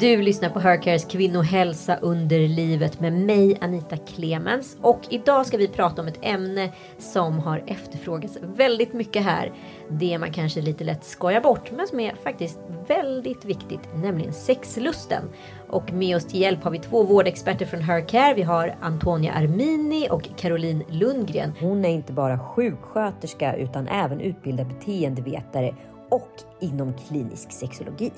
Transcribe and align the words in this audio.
Du 0.00 0.22
lyssnar 0.22 0.50
på 0.50 0.60
Hercares 0.60 1.04
kvinnohälsa 1.04 1.96
under 1.96 2.48
livet 2.48 3.00
med 3.00 3.12
mig 3.12 3.58
Anita 3.60 3.96
Clemens. 3.96 4.76
Och 4.82 5.00
idag 5.10 5.46
ska 5.46 5.56
vi 5.56 5.68
prata 5.68 6.02
om 6.02 6.08
ett 6.08 6.18
ämne 6.22 6.72
som 6.98 7.38
har 7.38 7.64
efterfrågats 7.66 8.38
väldigt 8.42 8.92
mycket 8.92 9.24
här. 9.24 9.52
Det 9.88 10.18
man 10.18 10.32
kanske 10.32 10.60
lite 10.60 10.84
lätt 10.84 11.04
skojar 11.04 11.40
bort 11.40 11.70
men 11.70 11.86
som 11.86 12.00
är 12.00 12.14
faktiskt 12.14 12.58
väldigt 12.88 13.44
viktigt, 13.44 13.80
nämligen 13.94 14.32
sexlusten. 14.32 15.22
Och 15.68 15.92
med 15.92 16.16
oss 16.16 16.26
till 16.26 16.40
hjälp 16.40 16.64
har 16.64 16.70
vi 16.70 16.78
två 16.78 17.02
vårdexperter 17.02 17.66
från 17.66 17.80
Hercare. 17.80 18.34
Vi 18.34 18.42
har 18.42 18.76
Antonia 18.80 19.32
Armini 19.32 20.08
och 20.10 20.28
Caroline 20.36 20.84
Lundgren. 20.88 21.52
Hon 21.60 21.84
är 21.84 21.90
inte 21.90 22.12
bara 22.12 22.38
sjuksköterska 22.38 23.56
utan 23.56 23.88
även 23.88 24.20
utbildad 24.20 24.68
beteendevetare 24.68 25.74
och 26.10 26.30
inom 26.60 26.94
klinisk 27.08 27.52
sexologi. 27.52 28.10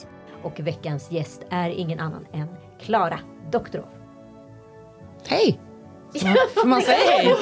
Och 0.43 0.61
veckans 0.61 1.11
gäst 1.11 1.47
är 1.51 1.71
ingen 1.71 2.01
annan 2.01 2.27
än 2.33 2.49
Klara 2.81 3.19
Doktorov. 3.51 3.89
Hej! 5.27 5.61
Får 6.55 6.67
man 6.67 6.83
säga 6.83 6.99
hej? 6.99 7.35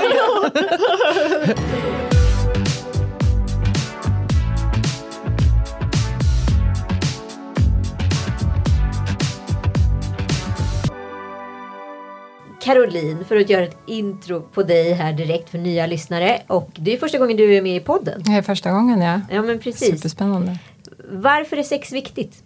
Caroline, 12.62 13.24
för 13.24 13.36
att 13.36 13.50
göra 13.50 13.64
ett 13.64 13.76
intro 13.86 14.40
på 14.40 14.62
dig 14.62 14.92
här 14.92 15.12
direkt 15.12 15.50
för 15.50 15.58
nya 15.58 15.86
lyssnare. 15.86 16.42
Och 16.46 16.70
det 16.74 16.92
är 16.92 16.98
första 16.98 17.18
gången 17.18 17.36
du 17.36 17.54
är 17.54 17.62
med 17.62 17.76
i 17.76 17.80
podden. 17.80 18.22
Det 18.24 18.32
är 18.32 18.42
första 18.42 18.70
gången, 18.70 19.00
ja. 19.00 19.20
Ja, 19.30 19.42
men 19.42 19.58
precis. 19.58 19.96
Superspännande. 19.96 20.58
Varför 21.10 21.56
är 21.56 21.62
sex 21.62 21.92
viktigt? 21.92 22.42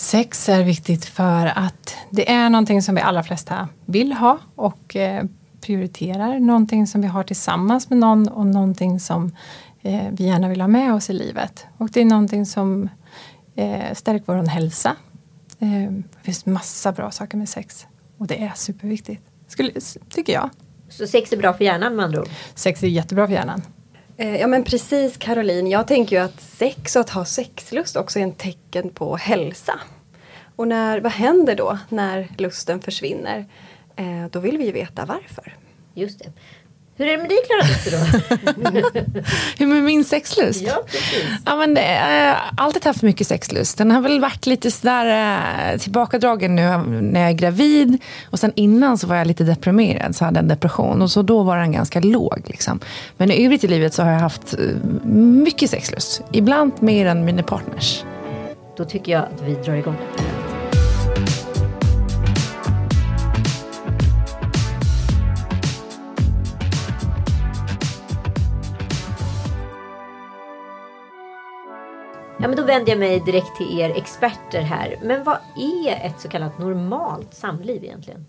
Sex 0.00 0.48
är 0.48 0.64
viktigt 0.64 1.04
för 1.04 1.46
att 1.46 1.96
det 2.10 2.30
är 2.30 2.50
någonting 2.50 2.82
som 2.82 2.94
vi 2.94 3.00
allra 3.00 3.22
flesta 3.22 3.68
vill 3.86 4.12
ha 4.12 4.38
och 4.54 4.96
eh, 4.96 5.24
prioriterar. 5.60 6.38
Någonting 6.38 6.86
som 6.86 7.00
vi 7.00 7.06
har 7.06 7.22
tillsammans 7.22 7.90
med 7.90 7.98
någon 7.98 8.28
och 8.28 8.46
någonting 8.46 9.00
som 9.00 9.36
eh, 9.82 10.02
vi 10.12 10.24
gärna 10.24 10.48
vill 10.48 10.60
ha 10.60 10.68
med 10.68 10.94
oss 10.94 11.10
i 11.10 11.12
livet. 11.12 11.66
Och 11.78 11.90
det 11.90 12.00
är 12.00 12.04
någonting 12.04 12.46
som 12.46 12.88
eh, 13.54 13.94
stärker 13.94 14.24
vår 14.26 14.48
hälsa. 14.48 14.96
Eh, 15.58 15.92
det 15.92 16.22
finns 16.22 16.46
massa 16.46 16.92
bra 16.92 17.10
saker 17.10 17.38
med 17.38 17.48
sex 17.48 17.86
och 18.18 18.26
det 18.26 18.42
är 18.42 18.52
superviktigt, 18.54 19.22
skulle, 19.48 19.72
tycker 20.08 20.32
jag. 20.32 20.50
Så 20.88 21.06
sex 21.06 21.32
är 21.32 21.36
bra 21.36 21.52
för 21.52 21.64
hjärnan 21.64 21.96
med 21.96 22.04
andra 22.04 22.20
ord? 22.20 22.28
Sex 22.54 22.82
är 22.82 22.86
jättebra 22.86 23.26
för 23.26 23.34
hjärnan. 23.34 23.62
Eh, 24.16 24.36
ja 24.36 24.46
men 24.46 24.64
precis 24.64 25.16
Caroline, 25.16 25.66
jag 25.70 25.86
tänker 25.86 26.16
ju 26.16 26.22
att 26.22 26.40
sex 26.40 26.96
och 26.96 27.00
att 27.00 27.10
ha 27.10 27.24
sexlust 27.24 27.96
också 27.96 28.18
är 28.18 28.22
en 28.22 28.32
tecken 28.32 28.90
på 28.90 29.16
hälsa. 29.16 29.80
Och 30.60 30.68
när, 30.68 31.00
vad 31.00 31.12
händer 31.12 31.54
då 31.54 31.78
när 31.88 32.28
lusten 32.38 32.80
försvinner? 32.80 33.46
Eh, 33.96 34.30
då 34.30 34.40
vill 34.40 34.58
vi 34.58 34.64
ju 34.64 34.72
veta 34.72 35.04
varför. 35.04 35.54
Just 35.94 36.18
det. 36.18 36.32
Hur 36.96 37.06
är 37.06 37.12
det 37.12 37.18
med 37.18 37.28
dig 37.28 37.38
Klara 37.46 38.00
då? 38.00 39.20
Hur 39.58 39.66
med 39.66 39.82
min 39.82 40.04
sexlust? 40.04 40.62
Ja, 40.62 40.82
precis. 40.86 41.24
Ja, 41.46 41.56
men 41.56 41.74
det, 41.74 41.94
jag 41.94 42.34
har 42.34 42.50
alltid 42.56 42.84
haft 42.84 43.02
mycket 43.02 43.26
sexlust. 43.26 43.78
Den 43.78 43.90
har 43.90 44.00
väl 44.00 44.20
varit 44.20 44.46
lite 44.46 44.70
sådär 44.70 45.72
eh, 45.72 45.78
tillbakadragen 45.78 46.56
nu 46.56 46.76
när 47.00 47.20
jag 47.20 47.30
är 47.30 47.34
gravid. 47.34 47.98
Och 48.30 48.38
sen 48.38 48.52
innan 48.54 48.98
så 48.98 49.06
var 49.06 49.16
jag 49.16 49.26
lite 49.26 49.44
deprimerad, 49.44 50.16
så 50.16 50.24
hade 50.24 50.36
jag 50.36 50.42
en 50.42 50.48
depression. 50.48 51.02
Och 51.02 51.10
så 51.10 51.22
då 51.22 51.42
var 51.42 51.56
den 51.56 51.72
ganska 51.72 52.00
låg. 52.00 52.42
Liksom. 52.46 52.80
Men 53.16 53.30
i 53.30 53.44
övrigt 53.44 53.64
i 53.64 53.68
livet 53.68 53.94
så 53.94 54.02
har 54.02 54.12
jag 54.12 54.20
haft 54.20 54.54
eh, 54.54 54.60
mycket 55.44 55.70
sexlust. 55.70 56.22
Ibland 56.32 56.72
mer 56.80 57.06
än 57.06 57.24
mina 57.24 57.42
partners. 57.42 58.04
Då 58.76 58.84
tycker 58.84 59.12
jag 59.12 59.22
att 59.22 59.42
vi 59.42 59.54
drar 59.54 59.74
igång. 59.74 59.96
Ja, 72.42 72.48
men 72.48 72.56
då 72.56 72.62
vänder 72.62 72.92
jag 72.92 72.98
mig 72.98 73.20
direkt 73.20 73.56
till 73.56 73.80
er 73.80 73.90
experter 73.90 74.60
här. 74.60 74.96
Men 75.02 75.24
vad 75.24 75.36
är 75.56 76.06
ett 76.06 76.20
så 76.20 76.28
kallat 76.28 76.58
normalt 76.58 77.34
samliv 77.34 77.84
egentligen? 77.84 78.26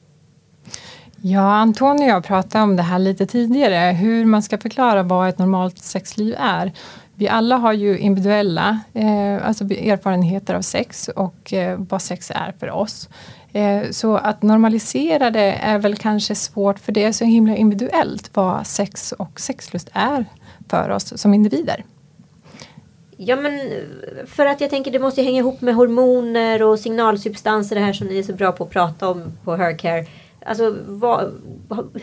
Ja, 1.21 1.55
Antonio 1.55 2.03
och 2.03 2.09
jag 2.09 2.23
pratade 2.23 2.63
om 2.63 2.75
det 2.75 2.83
här 2.83 2.99
lite 2.99 3.25
tidigare, 3.25 3.91
hur 3.91 4.25
man 4.25 4.43
ska 4.43 4.57
förklara 4.57 5.03
vad 5.03 5.29
ett 5.29 5.39
normalt 5.39 5.77
sexliv 5.77 6.35
är. 6.39 6.71
Vi 7.13 7.27
alla 7.27 7.57
har 7.57 7.73
ju 7.73 7.97
individuella 7.97 8.79
eh, 8.93 9.47
alltså 9.47 9.63
erfarenheter 9.63 10.53
av 10.53 10.61
sex 10.61 11.07
och 11.07 11.53
eh, 11.53 11.79
vad 11.89 12.01
sex 12.01 12.31
är 12.35 12.53
för 12.59 12.71
oss. 12.71 13.09
Eh, 13.53 13.89
så 13.91 14.17
att 14.17 14.41
normalisera 14.41 15.31
det 15.31 15.53
är 15.53 15.77
väl 15.77 15.95
kanske 15.95 16.35
svårt 16.35 16.79
för 16.79 16.91
det 16.91 17.03
är 17.03 17.11
så 17.11 17.25
himla 17.25 17.55
individuellt 17.55 18.29
vad 18.33 18.67
sex 18.67 19.11
och 19.11 19.39
sexlust 19.39 19.89
är 19.93 20.25
för 20.69 20.89
oss 20.89 21.21
som 21.21 21.33
individer. 21.33 21.83
Ja 23.23 23.35
men 23.35 23.61
för 24.25 24.45
att 24.45 24.61
jag 24.61 24.69
tänker 24.69 24.91
det 24.91 24.99
måste 24.99 25.21
hänga 25.21 25.39
ihop 25.39 25.61
med 25.61 25.75
hormoner 25.75 26.63
och 26.63 26.79
signalsubstanser 26.79 27.75
det 27.75 27.81
här 27.81 27.93
som 27.93 28.07
ni 28.07 28.19
är 28.19 28.23
så 28.23 28.33
bra 28.33 28.51
på 28.51 28.63
att 28.63 28.69
prata 28.69 29.09
om 29.09 29.37
på 29.43 29.55
Hercare. 29.55 30.05
Alltså 30.45 30.77
var, 30.85 31.31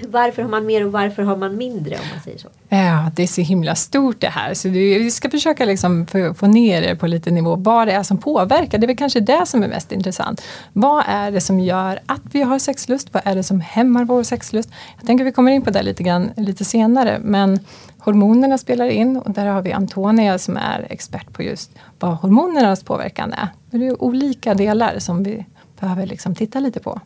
varför 0.09 0.43
har 0.43 0.49
man 0.49 0.67
mer 0.67 0.87
och 0.87 0.93
varför 0.93 1.23
har 1.23 1.37
man 1.37 1.57
mindre 1.57 1.95
om 1.95 2.01
man 2.15 2.23
säger 2.25 2.39
så? 2.39 2.49
Ja, 2.69 3.11
det 3.17 3.23
är 3.23 3.27
så 3.27 3.41
himla 3.41 3.75
stort 3.75 4.21
det 4.21 4.29
här 4.29 4.55
så 4.55 4.69
vi 4.69 5.11
ska 5.11 5.31
försöka 5.31 5.65
liksom 5.65 6.07
få, 6.07 6.35
få 6.35 6.47
ner 6.47 6.83
det 6.83 6.97
på 6.97 7.07
lite 7.07 7.31
nivå. 7.31 7.57
Vad 7.57 7.89
det 7.89 7.93
är 7.93 8.03
som 8.03 8.19
påverkar, 8.19 8.79
det 8.79 8.85
är 8.85 8.87
väl 8.87 8.97
kanske 8.97 9.21
det 9.21 9.47
som 9.47 9.63
är 9.63 9.69
mest 9.69 9.93
intressant. 9.93 10.43
Vad 10.73 11.05
är 11.07 11.31
det 11.31 11.41
som 11.41 11.61
gör 11.61 12.01
att 12.07 12.23
vi 12.33 12.43
har 12.43 12.59
sexlust? 12.59 13.15
Vad 13.15 13.23
är 13.25 13.35
det 13.35 13.43
som 13.43 13.61
hämmar 13.61 14.05
vår 14.05 14.23
sexlust? 14.23 14.71
Jag 14.97 15.07
tänker 15.07 15.25
vi 15.25 15.33
kommer 15.33 15.53
in 15.53 15.63
på 15.63 15.71
det 15.71 15.83
lite 15.83 16.03
grann 16.03 16.31
lite 16.37 16.65
senare 16.65 17.19
men 17.23 17.61
hormonerna 17.99 18.59
spelar 18.59 18.87
in 18.89 19.17
och 19.17 19.31
där 19.31 19.47
har 19.47 19.63
vi 19.63 19.73
Antonia 19.73 20.39
som 20.39 20.57
är 20.57 20.87
expert 20.91 21.33
på 21.33 21.43
just 21.43 21.71
vad 21.99 22.17
hormonernas 22.17 22.83
påverkan 22.83 23.33
är. 23.33 23.49
Det 23.71 23.87
är 23.87 24.03
olika 24.03 24.55
delar 24.55 24.99
som 24.99 25.23
vi 25.23 25.45
behöver 25.81 26.07
liksom 26.07 26.35
titta 26.35 26.61
lite 26.61 26.81
på. 26.81 27.01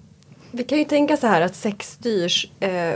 Vi 0.54 0.64
kan 0.64 0.78
ju 0.78 0.84
tänka 0.84 1.16
så 1.16 1.26
här 1.26 1.40
att 1.40 1.54
sex 1.54 1.90
styrs 1.90 2.50
eh, 2.60 2.94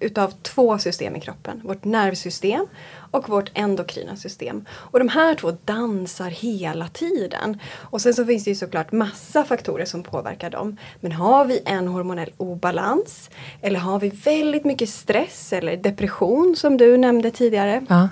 utav 0.00 0.30
två 0.42 0.78
system 0.78 1.16
i 1.16 1.20
kroppen. 1.20 1.60
Vårt 1.64 1.84
nervsystem 1.84 2.66
och 3.10 3.28
vårt 3.28 3.50
endokrina 3.54 4.16
system. 4.16 4.64
Och 4.70 4.98
de 4.98 5.08
här 5.08 5.34
två 5.34 5.56
dansar 5.64 6.30
hela 6.30 6.88
tiden. 6.88 7.60
Och 7.74 8.00
sen 8.00 8.14
så 8.14 8.24
finns 8.24 8.44
det 8.44 8.50
ju 8.50 8.54
såklart 8.54 8.92
massa 8.92 9.44
faktorer 9.44 9.84
som 9.84 10.02
påverkar 10.02 10.50
dem. 10.50 10.76
Men 11.00 11.12
har 11.12 11.44
vi 11.44 11.62
en 11.64 11.88
hormonell 11.88 12.30
obalans 12.36 13.30
eller 13.62 13.80
har 13.80 14.00
vi 14.00 14.08
väldigt 14.08 14.64
mycket 14.64 14.88
stress 14.88 15.52
eller 15.52 15.76
depression 15.76 16.56
som 16.56 16.76
du 16.76 16.96
nämnde 16.96 17.30
tidigare. 17.30 17.86
Ja. 17.88 18.08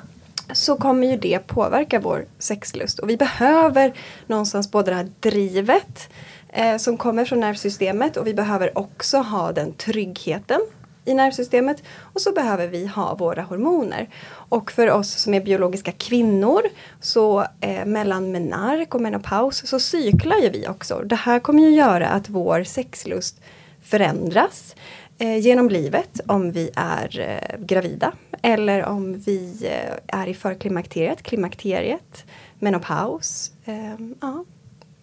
Så 0.53 0.77
kommer 0.77 1.07
ju 1.07 1.17
det 1.17 1.47
påverka 1.47 2.01
vår 2.01 2.27
sexlust. 2.39 2.99
Och 2.99 3.11
vi 3.11 3.17
behöver 3.17 3.93
någonstans 4.27 4.71
både 4.71 4.91
det 4.91 4.97
här 4.97 5.09
drivet 5.21 6.09
eh, 6.57 6.77
som 6.77 6.97
kommer 6.97 7.25
från 7.25 7.41
nervsystemet 7.41 8.17
och 8.17 8.27
vi 8.27 8.35
behöver 8.35 8.79
också 8.79 9.19
ha 9.19 9.53
den 9.53 9.75
tryggheten 9.75 10.61
i 11.05 11.15
nervsystemet 11.15 11.83
och 12.01 12.21
så 12.21 12.33
behöver 12.33 12.69
vi 12.69 12.87
ha 12.87 13.15
våra 13.15 13.43
hormoner. 13.43 14.09
Och 14.29 14.71
för 14.71 14.91
oss 14.91 15.11
som 15.11 15.35
är 15.35 15.41
biologiska 15.41 15.93
kvinnor 15.93 16.63
så 17.01 17.47
eh, 17.61 17.85
mellan 17.85 18.33
menark 18.33 18.95
och 18.95 19.01
menopaus 19.01 19.67
så 19.67 19.81
cyklar 19.81 20.37
ju 20.37 20.51
vi 20.51 20.69
också. 20.69 21.03
Det 21.05 21.17
här 21.17 21.39
kommer 21.39 21.63
ju 21.63 21.71
göra 21.71 22.09
att 22.09 22.29
vår 22.29 22.65
sexlust 22.65 23.41
förändras 23.83 24.77
eh, 25.19 25.39
genom 25.39 25.69
livet 25.69 26.21
om 26.27 26.53
vi 26.53 26.71
är 26.75 27.21
eh, 27.21 27.59
gravida 27.59 28.13
eller 28.43 28.85
om 28.85 29.19
vi 29.19 29.69
eh, 29.71 30.21
är 30.21 30.27
i 30.27 30.35
förklimakteriet, 30.35 31.23
klimakteriet, 31.23 32.25
menopaus. 32.59 33.53
Eh, 33.65 33.95
ja. 34.21 34.45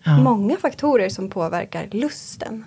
Ja. 0.04 0.18
Många 0.18 0.58
faktorer 0.58 1.10
som 1.10 1.30
påverkar 1.30 1.88
lusten. 1.92 2.66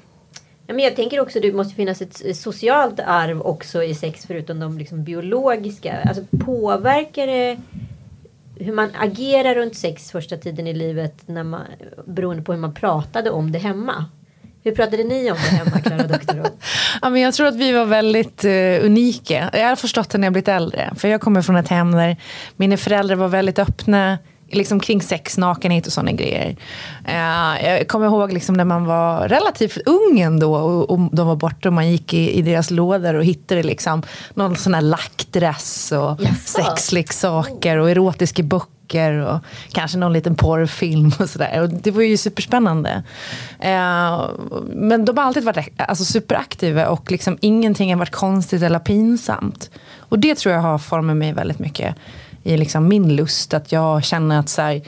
Ja, 0.67 0.75
men 0.75 0.85
jag 0.85 0.97
tänker 0.97 1.21
också 1.21 1.39
att 1.39 1.43
det 1.43 1.53
måste 1.53 1.75
finnas 1.75 2.03
ett 2.03 2.37
socialt 2.37 3.01
arv 3.01 3.41
också 3.41 3.83
i 3.83 3.95
sex 3.95 4.27
förutom 4.27 4.61
de 4.61 4.79
liksom 4.79 5.05
biologiska. 5.05 6.01
Alltså 6.05 6.23
påverkar 6.39 7.27
det 7.27 7.57
hur 8.59 8.73
man 8.73 8.91
agerar 8.99 9.55
runt 9.55 9.77
sex 9.77 10.11
första 10.11 10.37
tiden 10.37 10.67
i 10.67 10.75
livet 10.75 11.15
när 11.27 11.45
man, 11.45 11.63
beroende 12.07 12.43
på 12.43 12.53
hur 12.53 12.61
man 12.61 12.75
pratade 12.75 13.31
om 13.31 13.53
det 13.53 13.59
hemma? 13.59 14.05
Hur 14.63 14.75
pratade 14.75 15.05
ni 15.05 15.31
om 15.31 15.37
det 15.37 15.57
hemma, 15.57 15.81
Klara 15.81 16.03
Doktorov? 16.09 16.47
Ja, 17.03 17.11
men 17.11 17.23
jag 17.23 17.35
tror 17.35 17.47
att 17.47 17.57
vi 17.57 17.73
var 17.73 17.85
väldigt 17.85 18.45
uh, 18.45 18.85
unika. 18.85 19.51
Jag 19.53 19.69
har 19.69 19.77
förstått 19.77 20.11
det 20.11 20.19
när 20.19 20.27
jag 20.27 20.33
blivit 20.33 20.49
äldre. 20.49 20.93
För 20.97 21.09
jag 21.09 21.21
kommer 21.21 21.43
från 21.43 21.57
ett 21.57 21.69
hem 21.69 21.93
där 21.93 22.17
mina 22.57 22.77
föräldrar 22.77 23.17
var 23.17 23.29
väldigt 23.29 23.59
öppna 23.59 24.19
liksom 24.51 24.81
kring 24.81 25.03
sex, 25.03 25.39
nakenhet 25.39 25.87
och 25.87 25.93
sådana 25.93 26.13
grejer. 26.13 26.57
Uh, 27.09 27.67
jag 27.67 27.89
kommer 27.89 28.07
ihåg 28.07 28.33
liksom 28.33 28.55
när 28.55 28.65
man 28.65 28.85
var 28.85 29.29
relativt 29.29 29.79
ung 29.87 30.21
ändå 30.21 30.55
och, 30.55 30.91
och 30.91 30.99
de 31.13 31.27
var 31.27 31.37
borta 31.37 31.69
och 31.69 31.73
man 31.73 31.91
gick 31.91 32.15
i, 32.15 32.39
i 32.39 32.43
deras 32.43 32.71
lådor 32.71 33.15
och 33.15 33.25
hittade 33.25 33.63
liksom 33.63 34.03
någon 34.35 34.57
sån 34.57 34.75
här 34.75 34.81
lackdress 34.81 35.93
och 35.93 36.21
sexleksaker 36.45 37.77
och 37.77 37.91
erotiska 37.91 38.43
böcker 38.43 39.13
och 39.13 39.39
kanske 39.73 39.99
någon 39.99 40.13
liten 40.13 40.35
porrfilm 40.35 41.13
och 41.19 41.31
sådär. 41.31 41.71
Det 41.83 41.91
var 41.91 42.03
ju 42.03 42.17
superspännande. 42.17 43.03
Eh, 43.61 44.31
men 44.67 45.05
de 45.05 45.19
har 45.19 45.25
alltid 45.25 45.45
varit 45.45 45.73
alltså, 45.79 46.05
superaktiva 46.05 46.89
och 46.89 47.11
liksom 47.11 47.39
ingenting 47.41 47.91
har 47.91 47.99
varit 47.99 48.11
konstigt 48.11 48.63
eller 48.63 48.79
pinsamt. 48.79 49.71
Och 50.09 50.19
det 50.19 50.35
tror 50.35 50.55
jag 50.55 50.63
har 50.63 50.79
format 50.79 51.17
mig 51.17 51.33
väldigt 51.33 51.59
mycket 51.59 51.97
i 52.47 52.57
liksom 52.57 52.89
min 52.89 53.17
lust. 53.17 53.55
Att 53.55 53.73
jag 53.73 54.05
känner 54.05 54.41
att 54.41 54.49
så 54.49 54.63
här, 54.63 54.83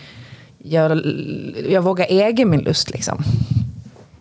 jag, 0.58 1.00
jag 1.68 1.82
vågar 1.82 2.06
äga 2.08 2.46
min 2.46 2.60
lust. 2.60 2.90
Liksom. 2.90 3.24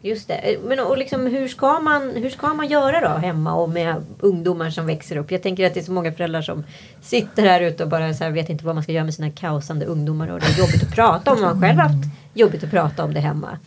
Just 0.01 0.27
det. 0.27 0.57
Men 0.63 0.79
och 0.79 0.97
liksom, 0.97 1.27
hur, 1.27 1.47
ska 1.47 1.79
man, 1.79 2.11
hur 2.15 2.29
ska 2.29 2.53
man 2.53 2.67
göra 2.67 3.09
då 3.09 3.17
hemma 3.17 3.53
och 3.53 3.69
med 3.69 3.95
ungdomar 4.19 4.69
som 4.69 4.85
växer 4.85 5.17
upp? 5.17 5.31
Jag 5.31 5.43
tänker 5.43 5.67
att 5.67 5.73
det 5.73 5.79
är 5.79 5.83
så 5.83 5.91
många 5.91 6.11
föräldrar 6.11 6.41
som 6.41 6.63
sitter 7.01 7.43
här 7.43 7.61
ute 7.61 7.83
och 7.83 7.89
bara 7.89 8.13
så 8.13 8.23
här, 8.23 8.31
vet 8.31 8.49
inte 8.49 8.65
vad 8.65 8.75
man 8.75 8.83
ska 8.83 8.91
göra 8.91 9.03
med 9.03 9.13
sina 9.13 9.31
kaosande 9.31 9.85
ungdomar. 9.85 10.27
Och 10.27 10.39
det 10.39 10.45
är 10.45 10.59
jobbigt 10.59 10.83
att 10.83 10.95
prata 10.95 11.31
om. 11.33 11.41
Man 11.41 11.55
har 11.55 11.67
själv 11.67 11.79
haft 11.79 12.07
jobbigt 12.33 12.63
att 12.63 12.71
prata 12.71 13.03
om 13.03 13.13
det 13.13 13.19
hemma. 13.19 13.57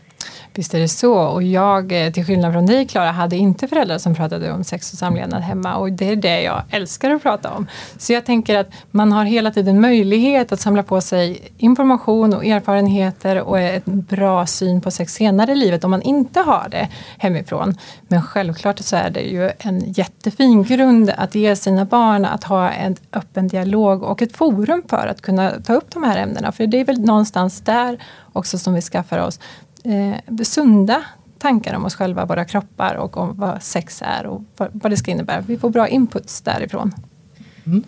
Visst 0.55 0.75
är 0.75 0.79
det 0.79 0.89
så. 0.89 1.15
Och 1.15 1.43
jag, 1.43 2.07
eh, 2.07 2.13
till 2.13 2.25
skillnad 2.25 2.53
från 2.53 2.67
dig 2.67 2.87
Klara, 2.87 3.11
hade 3.11 3.37
inte 3.37 3.69
föräldrar 3.69 3.99
som 3.99 4.15
pratade 4.15 4.53
om 4.53 4.65
sex 4.65 4.93
och 4.93 4.99
samlevnad 4.99 5.43
hemma. 5.43 5.77
Och 5.77 5.93
det 5.93 6.09
är 6.09 6.17
det 6.17 6.43
jag 6.43 6.63
älskar 6.71 7.11
att 7.11 7.23
prata 7.23 7.51
om. 7.51 7.67
Så 7.99 8.13
jag 8.13 8.25
tänker 8.25 8.59
att 8.59 8.71
man 8.91 9.13
har 9.13 9.25
hela 9.25 9.51
tiden 9.51 9.81
möjlighet 9.81 10.53
att 10.53 10.61
samla 10.61 10.83
på 10.83 11.01
sig 11.01 11.53
information 11.57 12.35
och 12.35 12.45
erfarenheter 12.45 13.41
och 13.41 13.61
en 13.61 13.83
bra 13.87 14.47
syn 14.47 14.81
på 14.81 14.91
sex 14.91 15.15
senare 15.15 15.53
i 15.53 15.55
livet 15.55 15.85
om 15.85 15.91
man 15.91 16.03
inte 16.03 16.41
har 16.41 16.69
det 16.71 16.89
hemifrån. 17.19 17.79
Men 18.09 18.23
självklart 18.23 18.79
så 18.79 18.97
är 18.97 19.11
det 19.11 19.21
ju 19.21 19.51
en 19.59 19.93
jättefin 19.93 20.63
grund 20.63 21.11
att 21.17 21.35
ge 21.35 21.57
sina 21.57 21.85
barn 21.85 22.25
att 22.25 22.45
ha 22.45 22.71
en 22.71 22.97
öppen 23.13 23.49
dialog 23.49 24.03
och 24.03 24.23
ett 24.23 24.37
forum 24.37 24.83
för 24.89 25.07
att 25.07 25.23
kunna 25.23 25.51
ta 25.51 25.75
upp 25.75 25.91
de 25.91 26.03
här 26.03 26.19
ämnena. 26.19 26.53
För 26.53 26.67
det 26.67 26.81
är 26.81 26.85
väl 26.85 27.01
någonstans 27.01 27.61
där 27.61 27.99
också 28.33 28.59
som 28.59 28.75
vi 28.75 28.81
skaffar 28.81 29.19
oss 29.19 29.41
eh, 29.85 30.45
sunda 30.45 31.05
tankar 31.39 31.75
om 31.75 31.85
oss 31.85 31.95
själva, 31.95 32.25
våra 32.25 32.45
kroppar 32.45 32.95
och 32.95 33.17
om 33.17 33.37
vad 33.37 33.63
sex 33.63 34.03
är 34.07 34.27
och 34.27 34.43
vad, 34.57 34.71
vad 34.73 34.93
det 34.93 34.97
ska 34.97 35.11
innebära. 35.11 35.41
Vi 35.41 35.59
får 35.59 35.71
bra 35.71 35.89
inputs 35.89 36.41
därifrån. 36.41 36.93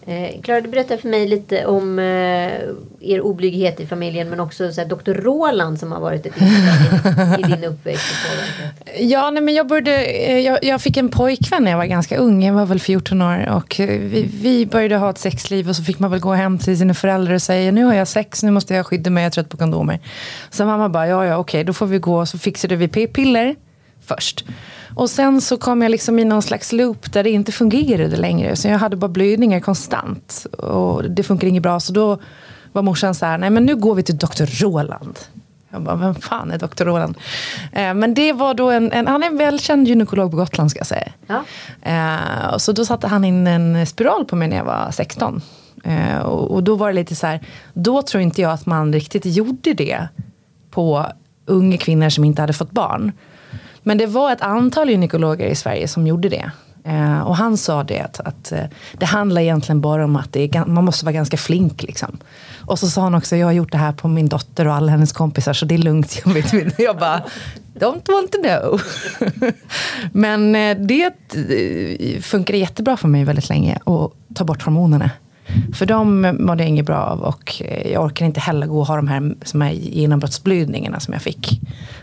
Eh, 0.07 0.41
Klara, 0.43 0.61
du 0.61 0.69
berättade 0.69 1.01
för 1.01 1.09
mig 1.09 1.29
lite 1.29 1.67
om 1.67 1.99
eh, 1.99 2.05
er 3.01 3.21
oblyghet 3.21 3.81
i 3.81 3.87
familjen 3.87 4.31
men 4.31 4.41
också 4.41 4.73
så 4.73 4.81
här, 4.81 4.89
Dr. 4.89 5.13
Roland 5.13 5.81
som 5.81 5.93
har 5.93 6.01
varit 6.01 6.27
ett 6.27 6.33
inslag 6.41 7.39
i, 7.39 7.43
i 7.43 7.57
din 7.57 7.65
uppväxt. 7.65 8.05
Ja, 8.99 9.31
nej, 9.31 9.43
men 9.43 9.55
jag, 9.55 9.67
började, 9.67 10.05
eh, 10.05 10.39
jag, 10.39 10.65
jag 10.65 10.81
fick 10.81 10.97
en 10.97 11.09
pojkvän 11.09 11.65
när 11.65 11.71
jag 11.71 11.79
var 11.79 11.85
ganska 11.85 12.17
ung. 12.17 12.45
Jag 12.45 12.55
var 12.55 12.67
väl 12.67 12.81
14 12.81 13.23
år. 13.23 13.49
Och 13.49 13.81
eh, 13.81 14.01
vi, 14.01 14.29
vi 14.43 14.67
började 14.67 14.97
ha 14.97 15.11
ett 15.11 15.19
sexliv 15.19 15.69
och 15.69 15.77
så 15.77 15.85
fick 15.85 15.99
man 15.99 16.11
väl 16.11 16.21
gå 16.21 16.33
hem 16.33 16.59
till 16.59 16.79
sina 16.79 16.95
föräldrar 16.95 17.35
och 17.35 17.43
säga 17.43 17.73
nu 17.73 17.85
har 17.85 17.95
jag 17.95 18.09
sex, 18.09 18.43
nu 18.43 18.51
måste 18.51 18.75
jag 18.75 18.87
skydda 18.87 19.11
mig, 19.11 19.23
jag 19.23 19.27
är 19.27 19.35
trött 19.35 19.49
på 19.49 19.57
kondomer. 19.57 20.01
Så 20.51 20.65
mamma 20.65 20.89
bara, 20.89 21.09
ja 21.09 21.25
ja 21.27 21.37
okej, 21.37 21.65
då 21.65 21.73
får 21.73 21.87
vi 21.87 21.99
gå. 21.99 22.17
och 22.21 22.29
Så 22.29 22.39
fixade 22.39 22.77
vi 22.77 22.89
p-piller 22.89 23.57
först. 24.07 24.45
Och 24.95 25.11
sen 25.11 25.41
så 25.41 25.57
kom 25.57 25.83
jag 25.83 25.91
liksom 25.91 26.19
i 26.19 26.25
någon 26.25 26.43
slags 26.43 26.73
loop 26.73 27.13
där 27.13 27.25
det 27.25 27.31
inte 27.31 27.53
fungerade 27.53 28.17
längre. 28.17 28.57
Så 28.57 28.69
jag 28.69 28.79
hade 28.79 28.97
bara 28.97 29.09
blödningar 29.09 29.61
konstant. 29.61 30.47
Och 30.59 31.11
det 31.11 31.23
funkar 31.23 31.49
inget 31.49 31.63
bra. 31.63 31.81
Så 31.81 31.93
då 31.93 32.19
var 32.73 32.83
morsan 32.83 33.15
så 33.15 33.27
här, 33.27 33.39
nej 33.39 33.51
men 33.51 33.65
nu 33.67 33.77
går 33.77 33.95
vi 33.95 34.03
till 34.03 34.17
Dr. 34.17 34.63
Roland. 34.63 35.19
Jag 35.71 35.83
bara, 35.83 35.97
vem 35.97 36.15
fan 36.15 36.51
är 36.51 36.59
Dr. 36.59 36.85
Roland? 36.85 37.17
Eh, 37.73 37.95
men 37.95 38.15
det 38.15 38.33
var 38.33 38.55
då 38.55 38.71
en, 38.71 38.93
en, 38.93 39.07
han 39.07 39.23
är 39.23 39.27
en 39.27 39.37
välkänd 39.37 39.89
gynekolog 39.89 40.31
på 40.31 40.37
Gotland 40.37 40.71
ska 40.71 40.81
jag 40.81 40.87
säga. 40.87 41.13
Ja. 41.27 41.45
Eh, 41.83 42.55
och 42.55 42.63
så 42.63 42.73
då 42.73 42.85
satte 42.85 43.07
han 43.07 43.25
in 43.25 43.47
en 43.47 43.87
spiral 43.87 44.25
på 44.25 44.37
mig 44.37 44.49
när 44.49 44.57
jag 44.57 44.65
var 44.65 44.91
16. 44.91 45.43
Eh, 45.85 46.19
och, 46.19 46.51
och 46.51 46.63
då 46.63 46.77
var 46.77 46.89
det 46.89 46.95
lite 46.95 47.15
så 47.15 47.27
här, 47.27 47.41
då 47.75 48.03
tror 48.03 48.23
inte 48.23 48.43
jag 48.43 48.53
att 48.53 48.67
man 48.67 48.93
riktigt 48.93 49.27
gjorde 49.27 49.75
det 49.75 50.09
på 50.71 51.07
unga 51.47 51.77
kvinnor 51.77 52.09
som 52.09 52.25
inte 52.25 52.43
hade 52.43 52.53
fått 52.53 52.71
barn. 52.71 53.13
Men 53.83 53.99
det 53.99 54.07
var 54.07 54.33
ett 54.33 54.43
antal 54.43 54.91
gynekologer 54.91 55.47
i 55.47 55.55
Sverige 55.55 55.89
som 55.89 56.07
gjorde 56.07 56.29
det. 56.29 56.51
Eh, 56.85 57.21
och 57.21 57.37
han 57.37 57.57
sa 57.57 57.85
det 57.85 58.01
att, 58.01 58.21
att 58.21 58.53
eh, 58.53 58.65
det 58.93 59.07
handlar 59.07 59.43
egentligen 59.43 59.81
bara 59.81 60.05
om 60.05 60.17
att 60.17 60.33
det 60.33 60.57
är, 60.57 60.65
man 60.65 60.85
måste 60.85 61.05
vara 61.05 61.13
ganska 61.13 61.37
flink. 61.37 61.83
Liksom. 61.83 62.19
Och 62.67 62.79
så 62.79 62.91
sa 62.91 63.03
han 63.03 63.15
också, 63.15 63.37
jag 63.37 63.47
har 63.47 63.53
gjort 63.53 63.73
det 63.73 63.79
här 63.79 63.93
på 63.93 64.09
min 64.09 64.29
dotter 64.29 64.67
och 64.67 64.75
alla 64.75 64.93
hennes 64.93 65.13
kompisar 65.13 65.53
så 65.53 65.65
det 65.65 65.75
är 65.75 65.79
lugnt. 65.79 66.23
Jag, 66.25 66.33
vet, 66.33 66.79
jag 66.79 66.99
bara, 66.99 67.23
don't 67.75 68.13
want 68.13 68.33
to 68.33 68.39
know. 68.43 68.83
Men 70.13 70.55
eh, 70.55 70.77
det 70.77 71.05
eh, 71.05 72.21
funkade 72.21 72.59
jättebra 72.59 72.97
för 72.97 73.09
mig 73.09 73.25
väldigt 73.25 73.49
länge 73.49 73.79
att 73.85 74.35
ta 74.35 74.45
bort 74.45 74.63
hormonerna. 74.63 75.11
För 75.75 75.87
de 75.87 76.21
mådde 76.39 76.63
jag 76.63 76.69
inget 76.69 76.87
bra 76.87 76.97
av 76.97 77.21
och 77.21 77.63
eh, 77.65 77.93
jag 77.93 78.05
orkar 78.05 78.27
inte 78.27 78.41
heller 78.41 78.67
gå 78.67 78.81
och 78.81 78.87
ha 78.87 78.97
de 78.97 79.09
här, 79.09 79.35
som 79.45 79.61
här 79.61 79.71
genombrottsblödningarna 79.71 81.01
som 81.01 81.13
jag 81.13 81.23
fick 81.23 81.61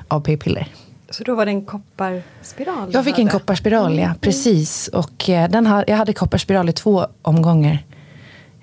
av 0.07 0.21
p-piller. 0.21 0.67
Så 1.11 1.23
då 1.23 1.35
var 1.35 1.45
det 1.45 1.51
en 1.51 1.65
kopparspiral? 1.65 2.89
Jag 2.93 3.05
fick 3.05 3.19
en 3.19 3.27
kopparspiral, 3.27 3.99
ja. 3.99 4.13
Precis. 4.21 4.87
Och 4.87 5.29
eh, 5.29 5.49
den 5.49 5.67
ha, 5.67 5.83
jag 5.87 5.97
hade 5.97 6.13
kopparspiral 6.13 6.69
i 6.69 6.73
två 6.73 7.07
omgångar. 7.21 7.83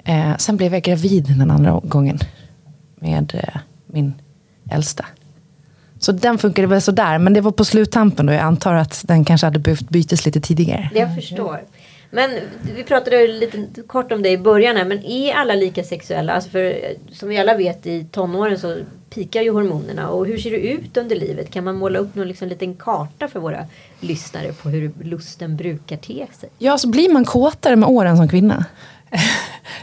Eh, 0.04 0.36
sen 0.36 0.56
blev 0.56 0.72
jag 0.72 0.82
gravid 0.82 1.24
den 1.38 1.50
andra 1.50 1.80
gången. 1.84 2.18
Med 3.00 3.34
eh, 3.34 3.60
min 3.86 4.14
äldsta. 4.70 5.04
Så 5.98 6.12
den 6.12 6.38
funkade 6.38 6.68
väl 6.68 6.82
sådär. 6.82 7.18
Men 7.18 7.32
det 7.32 7.40
var 7.40 7.50
på 7.50 7.64
sluttampen 7.64 8.28
och 8.28 8.34
jag 8.34 8.42
antar 8.42 8.74
att 8.74 9.04
den 9.08 9.24
kanske 9.24 9.46
hade 9.46 9.58
behövt 9.58 9.88
bytas 9.88 10.26
lite 10.26 10.40
tidigare. 10.40 10.90
Jag 10.94 11.14
förstår. 11.14 11.60
Men 12.10 12.30
vi 12.76 12.84
pratade 12.84 13.26
lite 13.26 13.82
kort 13.86 14.12
om 14.12 14.22
det 14.22 14.30
i 14.30 14.38
början 14.38 14.76
här, 14.76 14.84
men 14.84 15.04
är 15.04 15.34
alla 15.34 15.54
lika 15.54 15.84
sexuella? 15.84 16.32
Alltså 16.32 16.50
för 16.50 16.94
som 17.12 17.28
vi 17.28 17.38
alla 17.38 17.56
vet 17.56 17.86
i 17.86 18.04
tonåren 18.04 18.58
så 18.58 18.76
pikar 19.10 19.42
ju 19.42 19.50
hormonerna. 19.50 20.08
Och 20.08 20.26
hur 20.26 20.38
ser 20.38 20.50
det 20.50 20.56
ut 20.56 20.96
under 20.96 21.16
livet? 21.16 21.50
Kan 21.50 21.64
man 21.64 21.76
måla 21.76 21.98
upp 21.98 22.14
någon 22.14 22.28
liksom 22.28 22.48
liten 22.48 22.74
karta 22.74 23.28
för 23.28 23.40
våra 23.40 23.66
lyssnare 24.00 24.52
på 24.52 24.68
hur 24.68 24.92
lusten 25.02 25.56
brukar 25.56 25.96
te 25.96 26.26
sig? 26.32 26.48
Ja, 26.58 26.78
så 26.78 26.88
blir 26.88 27.12
man 27.12 27.24
kåtare 27.24 27.76
med 27.76 27.88
åren 27.88 28.16
som 28.16 28.28
kvinna. 28.28 28.64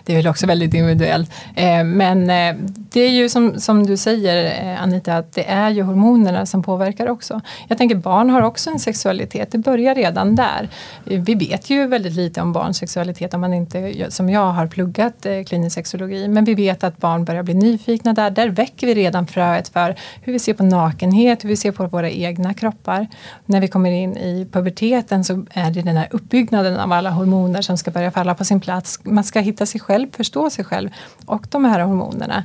Det 0.06 0.14
är 0.14 0.18
väl 0.18 0.28
också 0.28 0.48
väldigt 0.48 0.74
individuellt. 0.74 1.32
Eh, 1.56 1.84
men 1.84 2.30
eh, 2.30 2.56
det 2.66 3.02
är 3.02 3.10
ju 3.10 3.30
som, 3.30 3.60
som 3.60 3.86
du 3.86 3.98
säger 3.98 4.64
eh, 4.64 4.84
Anita, 4.84 5.18
att 5.18 5.34
det 5.34 5.50
är 5.50 5.70
ju 5.70 5.82
hormonerna 5.82 6.46
som 6.46 6.64
påverkar 6.64 7.10
också. 7.10 7.42
Jag 7.68 7.78
tänker 7.78 7.96
barn 7.96 8.30
har 8.30 8.42
också 8.42 8.70
en 8.70 8.80
sexualitet, 8.80 9.52
det 9.52 9.58
börjar 9.58 9.96
redan 9.96 10.36
där. 10.36 10.70
Vi 11.04 11.36
vet 11.36 11.70
ju 11.70 11.88
väldigt 11.88 12.14
lite 12.14 12.42
om 12.42 12.54
barns 12.54 12.78
sexualitet 12.78 13.34
om 13.34 13.42
man 13.42 13.54
inte, 13.54 13.94
som 14.10 14.30
jag 14.30 14.52
har 14.52 14.68
pluggat 14.68 15.26
klinisk 15.46 15.74
sexologi. 15.74 16.28
Men 16.28 16.46
vi 16.46 16.56
vet 16.56 16.84
att 16.84 16.98
barn 16.98 17.26
börjar 17.26 17.44
bli 17.44 17.54
nyfikna 17.54 18.14
där. 18.14 18.30
Där 18.30 18.50
väcker 18.50 18.88
vi 18.88 18.94
redan 18.94 19.28
fröet 19.28 19.68
för 19.70 19.96
hur 20.22 20.34
vi 20.34 20.40
ser 20.40 20.54
på 20.54 20.64
nakenhet, 20.64 21.44
hur 21.44 21.50
vi 21.50 21.56
ser 21.56 21.72
på 21.72 21.88
våra 21.88 22.10
egna 22.10 22.54
kroppar. 22.54 23.08
När 23.46 23.62
vi 23.62 23.68
kommer 23.68 23.92
in 23.92 24.18
i 24.18 24.48
puberteten 24.52 25.24
så 25.24 25.46
är 25.54 25.72
det 25.72 25.82
den 25.82 25.98
här 25.98 26.08
uppbyggnaden 26.12 26.80
av 26.80 26.92
alla 26.92 27.10
hormoner 27.10 27.62
som 27.62 27.78
ska 27.78 27.92
börja 27.92 28.12
falla 28.12 28.36
på 28.36 28.46
sin 28.46 28.60
plats. 28.60 29.00
Man 29.04 29.24
ska 29.24 29.40
hitta 29.40 29.66
sig 29.66 29.82
själv, 29.82 29.93
förstå 30.14 30.50
sig 30.50 30.66
själv 30.66 30.90
och 31.26 31.48
de 31.50 31.66
här 31.66 31.80
hormonerna. 31.80 32.44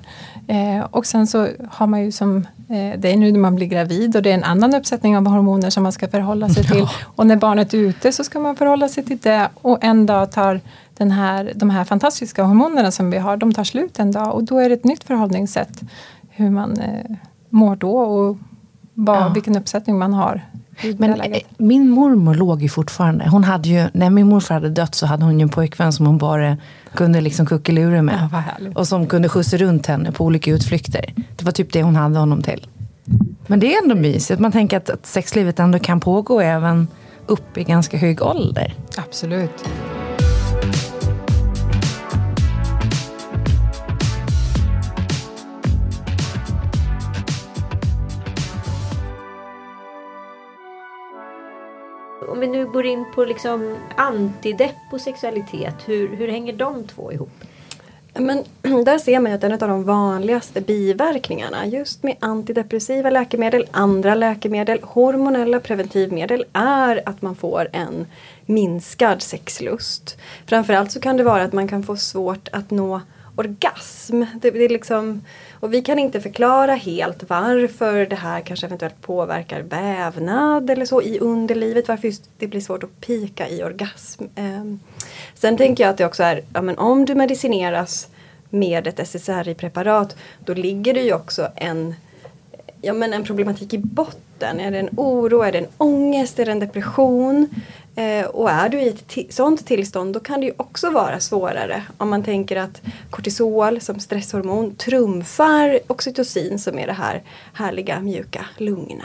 Eh, 0.48 0.84
och 0.90 1.06
sen 1.06 1.26
så 1.26 1.48
har 1.70 1.86
man 1.86 2.04
ju 2.04 2.12
som, 2.12 2.36
eh, 2.68 2.98
det 3.00 3.12
är 3.12 3.16
nu 3.16 3.32
när 3.32 3.38
man 3.40 3.54
blir 3.54 3.66
gravid 3.66 4.16
och 4.16 4.22
det 4.22 4.30
är 4.30 4.34
en 4.34 4.44
annan 4.44 4.74
uppsättning 4.74 5.16
av 5.16 5.26
hormoner 5.26 5.70
som 5.70 5.82
man 5.82 5.92
ska 5.92 6.08
förhålla 6.08 6.48
sig 6.48 6.64
till. 6.64 6.86
Och 7.16 7.26
när 7.26 7.36
barnet 7.36 7.74
är 7.74 7.78
ute 7.78 8.12
så 8.12 8.24
ska 8.24 8.38
man 8.40 8.56
förhålla 8.56 8.88
sig 8.88 9.04
till 9.04 9.18
det 9.18 9.48
och 9.54 9.78
en 9.84 10.06
dag 10.06 10.32
tar 10.32 10.60
den 10.96 11.10
här, 11.10 11.52
de 11.54 11.70
här 11.70 11.84
fantastiska 11.84 12.42
hormonerna 12.42 12.90
som 12.90 13.10
vi 13.10 13.18
har, 13.18 13.36
de 13.36 13.52
tar 13.54 13.64
slut 13.64 13.98
en 13.98 14.12
dag 14.12 14.34
och 14.34 14.44
då 14.44 14.58
är 14.58 14.68
det 14.68 14.74
ett 14.74 14.84
nytt 14.84 15.04
förhållningssätt 15.04 15.80
hur 16.30 16.50
man 16.50 16.78
eh, 16.80 17.16
mår 17.50 17.76
då 17.76 17.98
och 17.98 18.38
vad, 18.94 19.16
Ja. 19.22 19.28
vilken 19.28 19.56
uppsättning 19.56 19.98
man 19.98 20.12
har. 20.14 20.42
Men 20.98 21.20
eh, 21.20 21.38
min 21.58 21.90
mormor 21.90 22.34
låg 22.34 22.62
ju 22.62 22.68
fortfarande. 22.68 23.28
Hon 23.28 23.44
hade 23.44 23.68
ju, 23.68 23.88
när 23.92 24.10
min 24.10 24.28
morfar 24.28 24.54
hade 24.54 24.68
dött 24.68 24.94
så 24.94 25.06
hade 25.06 25.24
hon 25.24 25.38
ju 25.38 25.42
en 25.42 25.48
pojkvän 25.48 25.92
som 25.92 26.06
hon 26.06 26.18
bara 26.18 26.56
kunde 26.94 27.20
liksom 27.20 27.46
kuckelura 27.46 28.02
med. 28.02 28.28
Ja. 28.32 28.42
Och 28.74 28.88
som 28.88 29.06
kunde 29.06 29.28
skjutsa 29.28 29.56
runt 29.56 29.86
henne 29.86 30.12
på 30.12 30.24
olika 30.24 30.50
utflykter. 30.50 31.14
Det 31.36 31.44
var 31.44 31.52
typ 31.52 31.72
det 31.72 31.82
hon 31.82 31.96
hade 31.96 32.18
honom 32.18 32.42
till. 32.42 32.66
Men 33.46 33.60
det 33.60 33.74
är 33.74 33.82
ändå 33.82 33.94
mysigt. 33.94 34.40
Man 34.40 34.52
tänker 34.52 34.76
att, 34.76 34.90
att 34.90 35.06
sexlivet 35.06 35.58
ändå 35.58 35.78
kan 35.78 36.00
pågå 36.00 36.40
även 36.40 36.88
upp 37.26 37.58
i 37.58 37.64
ganska 37.64 37.96
hög 37.96 38.22
ålder. 38.22 38.74
Absolut. 38.96 39.64
Går 52.72 52.86
in 52.86 53.04
på 53.14 53.24
liksom 53.24 53.76
antidepp 53.96 54.92
och 54.92 55.00
sexualitet, 55.00 55.74
hur, 55.86 56.16
hur 56.16 56.28
hänger 56.28 56.52
de 56.52 56.84
två 56.84 57.12
ihop? 57.12 57.30
Men 58.14 58.44
där 58.84 58.98
ser 58.98 59.20
man 59.20 59.32
ju 59.32 59.36
att 59.36 59.44
en 59.44 59.52
av 59.52 59.58
de 59.58 59.84
vanligaste 59.84 60.60
biverkningarna 60.60 61.66
just 61.66 62.02
med 62.02 62.16
antidepressiva 62.20 63.10
läkemedel, 63.10 63.66
andra 63.70 64.14
läkemedel, 64.14 64.78
hormonella 64.82 65.60
preventivmedel 65.60 66.44
är 66.52 67.02
att 67.08 67.22
man 67.22 67.36
får 67.36 67.68
en 67.72 68.06
minskad 68.46 69.22
sexlust. 69.22 70.18
Framförallt 70.46 70.92
så 70.92 71.00
kan 71.00 71.16
det 71.16 71.22
vara 71.22 71.42
att 71.42 71.52
man 71.52 71.68
kan 71.68 71.82
få 71.82 71.96
svårt 71.96 72.48
att 72.52 72.70
nå 72.70 73.00
orgasm. 73.36 74.24
Det, 74.40 74.50
det 74.50 74.64
är 74.64 74.68
liksom, 74.68 75.22
och 75.60 75.74
vi 75.74 75.82
kan 75.82 75.98
inte 75.98 76.20
förklara 76.20 76.74
helt 76.74 77.30
varför 77.30 78.06
det 78.06 78.16
här 78.16 78.40
kanske 78.40 78.66
eventuellt 78.66 79.00
påverkar 79.00 79.60
vävnad 79.60 80.70
eller 80.70 80.86
så 80.86 81.02
i 81.02 81.18
underlivet. 81.18 81.88
Varför 81.88 82.08
just 82.08 82.30
det 82.38 82.46
blir 82.46 82.60
svårt 82.60 82.84
att 82.84 83.00
pika 83.00 83.48
i 83.48 83.62
orgasm. 83.62 84.24
Ehm, 84.34 84.80
sen 85.34 85.56
tänker 85.56 85.84
jag 85.84 85.90
att 85.90 85.98
det 85.98 86.06
också 86.06 86.22
är, 86.22 86.42
ja, 86.54 86.62
men 86.62 86.78
om 86.78 87.04
du 87.04 87.14
medicineras 87.14 88.08
med 88.50 88.86
ett 88.86 88.98
SSRI-preparat 88.98 90.16
då 90.38 90.54
ligger 90.54 90.94
det 90.94 91.02
ju 91.02 91.12
också 91.12 91.48
en, 91.56 91.94
ja, 92.82 92.92
men 92.92 93.12
en 93.12 93.24
problematik 93.24 93.74
i 93.74 93.78
botten. 93.78 94.27
Är 94.46 94.70
det 94.70 94.78
en 94.78 94.90
oro, 94.96 95.42
är 95.42 95.52
det 95.52 95.58
en 95.58 95.66
ångest, 95.78 96.38
är 96.38 96.44
det 96.44 96.52
en 96.52 96.58
depression? 96.58 97.48
Eh, 97.98 98.26
och 98.26 98.50
är 98.50 98.68
du 98.68 98.80
i 98.80 98.88
ett 98.88 99.34
sådant 99.34 99.66
tillstånd 99.66 100.14
då 100.14 100.20
kan 100.20 100.40
det 100.40 100.46
ju 100.46 100.52
också 100.56 100.90
vara 100.90 101.20
svårare 101.20 101.82
om 101.98 102.08
man 102.08 102.22
tänker 102.22 102.56
att 102.56 102.82
kortisol 103.10 103.80
som 103.80 104.00
stresshormon 104.00 104.74
trumfar 104.74 105.80
oxytocin 105.86 106.58
som 106.58 106.78
är 106.78 106.86
det 106.86 106.92
här 106.92 107.22
härliga 107.52 108.00
mjuka 108.00 108.46
lugna. 108.56 109.04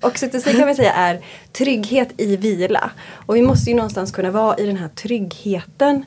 Oxytocin 0.00 0.58
kan 0.58 0.66
vi 0.68 0.74
säga 0.74 0.92
är 0.92 1.20
trygghet 1.52 2.08
i 2.16 2.36
vila. 2.36 2.90
Och 3.10 3.36
vi 3.36 3.42
måste 3.42 3.70
ju 3.70 3.76
någonstans 3.76 4.12
kunna 4.12 4.30
vara 4.30 4.56
i 4.56 4.66
den 4.66 4.76
här 4.76 4.88
tryggheten. 4.88 6.04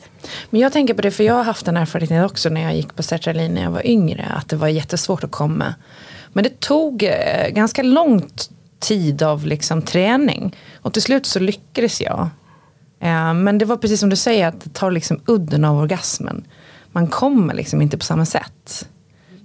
Men 0.50 0.62
jag 0.62 0.74
tänker 0.74 0.94
på 0.94 1.02
det, 1.02 1.12
för 1.12 1.24
jag 1.24 1.34
har 1.34 1.44
haft 1.44 1.66
den 1.66 1.78
erfarenheten 1.78 2.26
också 2.26 2.50
när 2.50 2.62
jag 2.62 2.76
gick 2.76 2.96
på 2.96 3.04
sertralin 3.04 3.54
när 3.54 3.62
jag 3.62 3.72
var 3.72 3.88
yngre. 3.88 4.26
Att 4.36 4.50
det 4.50 4.56
var 4.56 4.68
jättesvårt 4.68 5.24
att 5.24 5.32
komma. 5.32 5.76
Men 6.34 6.44
det 6.44 6.60
tog 6.60 7.04
eh, 7.04 7.50
ganska 7.50 7.84
långt 7.84 8.50
tid 8.80 9.24
av 9.24 9.46
liksom 9.46 9.82
träning. 9.82 10.56
Och 10.82 10.94
till 10.94 11.02
slut 11.02 11.26
så 11.26 11.40
lyckades 11.40 12.02
jag. 12.02 12.30
Eh, 13.00 13.34
men 13.34 13.58
det 13.58 13.66
var 13.66 13.78
precis 13.78 14.00
som 14.00 14.10
du 14.10 14.16
säger, 14.16 14.48
att 14.48 14.62
det 14.62 14.74
tar 14.74 14.92
liksom 14.92 15.20
udden 15.26 15.66
av 15.66 15.78
orgasmen. 15.78 16.44
Man 16.92 17.08
kommer 17.08 17.54
liksom 17.54 17.82
inte 17.82 17.98
på 17.98 18.06
samma 18.06 18.26
sätt. 18.26 18.88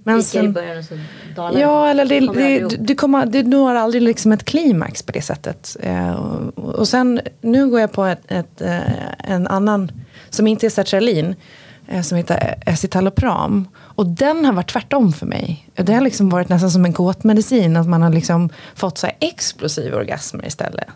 Men 0.03 0.23
sen, 0.23 0.57
och 0.57 0.85
så 0.85 0.97
dalar 1.35 1.59
Ja, 1.59 1.87
eller 1.87 2.05
det, 2.05 2.19
det, 2.19 2.77
du, 2.79 2.95
kommer, 2.95 3.25
du 3.25 3.43
når 3.43 3.75
aldrig 3.75 4.01
liksom 4.01 4.31
ett 4.31 4.43
klimax 4.43 5.03
på 5.03 5.11
det 5.11 5.21
sättet. 5.21 5.77
Eh, 5.79 6.13
och, 6.55 6.87
sen, 6.87 7.21
nu 7.41 7.69
går 7.69 7.79
jag 7.79 7.91
på 7.91 8.05
ett, 8.05 8.31
ett, 8.31 8.61
en 9.17 9.47
annan, 9.47 9.91
som 10.29 10.47
inte 10.47 10.65
är 10.65 10.69
sertralin, 10.69 11.35
Eh, 11.87 12.01
som 12.01 12.17
heter 12.17 12.57
eh, 12.65 12.73
escitalopram. 12.73 13.67
Och 13.77 14.05
den 14.05 14.45
har 14.45 14.53
varit 14.53 14.71
tvärtom 14.71 15.13
för 15.13 15.25
mig. 15.25 15.69
Det 15.73 15.93
har 15.93 16.01
liksom 16.01 16.29
varit 16.29 16.49
nästan 16.49 16.71
som 16.71 16.85
en 16.85 16.93
gåtmedicin, 16.93 17.77
att 17.77 17.87
man 17.87 18.01
har 18.01 18.09
liksom 18.09 18.49
fått 18.75 18.97
så 18.97 19.07
explosiva 19.19 19.97
orgasmer 19.97 20.47
istället. 20.47 20.87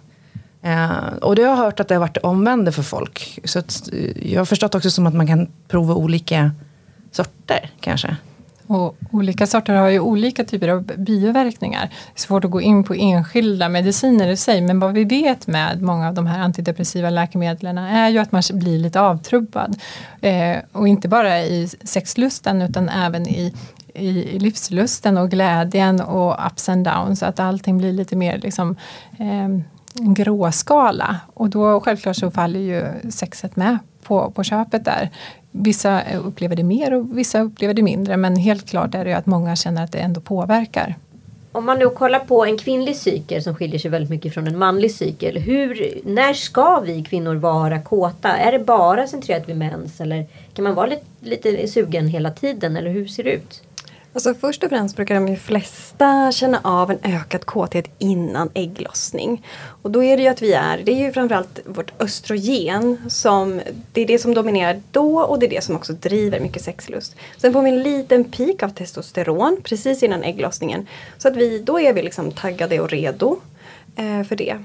Uh, 0.65 1.13
och 1.21 1.35
det 1.35 1.41
har 1.41 1.49
jag 1.49 1.57
hört 1.57 1.79
att 1.79 1.87
det 1.87 1.95
har 1.95 1.99
varit 1.99 2.13
det 2.13 2.19
omvända 2.19 2.71
för 2.71 2.83
folk. 2.83 3.39
Så 3.43 3.59
att, 3.59 3.89
jag 4.15 4.39
har 4.41 4.45
förstått 4.45 4.75
också 4.75 4.91
som 4.91 5.07
att 5.07 5.13
man 5.13 5.27
kan 5.27 5.47
prova 5.67 5.93
olika 5.93 6.51
sorter 7.11 7.69
kanske. 7.79 8.17
Och 8.71 8.97
olika 9.11 9.47
sorter 9.47 9.75
har 9.75 9.89
ju 9.89 9.99
olika 9.99 10.43
typer 10.43 10.67
av 10.67 10.83
biverkningar. 10.83 11.81
Det 11.81 12.19
är 12.19 12.21
svårt 12.21 12.45
att 12.45 12.51
gå 12.51 12.61
in 12.61 12.83
på 12.83 12.93
enskilda 12.93 13.69
mediciner 13.69 14.27
i 14.27 14.37
sig 14.37 14.61
men 14.61 14.79
vad 14.79 14.93
vi 14.93 15.03
vet 15.03 15.47
med 15.47 15.81
många 15.81 16.07
av 16.07 16.13
de 16.13 16.25
här 16.25 16.39
antidepressiva 16.39 17.09
läkemedlen 17.09 17.77
är 17.77 18.09
ju 18.09 18.17
att 18.17 18.31
man 18.31 18.43
blir 18.51 18.79
lite 18.79 19.01
avtrubbad. 19.01 19.81
Eh, 20.21 20.57
och 20.71 20.87
inte 20.87 21.07
bara 21.07 21.39
i 21.39 21.69
sexlusten 21.83 22.61
utan 22.61 22.89
även 22.89 23.27
i 23.27 23.53
i 23.93 24.39
livslusten 24.39 25.17
och 25.17 25.31
glädjen 25.31 26.01
och 26.01 26.45
ups 26.47 26.69
and 26.69 26.85
downs. 26.85 27.23
Att 27.23 27.39
allting 27.39 27.77
blir 27.77 27.93
lite 27.93 28.15
mer 28.15 28.37
liksom, 28.37 28.75
eh, 29.19 29.47
gråskala. 29.93 31.19
Och 31.33 31.49
då 31.49 31.81
självklart 31.81 32.15
så 32.15 32.31
faller 32.31 32.59
ju 32.59 33.11
sexet 33.11 33.55
med 33.55 33.77
på, 34.03 34.31
på 34.31 34.43
köpet 34.43 34.85
där. 34.85 35.09
Vissa 35.51 36.01
upplever 36.23 36.55
det 36.55 36.63
mer 36.63 36.93
och 36.93 37.17
vissa 37.17 37.41
upplever 37.41 37.73
det 37.73 37.81
mindre 37.81 38.17
men 38.17 38.35
helt 38.35 38.69
klart 38.69 38.95
är 38.95 39.05
det 39.05 39.13
att 39.13 39.25
många 39.25 39.55
känner 39.55 39.83
att 39.83 39.91
det 39.91 39.99
ändå 39.99 40.21
påverkar. 40.21 40.95
Om 41.51 41.65
man 41.65 41.79
nu 41.79 41.89
kollar 41.89 42.19
på 42.19 42.45
en 42.45 42.57
kvinnlig 42.57 42.95
cykel 42.95 43.43
som 43.43 43.55
skiljer 43.55 43.79
sig 43.79 43.91
väldigt 43.91 44.09
mycket 44.09 44.33
från 44.33 44.47
en 44.47 44.57
manlig 44.57 44.91
cykel. 44.91 45.37
Hur, 45.37 45.99
när 46.05 46.33
ska 46.33 46.79
vi 46.79 47.03
kvinnor 47.03 47.35
vara 47.35 47.81
kåta? 47.81 48.37
Är 48.37 48.51
det 48.51 48.59
bara 48.59 49.07
centrerat 49.07 49.49
vid 49.49 49.57
mens 49.57 50.01
eller 50.01 50.25
kan 50.53 50.63
man 50.63 50.75
vara 50.75 50.85
lite, 50.85 51.05
lite 51.21 51.67
sugen 51.67 52.07
hela 52.07 52.31
tiden 52.31 52.77
eller 52.77 52.89
hur 52.89 53.07
ser 53.07 53.23
det 53.23 53.31
ut? 53.31 53.61
Alltså 54.13 54.33
först 54.33 54.63
och 54.63 54.69
främst 54.69 54.95
brukar 54.95 55.15
de 55.15 55.37
flesta 55.37 56.31
känna 56.31 56.61
av 56.63 56.91
en 56.91 56.99
ökad 57.03 57.45
kåthet 57.45 57.85
innan 57.97 58.49
ägglossning. 58.53 59.47
Och 59.81 59.91
då 59.91 60.03
är 60.03 60.17
det 60.17 60.23
ju 60.23 60.29
att 60.29 60.41
vi 60.41 60.53
är, 60.53 60.81
det 60.85 60.91
är 60.91 61.05
ju 61.05 61.11
framförallt 61.11 61.59
vårt 61.65 62.01
östrogen 62.01 63.09
som, 63.09 63.61
det 63.93 64.01
är 64.01 64.07
det 64.07 64.19
som 64.19 64.33
dominerar 64.33 64.81
då 64.91 65.21
och 65.21 65.39
det 65.39 65.45
är 65.45 65.49
det 65.49 65.63
som 65.63 65.75
också 65.75 65.93
driver 65.93 66.39
mycket 66.39 66.61
sexlust. 66.61 67.15
Sen 67.37 67.53
får 67.53 67.61
vi 67.61 67.69
en 67.69 67.83
liten 67.83 68.23
peak 68.23 68.63
av 68.63 68.69
testosteron 68.69 69.57
precis 69.63 70.03
innan 70.03 70.23
ägglossningen. 70.23 70.87
Så 71.17 71.27
att 71.27 71.35
vi, 71.35 71.59
då 71.59 71.79
är 71.79 71.93
vi 71.93 72.01
liksom 72.01 72.31
taggade 72.31 72.79
och 72.79 72.89
redo 72.89 73.39
eh, 73.95 74.23
för 74.23 74.35
det. 74.35 74.57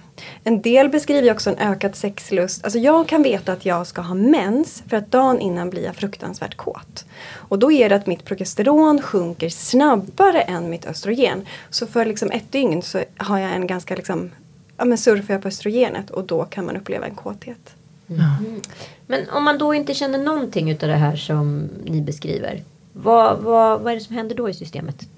En 0.49 0.63
del 0.63 0.89
beskriver 0.89 1.33
också 1.33 1.51
en 1.51 1.59
ökad 1.59 1.95
sexlust. 1.95 2.65
Alltså 2.65 2.79
jag 2.79 3.09
kan 3.09 3.23
veta 3.23 3.53
att 3.53 3.67
jag 3.67 3.87
ska 3.87 4.01
ha 4.01 4.15
mens 4.15 4.83
för 4.89 4.97
att 4.97 5.11
dagen 5.11 5.41
innan 5.41 5.71
blir 5.71 5.85
jag 5.85 5.97
fruktansvärt 5.97 6.55
kåt. 6.57 7.05
Och 7.35 7.59
då 7.59 7.73
är 7.73 7.89
det 7.89 7.97
att 7.97 8.07
mitt 8.07 8.25
progesteron 8.25 9.03
sjunker 9.03 9.49
snabbare 9.49 10.41
än 10.41 10.71
mitt 10.71 10.87
östrogen. 10.87 11.47
Så 11.71 11.87
för 11.87 12.05
liksom 12.05 12.31
ett 12.31 12.53
dygn 12.53 12.83
så 12.83 13.03
har 13.17 13.39
jag 13.39 13.53
en 13.53 13.67
ganska 13.67 13.97
liksom, 13.97 14.31
ja 14.77 14.85
men 14.85 14.99
surfar 14.99 15.35
jag 15.35 15.43
på 15.43 15.49
östrogenet 15.49 16.11
och 16.11 16.25
då 16.25 16.45
kan 16.45 16.67
man 16.67 16.77
uppleva 16.77 17.07
en 17.07 17.15
kåthet. 17.15 17.75
Mm. 18.09 18.21
Mm. 18.21 18.61
Men 19.07 19.31
om 19.31 19.45
man 19.45 19.59
då 19.59 19.75
inte 19.75 19.95
känner 19.95 20.19
någonting 20.19 20.71
utav 20.71 20.89
det 20.89 20.97
här 20.97 21.17
som 21.17 21.69
ni 21.85 22.01
beskriver. 22.01 22.63
Vad, 22.93 23.39
vad, 23.39 23.81
vad 23.81 23.93
är 23.93 23.97
det 23.97 24.03
som 24.03 24.17
händer 24.17 24.35
då 24.35 24.49
i 24.49 24.55
systemet? 24.55 25.09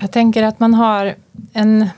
Jag 0.00 0.12
tänker 0.12 0.42
att 0.42 0.60
man 0.60 0.74
har 0.74 1.14
en 1.52 1.88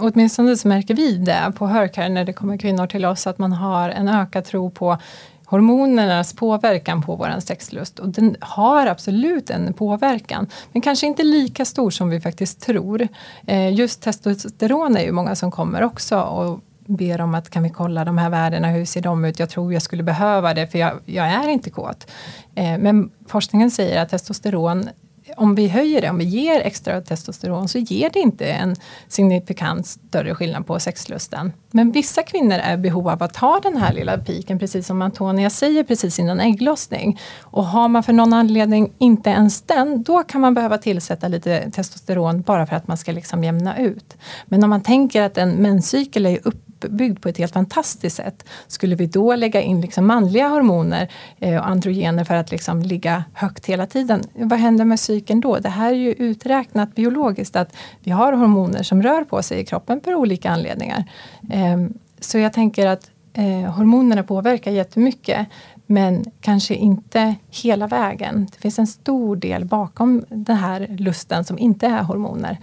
åtminstone 0.00 0.56
så 0.56 0.68
märker 0.68 0.94
vi 0.94 1.16
det 1.16 1.52
på 1.56 1.66
Hörkar 1.66 2.08
när 2.08 2.24
det 2.24 2.32
kommer 2.32 2.56
kvinnor 2.56 2.86
till 2.86 3.04
oss 3.04 3.26
att 3.26 3.38
man 3.38 3.52
har 3.52 3.90
en 3.90 4.08
ökad 4.08 4.44
tro 4.44 4.70
på 4.70 4.98
hormonernas 5.44 6.32
påverkan 6.32 7.02
på 7.02 7.16
vår 7.16 7.40
sexlust. 7.40 7.98
Och 7.98 8.08
den 8.08 8.36
har 8.40 8.86
absolut 8.86 9.50
en 9.50 9.72
påverkan, 9.72 10.46
men 10.72 10.82
kanske 10.82 11.06
inte 11.06 11.22
lika 11.22 11.64
stor 11.64 11.90
som 11.90 12.08
vi 12.10 12.20
faktiskt 12.20 12.60
tror. 12.60 13.08
Eh, 13.46 13.74
just 13.74 14.02
testosteron 14.02 14.96
är 14.96 15.02
ju 15.02 15.12
många 15.12 15.34
som 15.34 15.50
kommer 15.50 15.82
också 15.82 16.20
och 16.20 16.60
ber 16.86 17.20
om 17.20 17.34
att 17.34 17.50
kan 17.50 17.62
vi 17.62 17.70
kolla 17.70 18.04
de 18.04 18.18
här 18.18 18.30
värdena, 18.30 18.68
hur 18.68 18.84
ser 18.84 19.00
de 19.00 19.24
ut? 19.24 19.38
Jag 19.38 19.50
tror 19.50 19.72
jag 19.72 19.82
skulle 19.82 20.02
behöva 20.02 20.54
det 20.54 20.66
för 20.66 20.78
jag, 20.78 20.92
jag 21.04 21.26
är 21.26 21.48
inte 21.48 21.70
kåt. 21.70 22.10
Eh, 22.54 22.78
men 22.78 23.10
forskningen 23.26 23.70
säger 23.70 24.02
att 24.02 24.08
testosteron 24.08 24.88
om 25.36 25.54
vi 25.54 25.68
höjer 25.68 26.00
det, 26.00 26.10
om 26.10 26.18
vi 26.18 26.24
ger 26.24 26.60
extra 26.60 27.00
testosteron 27.00 27.68
så 27.68 27.78
ger 27.78 28.10
det 28.10 28.18
inte 28.18 28.46
en 28.46 28.76
signifikant 29.08 29.86
större 29.86 30.34
skillnad 30.34 30.66
på 30.66 30.80
sexlusten. 30.80 31.52
Men 31.70 31.92
vissa 31.92 32.22
kvinnor 32.22 32.56
är 32.56 32.74
i 32.74 32.76
behov 32.76 33.08
av 33.08 33.22
att 33.22 33.34
ta 33.34 33.60
den 33.62 33.76
här 33.76 33.92
lilla 33.92 34.18
piken, 34.18 34.58
precis 34.58 34.86
som 34.86 35.02
Antonia 35.02 35.50
säger, 35.50 35.84
precis 35.84 36.18
innan 36.18 36.40
ägglossning. 36.40 37.20
Och 37.40 37.64
har 37.64 37.88
man 37.88 38.02
för 38.02 38.12
någon 38.12 38.32
anledning 38.32 38.92
inte 38.98 39.30
ens 39.30 39.62
den, 39.62 40.02
då 40.02 40.22
kan 40.22 40.40
man 40.40 40.54
behöva 40.54 40.78
tillsätta 40.78 41.28
lite 41.28 41.70
testosteron 41.70 42.42
bara 42.42 42.66
för 42.66 42.76
att 42.76 42.88
man 42.88 42.96
ska 42.96 43.12
liksom 43.12 43.44
jämna 43.44 43.78
ut. 43.78 44.16
Men 44.46 44.64
om 44.64 44.70
man 44.70 44.82
tänker 44.82 45.22
att 45.22 45.38
en 45.38 45.50
menscykel 45.50 46.26
är 46.26 46.38
upp 46.44 46.67
uppbyggd 46.84 47.22
på 47.22 47.28
ett 47.28 47.38
helt 47.38 47.52
fantastiskt 47.52 48.16
sätt. 48.16 48.44
Skulle 48.66 48.94
vi 48.94 49.06
då 49.06 49.34
lägga 49.34 49.60
in 49.60 49.80
liksom 49.80 50.06
manliga 50.06 50.48
hormoner 50.48 51.08
eh, 51.38 51.56
och 51.56 51.68
androgener 51.68 52.24
för 52.24 52.34
att 52.34 52.50
liksom 52.50 52.82
ligga 52.82 53.24
högt 53.32 53.66
hela 53.66 53.86
tiden, 53.86 54.22
vad 54.34 54.58
händer 54.58 54.84
med 54.84 54.98
psyken 54.98 55.40
då? 55.40 55.58
Det 55.58 55.68
här 55.68 55.90
är 55.90 55.96
ju 55.96 56.12
uträknat 56.12 56.94
biologiskt 56.94 57.56
att 57.56 57.76
vi 58.00 58.10
har 58.10 58.32
hormoner 58.32 58.82
som 58.82 59.02
rör 59.02 59.24
på 59.24 59.42
sig 59.42 59.60
i 59.60 59.64
kroppen 59.64 60.00
för 60.00 60.14
olika 60.14 60.50
anledningar. 60.50 61.04
Eh, 61.50 61.78
så 62.20 62.38
jag 62.38 62.52
tänker 62.52 62.86
att 62.86 63.10
eh, 63.32 63.70
hormonerna 63.70 64.22
påverkar 64.22 64.70
jättemycket 64.70 65.46
men 65.86 66.24
kanske 66.40 66.74
inte 66.74 67.34
hela 67.50 67.86
vägen. 67.86 68.48
Det 68.52 68.58
finns 68.58 68.78
en 68.78 68.86
stor 68.86 69.36
del 69.36 69.64
bakom 69.64 70.24
den 70.28 70.56
här 70.56 70.86
lusten 70.98 71.44
som 71.44 71.58
inte 71.58 71.86
är 71.86 72.02
hormoner 72.02 72.58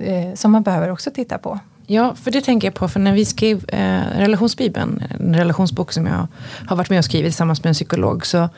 eh, 0.00 0.34
som 0.34 0.52
man 0.52 0.62
behöver 0.62 0.90
också 0.90 1.10
titta 1.10 1.38
på. 1.38 1.58
Ja, 1.86 2.14
för 2.14 2.30
det 2.30 2.40
tänker 2.40 2.66
jag 2.66 2.74
på. 2.74 2.88
För 2.88 3.00
när 3.00 3.12
vi 3.12 3.24
skrev 3.24 3.64
eh, 3.68 4.02
relationsbibeln, 4.16 5.02
en 5.20 5.34
relationsbok 5.36 5.92
som 5.92 6.06
jag 6.06 6.26
har 6.66 6.76
varit 6.76 6.90
med 6.90 6.98
och 6.98 7.04
skrivit 7.04 7.32
tillsammans 7.32 7.64
med 7.64 7.68
en 7.68 7.74
psykolog, 7.74 8.26
så 8.26 8.48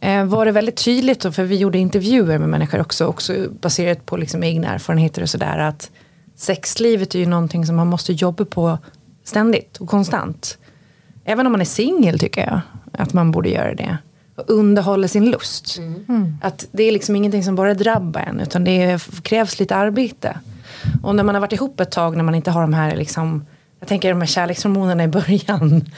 eh, 0.00 0.24
var 0.24 0.46
det 0.46 0.52
väldigt 0.52 0.84
tydligt, 0.84 1.34
för 1.34 1.44
vi 1.44 1.56
gjorde 1.56 1.78
intervjuer 1.78 2.38
med 2.38 2.48
människor 2.48 2.80
också, 2.80 3.06
också 3.06 3.48
baserat 3.60 4.06
på 4.06 4.16
liksom 4.16 4.42
egna 4.44 4.68
erfarenheter 4.74 5.22
och 5.22 5.30
sådär, 5.30 5.58
att 5.58 5.90
sexlivet 6.36 7.14
är 7.14 7.18
ju 7.18 7.26
någonting 7.26 7.66
som 7.66 7.76
man 7.76 7.86
måste 7.86 8.12
jobba 8.12 8.44
på 8.44 8.78
ständigt 9.24 9.76
och 9.76 9.88
konstant. 9.88 10.58
Även 11.24 11.46
om 11.46 11.52
man 11.52 11.60
är 11.60 11.64
singel 11.64 12.18
tycker 12.18 12.40
jag 12.46 12.60
att 12.92 13.12
man 13.12 13.30
borde 13.30 13.48
göra 13.48 13.74
det. 13.74 13.98
och 14.36 14.50
underhåller 14.50 15.08
sin 15.08 15.30
lust. 15.30 15.80
Att 16.42 16.66
det 16.72 16.82
är 16.82 16.92
liksom 16.92 17.16
ingenting 17.16 17.44
som 17.44 17.54
bara 17.56 17.74
drabbar 17.74 18.20
en 18.20 18.40
utan 18.40 18.64
det 18.64 19.02
krävs 19.22 19.60
lite 19.60 19.76
arbete. 19.76 20.36
Och 21.02 21.14
när 21.14 21.24
man 21.24 21.34
har 21.34 21.40
varit 21.40 21.52
ihop 21.52 21.80
ett 21.80 21.90
tag 21.90 22.16
när 22.16 22.24
man 22.24 22.34
inte 22.34 22.50
har 22.50 22.60
de 22.60 22.74
här 22.74 22.96
liksom 22.96 23.44
jag 23.80 23.88
tänker 23.88 24.08
de 24.08 24.20
här 24.20 24.26
kärlekshormonerna 24.26 25.04
i 25.04 25.08
början. 25.08 25.84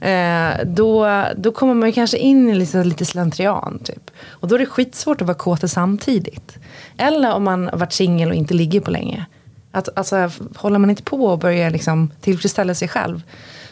Eh, 0.00 0.54
då, 0.64 1.24
då 1.36 1.52
kommer 1.52 1.74
man 1.74 1.88
ju 1.88 1.92
kanske 1.92 2.18
in 2.18 2.50
i 2.50 2.54
lite, 2.54 2.84
lite 2.84 3.04
slentrian. 3.04 3.78
Typ. 3.84 4.10
Och 4.28 4.48
då 4.48 4.54
är 4.54 4.58
det 4.58 4.66
skitsvårt 4.66 5.20
att 5.20 5.26
vara 5.26 5.36
kåt 5.36 5.70
samtidigt. 5.70 6.58
Eller 6.96 7.34
om 7.34 7.44
man 7.44 7.68
har 7.68 7.78
varit 7.78 7.92
singel 7.92 8.28
och 8.28 8.34
inte 8.34 8.54
ligger 8.54 8.80
på 8.80 8.90
länge. 8.90 9.26
Att, 9.72 9.98
alltså, 9.98 10.30
håller 10.56 10.78
man 10.78 10.90
inte 10.90 11.02
på 11.02 11.26
och 11.26 11.38
börjar 11.38 11.70
liksom 11.70 12.10
tillfredsställa 12.20 12.74
sig 12.74 12.88
själv. 12.88 13.22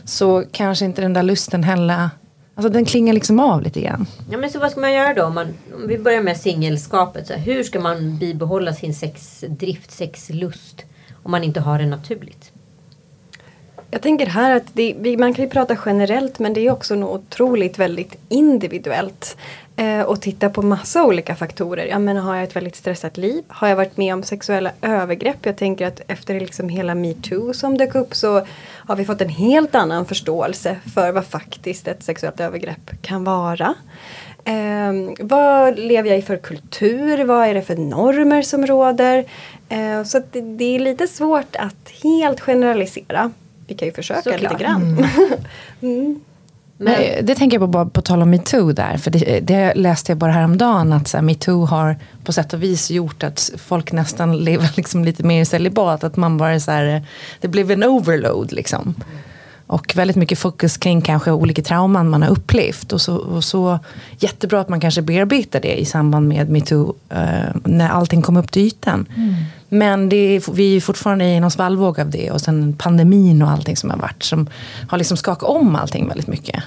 Så 0.05 0.45
kanske 0.53 0.85
inte 0.85 1.03
den 1.03 1.13
där 1.13 1.23
lusten 1.23 1.65
heller. 1.65 2.11
Alltså 2.55 2.73
den 2.73 2.85
klingar 2.85 3.13
liksom 3.13 3.41
av 3.41 3.63
lite 3.63 3.81
grann. 3.81 4.07
Ja, 4.31 4.39
men 4.39 4.51
så 4.51 4.59
vad 4.59 4.71
ska 4.71 4.81
man 4.81 4.93
göra 4.93 5.15
då? 5.15 5.25
Om, 5.25 5.35
man, 5.35 5.47
om 5.75 5.89
vi 5.89 5.99
börjar 5.99 6.23
med 6.23 6.37
singelskapet. 6.37 7.27
Så 7.27 7.33
här, 7.33 7.41
hur 7.41 7.63
ska 7.63 7.81
man 7.81 8.19
bibehålla 8.19 8.73
sin 8.73 8.95
sexdrift, 8.95 9.91
sexlust? 9.91 10.85
Om 11.23 11.31
man 11.31 11.45
inte 11.45 11.61
har 11.61 11.79
det 11.79 11.87
naturligt. 11.87 12.53
Jag 13.91 14.03
tänker 14.03 14.27
här 14.27 14.57
att 14.57 14.67
det, 14.73 15.17
man 15.19 15.35
kan 15.35 15.45
ju 15.45 15.51
prata 15.51 15.77
generellt 15.87 16.39
men 16.39 16.55
det 16.55 16.61
är 16.61 16.71
också 16.71 16.95
något 16.95 17.21
otroligt 17.21 17.79
väldigt 17.79 18.17
individuellt. 18.29 19.37
Eh, 19.77 20.01
och 20.03 20.21
titta 20.21 20.51
på 20.51 20.63
massa 20.63 21.05
olika 21.05 21.35
faktorer. 21.35 21.87
Jag 21.87 22.01
menar, 22.01 22.21
har 22.21 22.35
jag 22.35 22.45
ett 22.45 22.57
väldigt 22.57 22.77
stressat 22.77 23.17
liv? 23.17 23.45
Har 23.49 23.69
jag 23.69 23.77
varit 23.77 23.97
med 23.97 24.15
om 24.15 24.23
sexuella 24.23 24.71
övergrepp? 24.83 25.47
Jag 25.47 25.57
tänker 25.57 25.87
att 25.87 26.01
efter 26.09 26.41
liksom 26.41 26.69
hela 26.69 26.95
metoo 26.95 27.55
som 27.55 27.79
dök 27.79 27.95
upp 27.95 28.15
så 28.15 28.47
har 28.87 28.97
vi 28.97 29.05
fått 29.05 29.21
en 29.21 29.29
helt 29.29 29.75
annan 29.75 30.07
förståelse 30.07 30.77
för 30.95 31.13
vad 31.13 31.27
faktiskt 31.27 31.89
ett 31.89 32.03
sexuellt 32.03 32.41
övergrepp 32.41 33.03
kan 33.03 33.25
vara. 33.25 33.75
Eh, 34.45 34.93
vad 35.21 35.79
lever 35.79 36.11
jag 36.11 36.19
i 36.19 36.23
för 36.23 36.37
kultur? 36.37 37.25
Vad 37.25 37.49
är 37.49 37.55
det 37.55 37.63
för 37.63 37.77
normer 37.77 38.43
som 38.43 38.67
råder? 38.67 39.25
Eh, 39.69 40.03
så 40.05 40.23
det, 40.33 40.41
det 40.41 40.65
är 40.65 40.79
lite 40.79 41.07
svårt 41.07 41.57
att 41.57 41.91
helt 42.03 42.41
generalisera. 42.41 43.31
Vi 43.67 43.75
kan 43.75 43.89
ju 43.89 43.95
försöka 43.95 44.23
Såklart. 44.23 44.41
lite 44.53 44.65
grann. 44.65 45.07
Men, 46.77 46.93
Nej, 46.93 47.21
det 47.23 47.35
tänker 47.35 47.55
jag 47.55 47.63
på, 47.63 47.67
bara 47.67 47.87
på 47.87 48.03
tal 48.03 48.23
om 48.23 48.31
metoo 48.31 48.73
där. 48.73 48.97
För 48.97 49.11
det, 49.11 49.41
det 49.41 49.75
läste 49.75 50.13
jag 50.13 50.19
bara 50.19 50.33
häromdagen 50.33 50.93
att 50.93 51.23
metoo 51.23 51.65
har 51.65 51.97
på 52.25 52.33
sätt 52.33 52.53
och 52.53 52.63
vis 52.63 52.91
gjort 52.91 53.23
att 53.23 53.51
folk 53.57 53.93
nästan 53.93 54.37
lever 54.37 54.71
liksom 54.77 55.05
lite 55.05 55.23
mer 55.23 55.43
i 55.43 55.45
celibat. 55.45 56.05
Att 56.05 56.17
man 56.17 56.39
bara 56.39 56.61
så 56.61 56.71
här, 56.71 57.03
det 57.41 57.49
blev 57.49 57.71
en 57.71 57.85
overload 57.85 58.53
liksom. 58.53 58.95
Och 59.67 59.97
väldigt 59.97 60.17
mycket 60.17 60.39
fokus 60.39 60.77
kring 60.77 61.01
kanske 61.01 61.31
olika 61.31 61.63
trauman 61.63 62.11
man 62.11 62.23
har 62.23 62.31
upplevt. 62.31 62.93
Och 62.93 63.01
så, 63.01 63.17
och 63.17 63.45
så 63.45 63.79
jättebra 64.19 64.61
att 64.61 64.69
man 64.69 64.81
kanske 64.81 65.03
bearbetar 65.03 65.61
det 65.61 65.81
i 65.81 65.85
samband 65.85 66.29
med 66.29 66.51
metoo. 66.51 66.95
Eh, 67.11 67.55
när 67.65 67.89
allting 67.89 68.23
kom 68.23 68.37
upp 68.37 68.53
till 68.53 68.63
ytan. 68.63 69.07
Men 69.75 70.09
det 70.09 70.17
är, 70.17 70.53
vi 70.53 70.77
är 70.77 70.81
fortfarande 70.81 71.25
i 71.25 71.41
någon 71.41 71.51
svallvåg 71.51 72.01
av 72.01 72.11
det. 72.11 72.31
Och 72.31 72.41
sen 72.41 72.77
pandemin 72.79 73.43
och 73.43 73.51
allting 73.51 73.77
som 73.77 73.91
har 73.91 73.97
varit. 73.97 74.23
Som 74.23 74.49
har 74.89 74.99
liksom 74.99 75.17
skakat 75.17 75.49
om 75.49 75.77
allting 75.77 76.09
väldigt 76.09 76.27
mycket. 76.27 76.65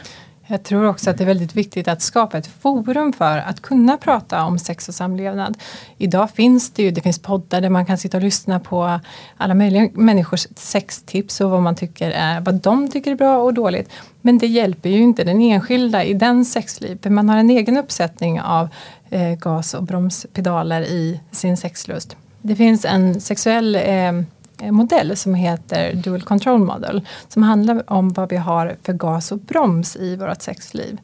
Jag 0.50 0.64
tror 0.64 0.86
också 0.86 1.10
att 1.10 1.18
det 1.18 1.24
är 1.24 1.26
väldigt 1.26 1.56
viktigt 1.56 1.88
att 1.88 2.02
skapa 2.02 2.38
ett 2.38 2.48
forum 2.48 3.14
för 3.14 3.38
att 3.38 3.62
kunna 3.62 3.98
prata 3.98 4.44
om 4.44 4.60
sex 4.60 4.90
och 4.90 4.96
samlevnad. 4.96 5.58
Idag 5.98 6.32
finns 6.32 6.72
det 6.72 6.84
ju, 6.84 6.92
det 6.92 7.02
finns 7.02 7.20
poddar 7.20 7.62
där 7.62 7.70
man 7.70 7.86
kan 7.86 7.98
sitta 7.98 8.18
och 8.18 8.24
lyssna 8.24 8.60
på 8.60 9.00
alla 9.38 9.54
möjliga 9.54 9.90
människors 9.94 10.48
sextips 10.56 11.42
och 11.42 11.50
vad 11.50 11.62
man 11.62 11.76
tycker 11.76 12.12
är, 12.12 12.42
vad 12.42 12.56
de 12.56 12.92
tycker 12.92 13.12
är 13.12 13.16
bra 13.16 13.38
och 13.38 13.54
dåligt. 13.54 13.90
Men 14.22 14.38
det 14.38 14.48
hjälper 14.48 14.90
ju 14.90 15.02
inte 15.02 15.24
den 15.24 15.42
enskilda 15.42 16.04
i 16.04 16.14
den 16.14 16.46
sexliv, 16.46 17.00
för 17.02 17.10
man 17.10 17.30
har 17.30 17.38
en 17.38 17.50
egen 17.50 17.78
uppsättning 17.78 18.42
av 18.42 18.70
eh, 19.10 19.34
gas 19.34 19.74
och 19.74 19.84
bromspedaler 19.84 20.82
i 20.82 21.20
sin 21.32 21.58
sexlust. 21.58 22.18
Det 22.48 22.56
finns 22.56 22.86
en 22.86 23.22
sexuell 23.22 23.76
eh, 23.76 24.72
modell 24.72 25.18
som 25.18 25.36
heter 25.36 25.94
Dual 25.94 26.22
Control 26.22 26.60
Model 26.60 27.08
som 27.28 27.44
handlar 27.44 27.92
om 27.92 28.10
vad 28.10 28.30
vi 28.30 28.38
har 28.38 28.76
för 28.84 28.94
gas 28.94 29.32
och 29.32 29.40
broms 29.40 29.96
i 29.96 30.16
vårt 30.16 30.42
sexliv. 30.42 30.98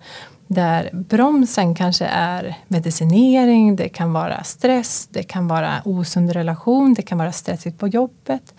Där 0.47 0.89
bromsen 0.93 1.75
kanske 1.75 2.05
är 2.05 2.55
medicinering, 2.67 3.75
det 3.75 3.89
kan 3.89 4.13
vara 4.13 4.43
stress, 4.43 5.07
det 5.11 5.23
kan 5.23 5.47
vara 5.47 5.81
osund 5.85 6.31
relation, 6.31 6.93
det 6.93 7.01
kan 7.01 7.17
vara 7.17 7.31
stressigt 7.31 7.79
på 7.79 7.87
jobbet. 7.87 8.53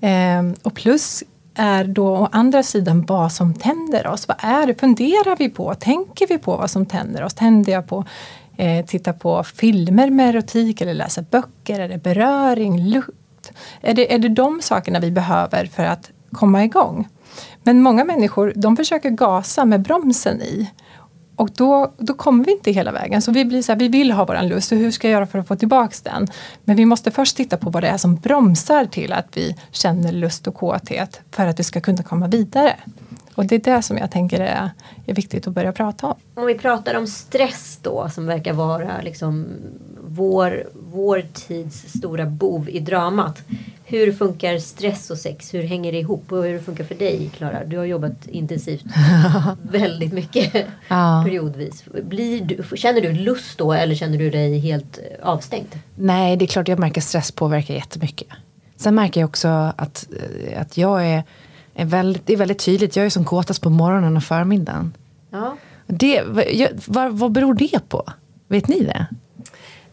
Eh, 0.00 0.42
och 0.62 0.74
plus 0.74 1.22
är 1.54 1.84
då 1.84 2.16
å 2.16 2.28
andra 2.32 2.62
sidan 2.62 3.04
vad 3.06 3.32
som 3.32 3.54
tänder 3.54 4.06
oss. 4.06 4.28
Vad 4.28 4.36
är 4.40 4.66
det? 4.66 4.80
Funderar 4.80 5.36
vi 5.36 5.48
på? 5.48 5.74
Tänker 5.74 6.26
vi 6.26 6.38
på 6.38 6.56
vad 6.56 6.70
som 6.70 6.86
tänder 6.86 7.22
oss? 7.22 7.34
Tänder 7.34 7.72
jag 7.72 7.86
på 7.86 8.04
eh, 8.56 8.86
titta 8.86 9.12
på 9.12 9.44
filmer 9.44 10.10
med 10.10 10.28
erotik 10.28 10.80
eller 10.80 10.94
läsa 10.94 11.22
böcker? 11.22 11.80
Är 11.80 11.88
det 11.88 11.98
beröring, 11.98 12.88
lukt? 12.88 13.52
Är 13.80 13.94
det, 13.94 14.14
är 14.14 14.18
det 14.18 14.28
de 14.28 14.62
sakerna 14.62 15.00
vi 15.00 15.10
behöver 15.10 15.66
för 15.66 15.84
att 15.84 16.10
komma 16.32 16.64
igång? 16.64 17.08
Men 17.62 17.82
många 17.82 18.04
människor 18.04 18.52
de 18.56 18.76
försöker 18.76 19.10
gasa 19.10 19.64
med 19.64 19.82
bromsen 19.82 20.42
i. 20.42 20.70
Och 21.36 21.50
då, 21.50 21.92
då 21.98 22.14
kommer 22.14 22.44
vi 22.44 22.52
inte 22.52 22.70
hela 22.70 22.92
vägen. 22.92 23.22
Så 23.22 23.32
vi 23.32 23.44
blir 23.44 23.62
så 23.62 23.72
här, 23.72 23.78
vi 23.78 23.88
vill 23.88 24.10
ha 24.12 24.24
våran 24.24 24.48
lust 24.48 24.72
och 24.72 24.78
hur 24.78 24.90
ska 24.90 25.08
jag 25.08 25.12
göra 25.12 25.26
för 25.26 25.38
att 25.38 25.48
få 25.48 25.56
tillbaks 25.56 26.02
den? 26.02 26.26
Men 26.64 26.76
vi 26.76 26.84
måste 26.84 27.10
först 27.10 27.36
titta 27.36 27.56
på 27.56 27.70
vad 27.70 27.82
det 27.82 27.88
är 27.88 27.96
som 27.96 28.16
bromsar 28.16 28.84
till 28.84 29.12
att 29.12 29.36
vi 29.36 29.56
känner 29.70 30.12
lust 30.12 30.46
och 30.46 30.54
kåthet 30.54 31.20
för 31.30 31.46
att 31.46 31.58
vi 31.58 31.64
ska 31.64 31.80
kunna 31.80 32.02
komma 32.02 32.26
vidare. 32.26 32.76
Och 33.36 33.46
det 33.46 33.54
är 33.54 33.76
det 33.76 33.82
som 33.82 33.98
jag 33.98 34.10
tänker 34.10 34.40
är, 34.40 34.70
är 35.06 35.14
viktigt 35.14 35.46
att 35.46 35.52
börja 35.54 35.72
prata 35.72 36.06
om. 36.06 36.14
om 36.34 36.46
vi 36.46 36.54
pratar 36.54 36.94
om 36.94 37.06
stress 37.06 37.78
då 37.82 38.08
som 38.14 38.26
verkar 38.26 38.52
vara 38.52 39.00
liksom 39.02 39.46
vår, 40.08 40.64
vår 40.92 41.24
tids 41.34 41.84
stora 41.98 42.26
bov 42.26 42.68
i 42.68 42.80
dramat. 42.80 43.42
Hur 43.84 44.12
funkar 44.12 44.58
stress 44.58 45.10
och 45.10 45.18
sex? 45.18 45.54
Hur 45.54 45.62
hänger 45.62 45.92
det 45.92 45.98
ihop? 45.98 46.32
Och 46.32 46.44
hur 46.44 46.58
funkar 46.58 46.84
det 46.84 46.88
för 46.88 46.94
dig 46.94 47.30
Klara? 47.36 47.64
Du 47.64 47.78
har 47.78 47.84
jobbat 47.84 48.26
intensivt 48.26 48.84
väldigt 49.62 50.12
mycket 50.12 50.52
Ja. 50.88 51.22
periodvis. 51.26 51.84
Blir 52.02 52.40
du, 52.44 52.76
känner 52.76 53.00
du 53.00 53.12
lust 53.12 53.58
då 53.58 53.72
eller 53.72 53.94
känner 53.94 54.18
du 54.18 54.30
dig 54.30 54.58
helt 54.58 54.98
avstängd? 55.22 55.78
Nej, 55.94 56.36
det 56.36 56.44
är 56.44 56.46
klart 56.46 56.68
jag 56.68 56.78
märker 56.78 57.00
stress 57.00 57.32
påverkar 57.32 57.74
jättemycket. 57.74 58.28
Sen 58.76 58.94
märker 58.94 59.20
jag 59.20 59.28
också 59.28 59.48
att, 59.76 60.06
att 60.56 60.76
jag 60.76 61.06
är, 61.06 61.24
är 61.76 61.84
väldigt, 61.84 62.26
det 62.26 62.32
är 62.32 62.36
väldigt 62.36 62.58
tydligt. 62.58 62.96
Jag 62.96 63.06
är 63.06 63.10
som 63.10 63.24
kåtast 63.24 63.62
på 63.62 63.70
morgonen 63.70 64.16
och 64.16 64.24
förmiddagen. 64.24 64.94
Ja. 65.30 65.56
Det, 65.86 66.22
vad, 66.86 67.12
vad, 67.12 67.32
beror 67.32 67.54
det 67.54 67.88
på? 67.88 68.04
Vet 68.48 68.68
ni 68.68 68.80
det? 68.80 69.06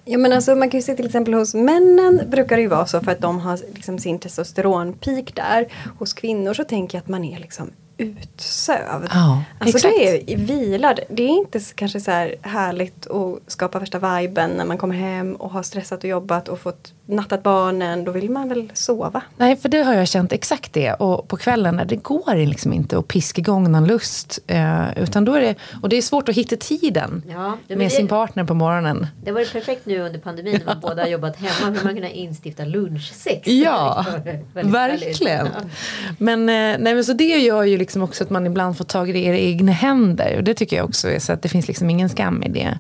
Ja, 0.06 0.18
men 0.18 0.34
alltså, 0.34 0.56
man 0.56 0.70
kan 0.70 0.80
ju 0.80 0.82
se 0.82 0.96
till 0.96 1.06
exempel 1.06 1.34
hos 1.34 1.54
männen 1.54 2.22
brukar 2.30 2.56
det 2.56 2.62
ju 2.62 2.68
vara 2.68 2.86
så 2.86 3.02
för 3.02 3.12
att 3.12 3.22
de 3.22 3.40
har 3.40 3.60
liksom 3.76 4.00
sin 4.00 4.20
testosteronpeak 4.20 5.36
där. 5.36 5.68
Hos 6.00 6.14
kvinnor 6.14 6.54
så 6.54 6.64
tänker 6.64 6.98
jag 6.98 7.02
att 7.02 7.08
man 7.08 7.24
är 7.24 7.40
liksom 7.40 7.72
utsövd. 7.98 9.10
Ja, 9.14 9.44
alltså 9.60 9.78
exakt. 9.78 9.96
det 9.98 10.34
är 10.34 10.38
vilad. 10.38 11.00
Det 11.10 11.24
är 11.24 11.30
inte 11.30 11.60
kanske 11.76 12.00
så 12.00 12.12
här 12.12 12.36
härligt 12.42 13.08
att 13.08 13.40
skapa 13.48 13.80
värsta 13.80 14.20
viben 14.20 14.52
när 14.52 14.66
man 14.66 14.78
kommer 14.78 14.96
hem 14.96 15.36
och 15.36 15.52
har 15.52 15.64
stressat 15.64 16.04
och 16.04 16.10
jobbat 16.10 16.50
och 16.50 16.60
fått 16.60 16.94
nattat 17.06 17.44
barnen. 17.44 18.04
Då 18.04 18.12
vill 18.12 18.30
man 18.30 18.50
väl 18.50 18.72
sova. 18.74 19.22
Nej, 19.38 19.56
för 19.56 19.70
det 19.70 19.84
har 19.84 19.94
jag 19.94 20.08
känt 20.08 20.32
exakt 20.32 20.74
det. 20.74 20.94
Och 20.94 21.28
på 21.28 21.38
kvällen, 21.38 21.82
det 21.88 21.96
går 21.96 22.46
liksom 22.46 22.74
inte 22.74 22.98
att 22.98 23.08
piska 23.08 23.42
igång 23.42 23.72
någon 23.72 23.86
lust. 23.88 24.40
Eh, 24.48 24.98
utan 24.98 25.26
då 25.26 25.34
är 25.34 25.42
det, 25.42 25.56
och 25.82 25.90
det 25.90 25.96
är 25.96 26.02
svårt 26.02 26.30
att 26.30 26.36
hitta 26.36 26.56
tiden 26.56 27.24
Ja, 27.30 27.58
det, 27.68 27.76
med 27.76 27.86
det, 27.86 27.90
sin 27.90 28.08
partner 28.08 28.44
på 28.44 28.54
morgonen. 28.54 29.08
det 29.24 29.32
var 29.32 29.54
perfekt 29.54 29.86
nu 29.86 30.00
under 30.00 30.20
pandemin 30.20 30.60
när 30.60 30.66
man 30.66 30.80
båda 30.80 31.02
har 31.02 31.10
jobbat 31.10 31.36
hemma. 31.36 31.78
Hur 31.78 31.84
man 31.84 31.96
kunna 31.96 32.10
instifta 32.10 32.66
lunchsex. 32.66 33.48
Ja, 33.48 34.06
verkligen. 34.54 35.48
härligt. 35.48 35.72
Men, 36.18 36.40
eh, 36.40 36.80
nej, 36.80 36.96
men 36.96 37.06
så 37.06 37.14
det 37.14 37.24
gör 37.24 37.64
ju 37.64 37.78
liksom 37.78 38.02
också 38.02 38.24
att 38.24 38.30
man 38.30 38.46
ibland 38.46 38.78
får 38.78 38.86
tag 38.86 39.10
i 39.10 39.14
det 39.14 39.20
i 39.20 39.50
egna 39.50 39.72
händer. 39.72 40.38
Och 40.38 40.44
det 40.44 40.54
tycker 40.54 40.76
jag 40.78 40.86
också 40.86 41.10
är 41.10 41.20
så 41.20 41.34
att 41.34 41.42
det 41.42 41.50
finns 41.50 41.68
liksom 41.68 41.90
ingen 41.90 42.10
skam 42.10 42.44
i 42.44 42.50
det. 42.50 42.80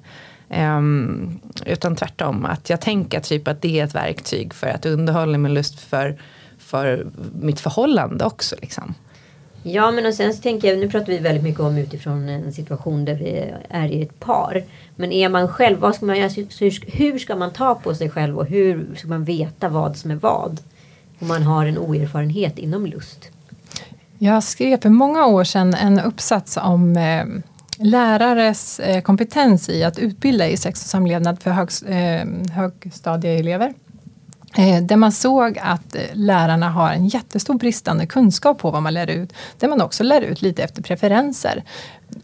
Ehm, 0.55 1.39
utan 1.65 1.95
tvärtom, 1.95 2.45
att 2.45 2.69
jag 2.69 2.81
tänker 2.81 3.19
typ 3.19 3.47
att 3.47 3.61
det 3.61 3.79
är 3.79 3.83
ett 3.83 3.95
verktyg 3.95 4.53
för 4.53 4.67
att 4.67 4.85
underhålla 4.85 5.37
min 5.37 5.53
lust 5.53 5.79
för, 5.79 6.17
för 6.57 7.07
mitt 7.41 7.59
förhållande 7.59 8.25
också. 8.25 8.55
Liksom. 8.61 8.93
Ja 9.63 9.91
men 9.91 10.05
och 10.05 10.13
sen 10.13 10.33
så 10.33 10.41
tänker 10.41 10.67
jag, 10.67 10.79
nu 10.79 10.89
pratar 10.89 11.07
vi 11.07 11.17
väldigt 11.17 11.43
mycket 11.43 11.59
om 11.59 11.77
utifrån 11.77 12.29
en 12.29 12.53
situation 12.53 13.05
där 13.05 13.15
vi 13.15 13.53
är 13.69 13.87
i 13.87 14.01
ett 14.01 14.19
par. 14.19 14.63
Men 14.95 15.11
är 15.11 15.29
man 15.29 15.47
själv, 15.47 15.79
vad 15.79 15.95
ska 15.95 16.05
man 16.05 16.17
göra? 16.17 16.29
Hur 16.87 17.19
ska 17.19 17.35
man 17.35 17.51
ta 17.51 17.75
på 17.75 17.95
sig 17.95 18.09
själv 18.09 18.37
och 18.37 18.45
hur 18.45 18.95
ska 18.95 19.07
man 19.07 19.23
veta 19.23 19.69
vad 19.69 19.97
som 19.97 20.11
är 20.11 20.15
vad? 20.15 20.59
Om 21.19 21.27
man 21.27 21.43
har 21.43 21.65
en 21.65 21.77
oerfarenhet 21.77 22.59
inom 22.59 22.85
lust. 22.85 23.29
Jag 24.17 24.43
skrev 24.43 24.81
för 24.81 24.89
många 24.89 25.25
år 25.25 25.43
sedan 25.43 25.73
en 25.73 25.99
uppsats 25.99 26.57
om 26.57 26.97
eh, 26.97 27.25
lärares 27.77 28.79
eh, 28.79 29.01
kompetens 29.01 29.69
i 29.69 29.83
att 29.83 29.99
utbilda 29.99 30.47
i 30.47 30.57
sex 30.57 30.81
och 30.83 30.89
samlevnad 30.89 31.43
för 31.43 31.51
högs, 31.51 31.83
eh, 31.83 32.27
högstadieelever. 32.51 33.73
Eh, 34.57 34.83
där 34.83 34.95
man 34.95 35.11
såg 35.11 35.59
att 35.61 35.95
eh, 35.95 36.01
lärarna 36.13 36.69
har 36.69 36.91
en 36.91 37.07
jättestor 37.07 37.53
bristande 37.53 38.05
kunskap 38.05 38.57
på 38.57 38.71
vad 38.71 38.83
man 38.83 38.93
lär 38.93 39.09
ut. 39.09 39.33
Där 39.59 39.67
man 39.67 39.81
också 39.81 40.03
lär 40.03 40.21
ut 40.21 40.41
lite 40.41 40.63
efter 40.63 40.81
preferenser. 40.81 41.63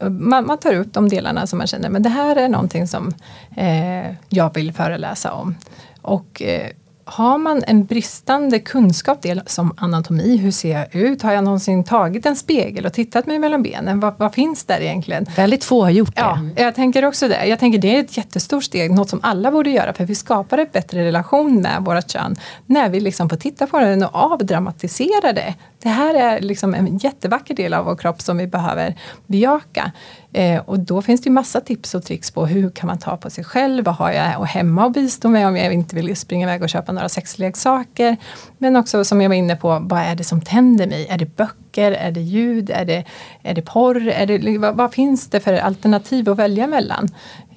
Eh, 0.00 0.10
man, 0.10 0.46
man 0.46 0.58
tar 0.58 0.72
ut 0.72 0.94
de 0.94 1.08
delarna 1.08 1.46
som 1.46 1.58
man 1.58 1.66
känner, 1.66 1.88
men 1.88 2.02
det 2.02 2.08
här 2.08 2.36
är 2.36 2.48
någonting 2.48 2.88
som 2.88 3.14
eh, 3.56 4.14
jag 4.28 4.54
vill 4.54 4.72
föreläsa 4.72 5.32
om. 5.32 5.54
Och 6.02 6.42
eh, 6.42 6.70
har 7.10 7.38
man 7.38 7.62
en 7.66 7.84
bristande 7.84 8.58
kunskap 8.58 9.22
del 9.22 9.42
som 9.46 9.74
anatomi, 9.76 10.36
hur 10.36 10.50
ser 10.50 10.78
jag 10.78 10.94
ut? 10.94 11.22
Har 11.22 11.32
jag 11.32 11.44
någonsin 11.44 11.84
tagit 11.84 12.26
en 12.26 12.36
spegel 12.36 12.86
och 12.86 12.92
tittat 12.92 13.26
mig 13.26 13.38
mellan 13.38 13.62
benen? 13.62 14.00
Vad, 14.00 14.14
vad 14.18 14.34
finns 14.34 14.64
där 14.64 14.80
egentligen? 14.80 15.26
Väldigt 15.36 15.64
få 15.64 15.82
har 15.82 15.90
gjort 15.90 16.16
det. 16.16 16.20
Ja, 16.20 16.38
jag 16.56 16.74
tänker 16.74 17.04
också 17.04 17.28
det. 17.28 17.46
Jag 17.46 17.58
tänker 17.58 17.78
det 17.78 17.96
är 17.96 18.00
ett 18.00 18.16
jättestort 18.16 18.64
steg, 18.64 18.90
något 18.90 19.08
som 19.08 19.20
alla 19.22 19.50
borde 19.50 19.70
göra 19.70 19.92
för 19.92 20.04
vi 20.04 20.14
skapar 20.14 20.58
en 20.58 20.66
bättre 20.72 21.04
relation 21.04 21.60
med 21.60 21.82
vårt 21.84 22.10
kön 22.10 22.36
när 22.66 22.88
vi 22.88 23.00
liksom 23.00 23.28
får 23.28 23.36
titta 23.36 23.66
på 23.66 23.78
den 23.78 24.02
och 24.02 24.14
avdramatisera 24.14 25.32
det. 25.32 25.54
Det 25.82 25.88
här 25.88 26.14
är 26.14 26.40
liksom 26.40 26.74
en 26.74 26.98
jättevacker 26.98 27.54
del 27.54 27.74
av 27.74 27.84
vår 27.84 27.96
kropp 27.96 28.20
som 28.20 28.38
vi 28.38 28.46
behöver 28.46 28.94
bejaka. 29.26 29.92
Eh, 30.32 30.60
och 30.60 30.78
då 30.78 31.02
finns 31.02 31.20
det 31.20 31.30
massa 31.30 31.60
tips 31.60 31.94
och 31.94 32.04
tricks 32.04 32.30
på 32.30 32.46
hur 32.46 32.70
kan 32.70 32.86
man 32.86 32.98
ta 32.98 33.16
på 33.16 33.30
sig 33.30 33.44
själv, 33.44 33.84
vad 33.84 33.94
har 33.94 34.12
jag 34.12 34.38
och 34.40 34.46
hemma 34.46 34.84
och 34.84 34.92
bistå 34.92 35.28
med 35.28 35.48
om 35.48 35.56
jag 35.56 35.72
inte 35.72 35.96
vill 35.96 36.16
springa 36.16 36.46
iväg 36.46 36.62
och 36.62 36.68
köpa 36.68 36.92
några 36.92 37.08
sexleksaker. 37.08 38.16
Men 38.58 38.76
också 38.76 39.04
som 39.04 39.20
jag 39.20 39.28
var 39.28 39.36
inne 39.36 39.56
på, 39.56 39.78
vad 39.82 40.00
är 40.00 40.14
det 40.14 40.24
som 40.24 40.40
tänder 40.40 40.86
mig? 40.86 41.06
Är 41.10 41.18
det 41.18 41.36
böcker? 41.36 41.92
Är 41.92 42.10
det 42.10 42.20
ljud? 42.20 42.70
Är 42.70 42.84
det, 42.84 43.04
är 43.42 43.54
det 43.54 43.62
porr? 43.62 44.08
Är 44.08 44.26
det, 44.26 44.58
vad, 44.58 44.76
vad 44.76 44.94
finns 44.94 45.30
det 45.30 45.40
för 45.40 45.54
alternativ 45.54 46.30
att 46.30 46.38
välja 46.38 46.66
mellan? 46.66 47.08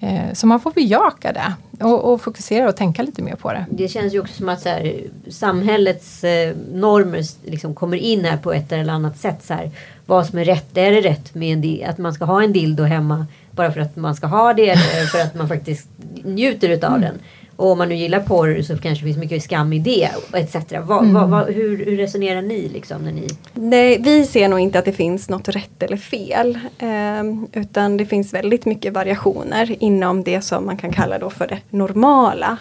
Eh, 0.04 0.34
så 0.34 0.48
man 0.48 0.60
får 0.60 0.72
bejaka 0.72 1.34
det 1.34 1.54
och, 1.86 2.13
och, 2.13 2.22
fokusera 2.22 2.70
och 2.70 2.76
tänka 2.76 3.04
lite 3.04 3.22
mer 3.22 3.36
på 3.36 3.54
det. 3.54 3.66
Det 3.70 3.88
känns 3.88 4.13
ju 4.13 4.20
också 4.20 4.34
som 4.34 4.50
att 4.50 4.62
så 4.62 4.70
här, 4.70 4.96
samhällets 5.30 6.24
eh, 6.24 6.56
normer 6.74 7.24
liksom 7.46 7.76
kommer 7.76 7.98
in 7.98 8.26
här 8.26 8.38
på 8.38 8.54
ett 8.54 8.72
eller 8.72 8.94
annat 8.94 9.18
sätt. 9.18 9.44
Så 9.44 9.54
här, 9.54 9.72
vad 10.06 10.26
som 10.26 10.39
är 10.39 10.46
rätt. 10.46 10.78
Är 10.78 10.92
det 10.92 11.02
rätt 11.02 11.36
med 11.36 11.66
en, 11.66 11.89
att 11.89 11.98
man 11.98 12.13
ska 12.13 12.26
ha 12.26 12.44
en 12.44 12.54
dildo 12.54 12.84
hemma 12.84 13.28
bara 13.52 13.72
för 13.72 13.80
att 13.80 13.96
man 13.96 14.16
ska 14.16 14.28
ha 14.28 14.54
det 14.54 14.70
eller 14.70 15.06
för 15.06 15.20
att 15.20 15.36
man 15.36 15.48
faktiskt 15.48 15.88
njuter 16.24 16.70
utav 16.70 16.96
mm. 16.96 17.02
den. 17.02 17.20
Och 17.56 17.72
om 17.72 17.78
man 17.78 17.89
nu 17.89 17.96
gillar 17.96 18.20
porr 18.20 18.62
så 18.62 18.78
kanske 18.78 19.06
det 19.06 19.13
finns 19.13 19.18
mycket 19.18 19.44
skam 19.44 19.74
i 19.74 19.80
det 19.80 20.10
etc. 20.34 20.56
Va, 20.56 21.00
mm. 21.00 21.13
va, 21.13 21.26
va, 21.26 21.46
hur, 21.46 21.86
hur, 21.86 21.98
resonerar 21.98 22.42
ni 22.42 22.70
liksom 22.70 23.02
när 23.02 23.12
ni? 23.12 23.28
Nej, 23.54 24.02
vi 24.02 24.26
ser 24.26 24.50
nog 24.50 24.60
inte 24.60 24.80
att 24.80 24.86
det 24.86 24.94
finns 24.94 25.30
något 25.30 25.50
rätt 25.50 25.84
eller 25.84 25.98
fel. 25.98 26.60
Eh, 26.78 27.62
utan 27.62 27.98
det 27.98 28.06
finns 28.06 28.34
väldigt 28.34 28.66
mycket 28.66 28.94
variationer 28.94 29.76
inom 29.80 30.24
det 30.24 30.42
som 30.42 30.66
man 30.66 30.78
kan 30.78 30.92
kalla 30.92 31.20
då 31.20 31.30
för 31.30 31.48
det 31.48 31.60
normala. 31.70 32.58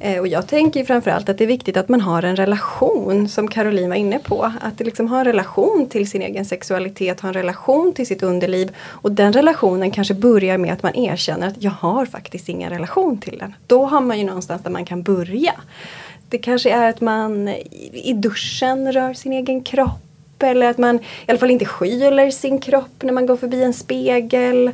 Eh, 0.00 0.20
och 0.20 0.28
jag 0.28 0.46
tänker 0.46 0.84
framförallt 0.84 1.28
att 1.28 1.38
det 1.38 1.44
är 1.44 1.48
viktigt 1.48 1.76
att 1.76 1.88
man 1.88 2.00
har 2.00 2.22
en 2.22 2.36
relation 2.36 3.28
som 3.28 3.48
Caroline 3.48 3.88
var 3.88 3.96
inne 3.96 4.18
på. 4.18 4.52
Att 4.60 4.80
liksom 4.80 5.08
ha 5.08 5.18
en 5.18 5.24
relation 5.24 5.86
till 5.90 6.10
sin 6.10 6.22
egen 6.22 6.44
sexualitet, 6.44 7.20
ha 7.20 7.28
en 7.28 7.34
relation 7.34 7.92
till 7.92 8.06
sitt 8.06 8.22
underliv. 8.22 8.76
Och 8.78 9.12
den 9.12 9.32
relationen 9.32 9.90
kanske 9.90 10.14
börjar 10.14 10.58
med 10.58 10.72
att 10.72 10.82
man 10.82 10.94
erkänner 10.96 11.48
att 11.48 11.62
jag 11.62 11.70
har 11.70 12.06
faktiskt 12.06 12.48
ingen 12.48 12.70
relation 12.70 13.18
till 13.18 13.38
den. 13.38 13.54
Då 13.66 13.84
har 13.84 14.00
man 14.00 14.18
ju 14.18 14.24
någonstans 14.24 14.62
där 14.62 14.70
man 14.70 14.84
kan 14.84 15.02
börja. 15.02 15.54
Det 16.28 16.38
kanske 16.38 16.70
är 16.70 16.88
att 16.88 17.00
man 17.00 17.48
i 17.92 18.12
duschen 18.12 18.92
rör 18.92 19.14
sin 19.14 19.32
egen 19.32 19.62
kropp. 19.62 20.42
Eller 20.42 20.70
att 20.70 20.78
man 20.78 20.96
i 20.96 21.02
alla 21.26 21.38
fall 21.38 21.50
inte 21.50 21.64
skyler 21.64 22.30
sin 22.30 22.58
kropp 22.60 23.02
när 23.02 23.12
man 23.12 23.26
går 23.26 23.36
förbi 23.36 23.62
en 23.62 23.74
spegel. 23.74 24.70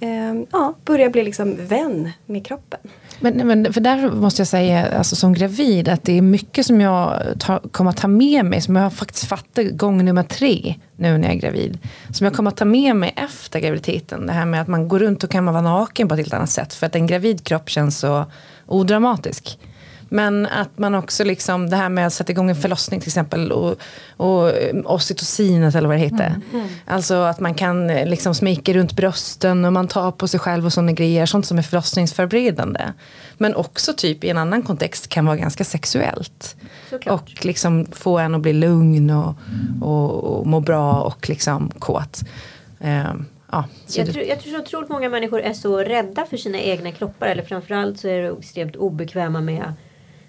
Eh, 0.00 0.34
ja, 0.50 0.74
börja 0.84 1.10
bli 1.10 1.22
liksom 1.22 1.56
vän 1.66 2.10
med 2.26 2.46
kroppen. 2.46 2.80
Men, 3.20 3.46
men 3.46 3.72
för 3.72 3.80
där 3.80 4.10
måste 4.10 4.40
jag 4.40 4.48
säga, 4.48 4.98
alltså 4.98 5.16
som 5.16 5.34
gravid, 5.34 5.88
att 5.88 6.04
det 6.04 6.18
är 6.18 6.22
mycket 6.22 6.66
som 6.66 6.80
jag 6.80 7.22
ta, 7.38 7.60
kommer 7.70 7.90
att 7.90 7.96
ta 7.96 8.08
med 8.08 8.44
mig, 8.44 8.60
som 8.60 8.76
jag 8.76 8.92
faktiskt 8.92 9.24
fattar 9.24 9.62
gång 9.62 10.04
nummer 10.04 10.22
tre 10.22 10.74
nu 10.96 11.18
när 11.18 11.28
jag 11.28 11.36
är 11.36 11.40
gravid. 11.40 11.78
Som 12.12 12.24
jag 12.24 12.34
kommer 12.34 12.50
att 12.50 12.56
ta 12.56 12.64
med 12.64 12.96
mig 12.96 13.14
efter 13.16 13.60
graviditeten. 13.60 14.26
Det 14.26 14.32
här 14.32 14.44
med 14.44 14.60
att 14.60 14.68
man 14.68 14.88
går 14.88 14.98
runt 14.98 15.24
och 15.24 15.30
kan 15.30 15.46
vara 15.46 15.60
naken 15.60 16.08
på 16.08 16.14
ett 16.14 16.20
helt 16.20 16.34
annat 16.34 16.50
sätt. 16.50 16.74
För 16.74 16.86
att 16.86 16.94
en 16.94 17.06
gravid 17.06 17.44
kropp 17.44 17.70
känns 17.70 17.98
så 17.98 18.24
odramatisk. 18.66 19.58
Men 20.08 20.46
att 20.46 20.78
man 20.78 20.94
också 20.94 21.24
liksom, 21.24 21.70
det 21.70 21.76
här 21.76 21.88
med 21.88 22.06
att 22.06 22.12
sätta 22.12 22.32
igång 22.32 22.50
en 22.50 22.56
förlossning 22.56 23.00
till 23.00 23.08
exempel 23.08 23.52
och, 23.52 23.76
och 24.16 24.52
oxytocinet 24.84 25.74
eller 25.74 25.88
vad 25.88 25.96
det 25.96 26.00
heter. 26.00 26.26
Mm. 26.26 26.42
Mm. 26.52 26.68
Alltså 26.86 27.14
att 27.14 27.40
man 27.40 27.54
kan 27.54 27.86
liksom 27.86 28.34
smeka 28.34 28.72
runt 28.72 28.96
brösten 28.96 29.64
och 29.64 29.72
man 29.72 29.88
tar 29.88 30.10
på 30.10 30.28
sig 30.28 30.40
själv 30.40 30.66
och 30.66 30.72
sådana 30.72 30.92
grejer. 30.92 31.26
Sånt 31.26 31.46
som 31.46 31.58
är 31.58 31.62
förlossningsförberedande. 31.62 32.92
Men 33.38 33.54
också 33.54 33.92
typ 33.92 34.24
i 34.24 34.30
en 34.30 34.38
annan 34.38 34.62
kontext 34.62 35.08
kan 35.08 35.26
vara 35.26 35.36
ganska 35.36 35.64
sexuellt. 35.64 36.56
Såklart. 36.90 37.22
Och 37.22 37.44
liksom 37.44 37.86
få 37.92 38.18
en 38.18 38.34
att 38.34 38.40
bli 38.40 38.52
lugn 38.52 39.10
och, 39.10 39.34
och, 39.80 40.24
och 40.24 40.46
må 40.46 40.60
bra 40.60 41.00
och 41.00 41.28
liksom 41.28 41.70
kåt. 41.78 42.20
Um, 42.78 43.26
Ja, 43.54 43.64
jag, 43.96 44.12
tror, 44.12 44.24
jag 44.24 44.40
tror 44.40 44.52
så 44.52 44.58
otroligt 44.58 44.88
många 44.88 45.08
människor 45.08 45.40
är 45.40 45.52
så 45.52 45.78
rädda 45.78 46.26
för 46.26 46.36
sina 46.36 46.58
egna 46.58 46.92
kroppar. 46.92 47.26
Eller 47.26 47.42
framförallt 47.42 48.00
så 48.00 48.08
är 48.08 48.22
de 48.22 48.38
extremt 48.38 48.76
obekväma 48.76 49.40
med 49.40 49.72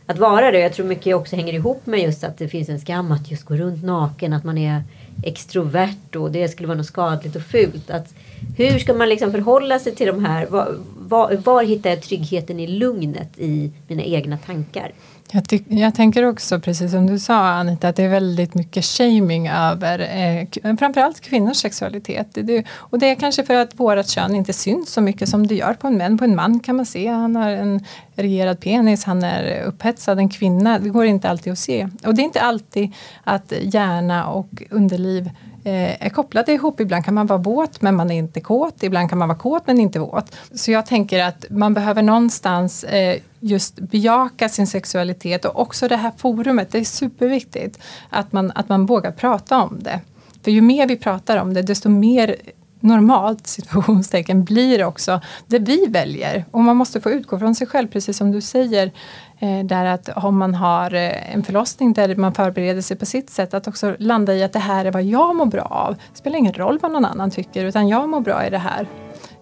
att 0.05 0.19
vara 0.19 0.51
det. 0.51 0.59
Jag 0.59 0.73
tror 0.73 0.85
mycket 0.85 1.15
också 1.15 1.35
hänger 1.35 1.53
ihop 1.53 1.85
med 1.85 1.99
just 1.99 2.23
att 2.23 2.37
det 2.37 2.47
finns 2.47 2.69
en 2.69 2.79
skam 2.79 3.11
att 3.11 3.31
just 3.31 3.43
gå 3.43 3.55
runt 3.55 3.83
naken. 3.83 4.33
Att 4.33 4.43
man 4.43 4.57
är 4.57 4.83
extrovert 5.23 6.15
och 6.15 6.31
det 6.31 6.47
skulle 6.47 6.67
vara 6.67 6.77
något 6.77 6.85
skadligt 6.85 7.35
och 7.35 7.41
fult. 7.41 7.89
Att, 7.89 8.13
hur 8.57 8.79
ska 8.79 8.93
man 8.93 9.09
liksom 9.09 9.31
förhålla 9.31 9.79
sig 9.79 9.95
till 9.95 10.07
de 10.07 10.25
här? 10.25 10.45
Var, 10.45 10.77
var, 10.97 11.33
var 11.33 11.63
hittar 11.63 11.89
jag 11.89 12.01
tryggheten 12.01 12.59
i 12.59 12.67
lugnet 12.67 13.39
i 13.39 13.71
mina 13.87 14.03
egna 14.03 14.37
tankar? 14.37 14.91
Jag, 15.31 15.63
jag, 15.67 15.95
tänker 15.95 16.25
också, 16.25 16.59
precis 16.59 16.91
som 16.91 17.07
du 17.07 17.19
sa 17.19 17.47
Anita, 17.47 17.87
att 17.87 17.95
det 17.95 18.03
är 18.03 18.09
väldigt 18.09 18.53
mycket 18.53 18.85
shaming 18.85 19.47
över 19.47 19.99
eh, 19.99 20.75
framförallt 20.77 21.21
kvinnors 21.21 21.57
sexualitet. 21.57 22.27
Det, 22.33 22.41
det, 22.41 22.63
och 22.69 22.99
det 22.99 23.09
är 23.09 23.15
kanske 23.15 23.43
för 23.43 23.53
att 23.53 23.79
vårt 23.79 24.07
kön 24.07 24.35
inte 24.35 24.53
syns 24.53 24.89
så 24.89 25.01
mycket 25.01 25.29
som 25.29 25.47
det 25.47 25.55
gör 25.55 25.73
på 25.73 25.87
en 25.87 25.97
man. 25.97 26.17
På 26.17 26.23
en 26.23 26.35
man 26.35 26.59
kan 26.59 26.75
man 26.75 26.85
se, 26.85 27.07
han 27.07 27.35
har 27.35 27.49
en 27.51 27.85
regerad 28.15 28.59
penis, 28.59 29.03
han 29.03 29.23
är 29.23 29.63
upphetsad. 29.63 30.19
En 30.19 30.29
kvinna, 30.29 30.79
det 30.79 30.89
går 30.89 31.05
inte 31.05 31.29
alltid 31.29 31.53
att 31.53 31.59
se. 31.59 31.89
Och 32.05 32.15
det 32.15 32.21
är 32.21 32.25
inte 32.25 32.41
alltid 32.41 32.93
att 33.23 33.53
hjärna 33.61 34.27
och 34.27 34.63
underliv 34.69 35.29
Eh, 35.67 36.05
är 36.05 36.09
kopplade 36.09 36.51
ihop. 36.51 36.79
Ibland 36.79 37.05
kan 37.05 37.13
man 37.13 37.27
vara 37.27 37.39
våt 37.39 37.81
men 37.81 37.95
man 37.95 38.11
är 38.11 38.15
inte 38.15 38.41
kåt. 38.41 38.83
Ibland 38.83 39.09
kan 39.09 39.17
man 39.17 39.27
vara 39.27 39.37
kåt 39.37 39.67
men 39.67 39.79
inte 39.79 39.99
våt. 39.99 40.35
Så 40.53 40.71
jag 40.71 40.85
tänker 40.85 41.23
att 41.23 41.45
man 41.49 41.73
behöver 41.73 42.01
någonstans 42.01 42.83
eh, 42.83 43.19
just 43.39 43.79
bejaka 43.79 44.49
sin 44.49 44.67
sexualitet 44.67 45.45
och 45.45 45.59
också 45.59 45.87
det 45.87 45.95
här 45.95 46.11
forumet. 46.17 46.71
Det 46.71 46.77
är 46.77 46.83
superviktigt 46.83 47.79
att 48.09 48.31
man, 48.33 48.51
att 48.55 48.69
man 48.69 48.85
vågar 48.85 49.11
prata 49.11 49.63
om 49.63 49.77
det. 49.79 49.99
För 50.43 50.51
ju 50.51 50.61
mer 50.61 50.87
vi 50.87 50.97
pratar 50.97 51.37
om 51.37 51.53
det 51.53 51.61
desto 51.61 51.89
mer 51.89 52.35
normalt 52.79 53.47
situationstecken 53.47 54.43
blir 54.43 54.83
också 54.83 55.21
det 55.47 55.59
vi 55.59 55.85
väljer. 55.85 56.45
Och 56.51 56.59
man 56.59 56.77
måste 56.77 57.01
få 57.01 57.11
utgå 57.11 57.39
från 57.39 57.55
sig 57.55 57.67
själv, 57.67 57.87
precis 57.87 58.17
som 58.17 58.31
du 58.31 58.41
säger. 58.41 58.91
Eh, 59.39 59.65
där 59.65 59.85
att 59.85 60.09
om 60.15 60.37
man 60.37 60.55
har 60.55 60.93
eh, 60.93 61.35
en 61.35 61.43
förlossning 61.43 61.93
där 61.93 62.15
man 62.15 62.33
förbereder 62.33 62.81
sig 62.81 62.97
på 62.97 63.05
sitt 63.05 63.29
sätt, 63.29 63.53
att 63.53 63.67
också 63.67 63.95
landa 63.99 64.33
i 64.33 64.43
att 64.43 64.53
det 64.53 64.59
här 64.59 64.85
är 64.85 64.91
vad 64.91 65.03
jag 65.03 65.35
mår 65.35 65.45
bra 65.45 65.63
av. 65.63 65.95
Det 65.95 66.17
spelar 66.17 66.37
ingen 66.37 66.53
roll 66.53 66.79
vad 66.81 66.91
någon 66.91 67.05
annan 67.05 67.31
tycker, 67.31 67.65
utan 67.65 67.87
jag 67.87 68.09
mår 68.09 68.19
bra 68.19 68.47
i 68.47 68.49
det 68.49 68.57
här. 68.57 68.87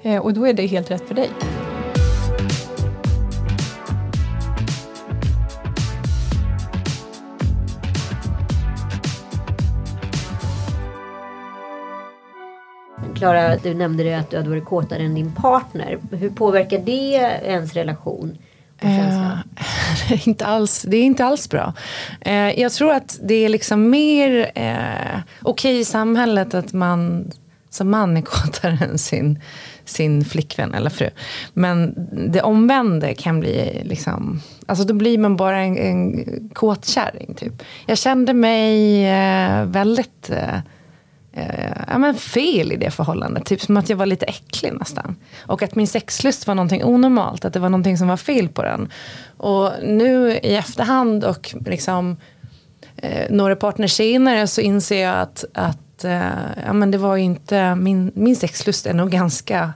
Eh, 0.01 0.21
och 0.21 0.33
då 0.33 0.47
är 0.47 0.53
det 0.53 0.65
helt 0.65 0.91
rätt 0.91 1.07
för 1.07 1.15
dig. 1.15 1.29
Klara, 13.15 13.55
du 13.55 13.73
nämnde 13.73 14.03
det 14.03 14.13
att 14.13 14.29
du 14.29 14.37
hade 14.37 14.49
varit 14.49 14.65
kåtare 14.65 15.03
än 15.03 15.15
din 15.15 15.31
partner. 15.31 15.97
Hur 16.11 16.29
påverkar 16.29 16.79
det 16.79 17.15
ens 17.43 17.73
relation? 17.73 18.37
Är 18.79 19.43
inte 20.25 20.45
alls, 20.45 20.85
det 20.87 20.97
är 20.97 21.03
inte 21.03 21.25
alls 21.25 21.49
bra. 21.49 21.73
Eh, 22.21 22.59
jag 22.59 22.71
tror 22.71 22.91
att 22.91 23.19
det 23.23 23.35
är 23.35 23.49
liksom 23.49 23.89
mer 23.89 24.51
eh, 24.55 25.19
okej 25.41 25.71
okay 25.71 25.79
i 25.79 25.85
samhället 25.85 26.53
att 26.53 26.73
man 26.73 27.31
som 27.73 27.89
man 27.89 28.17
är 28.17 28.21
kåtare 28.21 28.77
än 28.81 28.97
sin, 28.97 29.39
sin 29.85 30.25
flickvän 30.25 30.73
eller 30.73 30.89
fru. 30.89 31.09
Men 31.53 31.93
det 32.33 32.41
omvända 32.41 33.13
kan 33.13 33.39
bli 33.39 33.81
liksom, 33.85 34.41
alltså 34.65 34.85
då 34.85 34.93
blir 34.93 35.17
man 35.17 35.35
bara 35.35 35.59
en, 35.59 35.77
en 35.77 36.49
kåtkärring 36.53 37.33
typ. 37.33 37.63
Jag 37.85 37.97
kände 37.97 38.33
mig 38.33 39.05
eh, 39.05 39.65
väldigt 39.65 40.29
eh, 40.29 40.59
Eh, 41.33 41.83
ja, 41.87 41.97
men 41.97 42.15
fel 42.15 42.71
i 42.71 42.75
det 42.75 42.91
förhållandet. 42.91 43.45
Typ 43.45 43.61
som 43.61 43.77
att 43.77 43.89
jag 43.89 43.97
var 43.97 44.05
lite 44.05 44.25
äcklig 44.25 44.73
nästan. 44.73 45.15
Och 45.45 45.63
att 45.63 45.75
min 45.75 45.87
sexlust 45.87 46.47
var 46.47 46.55
någonting 46.55 46.83
onormalt. 46.83 47.45
Att 47.45 47.53
det 47.53 47.59
var 47.59 47.69
någonting 47.69 47.97
som 47.97 48.07
var 48.07 48.17
fel 48.17 48.49
på 48.49 48.61
den. 48.61 48.89
Och 49.37 49.71
nu 49.83 50.31
i 50.31 50.55
efterhand 50.55 51.23
och 51.23 51.55
liksom 51.65 52.17
eh, 52.95 53.27
några 53.29 53.55
partner 53.55 53.87
senare 53.87 54.47
så 54.47 54.61
inser 54.61 55.03
jag 55.03 55.15
att, 55.15 55.45
att 55.53 56.03
eh, 56.03 56.21
ja, 56.65 56.73
men 56.73 56.91
det 56.91 56.97
var 56.97 57.17
inte, 57.17 57.75
min, 57.75 58.11
min 58.15 58.35
sexlust 58.35 58.85
är 58.85 58.93
nog 58.93 59.11
ganska 59.11 59.73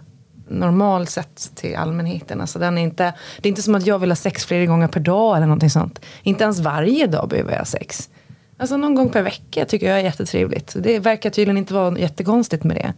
normal 0.50 1.08
sett 1.08 1.52
till 1.56 1.76
allmänheten. 1.76 2.42
Alltså 2.42 2.60
den 2.60 2.78
är 2.78 2.82
inte, 2.82 3.14
det 3.42 3.48
är 3.48 3.50
inte 3.50 3.62
som 3.62 3.76
att 3.76 3.86
jag 3.86 4.00
vill 4.00 4.12
ha 4.12 4.16
sex 4.16 4.46
flera 4.46 4.66
gånger 4.66 4.88
per 4.88 5.00
dag 5.00 5.38
eller 5.38 5.48
någonting 5.48 5.70
sånt. 5.70 6.02
Inte 6.24 6.44
ens 6.44 6.60
varje 6.60 7.08
dag 7.08 7.30
behöver 7.30 7.52
jag 7.52 7.60
ha 7.60 7.66
sex. 7.66 8.10
Alltså 8.60 8.78
någon 8.78 8.96
gång 8.96 9.10
per 9.10 9.22
vecka 9.22 9.66
tycker 9.66 9.88
jag 9.90 10.00
är 10.00 10.04
jättetrevligt. 10.04 10.76
Det 10.80 11.00
verkar 11.00 11.30
tydligen 11.30 11.58
inte 11.58 11.74
vara 11.74 12.00
jättekonstigt 12.00 12.64
med 12.64 12.78
det. 12.78 12.94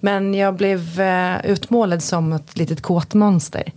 Men 0.00 0.34
jag 0.34 0.54
blev 0.54 1.00
eh, 1.00 1.46
utmålad 1.46 2.02
som 2.02 2.32
ett 2.32 2.58
litet 2.58 2.82
kåtmonster. 2.82 3.72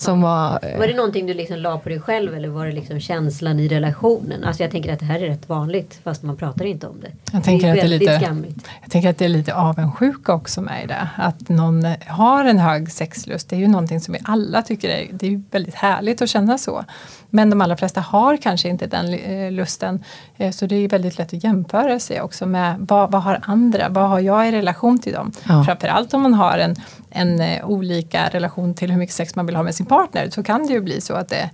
Som 0.00 0.20
var... 0.22 0.58
Eh, 0.62 0.78
Var 0.78 0.86
det 0.86 0.94
någonting 0.94 1.26
du 1.26 1.34
liksom 1.34 1.56
la 1.56 1.78
på 1.78 1.88
dig 1.88 2.00
själv 2.00 2.34
eller 2.34 2.48
var 2.48 2.66
det 2.66 2.72
liksom 2.72 3.00
känslan 3.00 3.60
i 3.60 3.68
relationen? 3.68 4.44
Alltså 4.44 4.62
jag 4.62 4.70
tänker 4.70 4.92
att 4.92 4.98
det 4.98 5.04
här 5.04 5.20
är 5.20 5.26
rätt 5.28 5.48
vanligt 5.48 6.00
fast 6.04 6.22
man 6.22 6.36
pratar 6.36 6.64
inte 6.64 6.86
om 6.86 7.00
det. 7.00 7.10
Jag 7.32 7.44
tänker, 7.44 7.66
det 7.66 7.72
att 7.72 7.78
det, 7.78 7.94
är 7.94 7.98
lite, 7.98 8.18
skamligt. 8.20 8.68
jag 8.82 8.90
tänker 8.90 9.10
att 9.10 9.18
det 9.18 9.24
är 9.24 9.28
lite 9.28 9.54
avundsjuka 9.54 10.32
också 10.34 10.60
med 10.60 10.88
det. 10.88 11.08
Att 11.16 11.48
någon 11.48 11.86
har 12.06 12.44
en 12.44 12.58
hög 12.58 12.92
sexlust, 12.92 13.48
det 13.48 13.56
är 13.56 13.60
ju 13.60 13.68
någonting 13.68 14.00
som 14.00 14.12
vi 14.14 14.20
alla 14.24 14.62
tycker 14.62 14.88
är, 14.88 15.06
det 15.12 15.26
är 15.26 15.42
väldigt 15.50 15.74
härligt 15.74 16.22
att 16.22 16.28
känna 16.30 16.58
så. 16.58 16.84
Men 17.30 17.50
de 17.50 17.60
allra 17.60 17.76
flesta 17.76 18.00
har 18.00 18.36
kanske 18.36 18.68
inte 18.68 18.86
den 18.86 19.14
eh, 19.14 19.52
lusten. 19.52 20.04
Eh, 20.36 20.50
Så 20.50 20.66
det 20.66 20.74
är 20.76 20.88
väldigt 20.88 21.18
lätt 21.18 21.34
att 21.34 21.44
jämföra 21.44 21.98
sig 22.00 22.20
också 22.20 22.46
med 22.46 22.76
vad, 22.78 23.10
vad 23.10 23.22
har 23.22 23.38
andra, 23.42 23.88
vad 23.88 24.08
har 24.08 24.20
jag 24.20 24.48
i 24.48 24.52
relation 24.52 24.98
till 24.98 25.12
dem? 25.12 25.32
Ja. 25.48 25.64
Framförallt 25.64 26.14
om 26.14 26.22
man 26.22 26.34
har 26.34 26.58
en, 26.58 26.76
en 27.10 27.40
eh, 27.40 27.64
olika 27.64 28.28
relation 28.28 28.74
till 28.74 28.90
hur 28.90 28.98
mycket 28.98 29.14
sex 29.14 29.36
man 29.36 29.46
vill 29.46 29.56
ha 29.56 29.62
med 29.62 29.74
sin 29.74 29.86
partner 29.86 30.30
så 30.30 30.42
kan 30.42 30.66
det 30.66 30.72
ju 30.72 30.80
bli 30.80 31.00
så 31.00 31.14
att 31.14 31.28
det, 31.28 31.50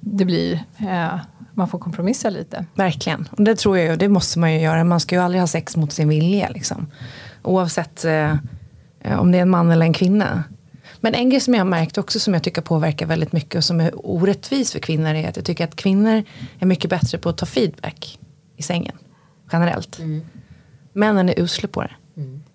det 0.00 0.24
blir, 0.24 0.52
eh, 0.78 1.18
man 1.54 1.68
får 1.68 1.78
kompromissa 1.78 2.30
lite. 2.30 2.66
Verkligen. 2.74 3.28
Och 3.30 3.42
det 3.42 3.56
tror 3.56 3.78
jag 3.78 3.86
ju, 3.86 3.96
det 3.96 4.08
måste 4.08 4.38
man 4.38 4.52
ju 4.54 4.60
göra. 4.60 4.84
Man 4.84 5.00
ska 5.00 5.14
ju 5.14 5.22
aldrig 5.22 5.42
ha 5.42 5.46
sex 5.46 5.76
mot 5.76 5.92
sin 5.92 6.08
vilja. 6.08 6.48
Liksom. 6.48 6.86
Oavsett 7.42 8.04
eh, 8.04 8.36
eh, 9.00 9.20
om 9.20 9.32
det 9.32 9.38
är 9.38 9.42
en 9.42 9.50
man 9.50 9.70
eller 9.70 9.86
en 9.86 9.92
kvinna. 9.92 10.44
Men 11.00 11.14
en 11.14 11.30
grej 11.30 11.40
som 11.40 11.54
jag 11.54 11.60
har 11.60 11.70
märkt 11.70 11.98
också 11.98 12.20
som 12.20 12.34
jag 12.34 12.42
tycker 12.42 12.62
påverkar 12.62 13.06
väldigt 13.06 13.32
mycket 13.32 13.54
och 13.54 13.64
som 13.64 13.80
är 13.80 13.90
orättvis 13.94 14.72
för 14.72 14.78
kvinnor 14.78 15.14
är 15.14 15.28
att 15.28 15.36
jag 15.36 15.44
tycker 15.44 15.64
att 15.64 15.76
kvinnor 15.76 16.22
är 16.58 16.66
mycket 16.66 16.90
bättre 16.90 17.18
på 17.18 17.28
att 17.28 17.36
ta 17.36 17.46
feedback 17.46 18.18
i 18.56 18.62
sängen. 18.62 18.96
Generellt. 19.52 19.98
Männen 20.92 21.28
är 21.28 21.40
usla 21.40 21.68
på 21.68 21.82
det. 21.82 21.90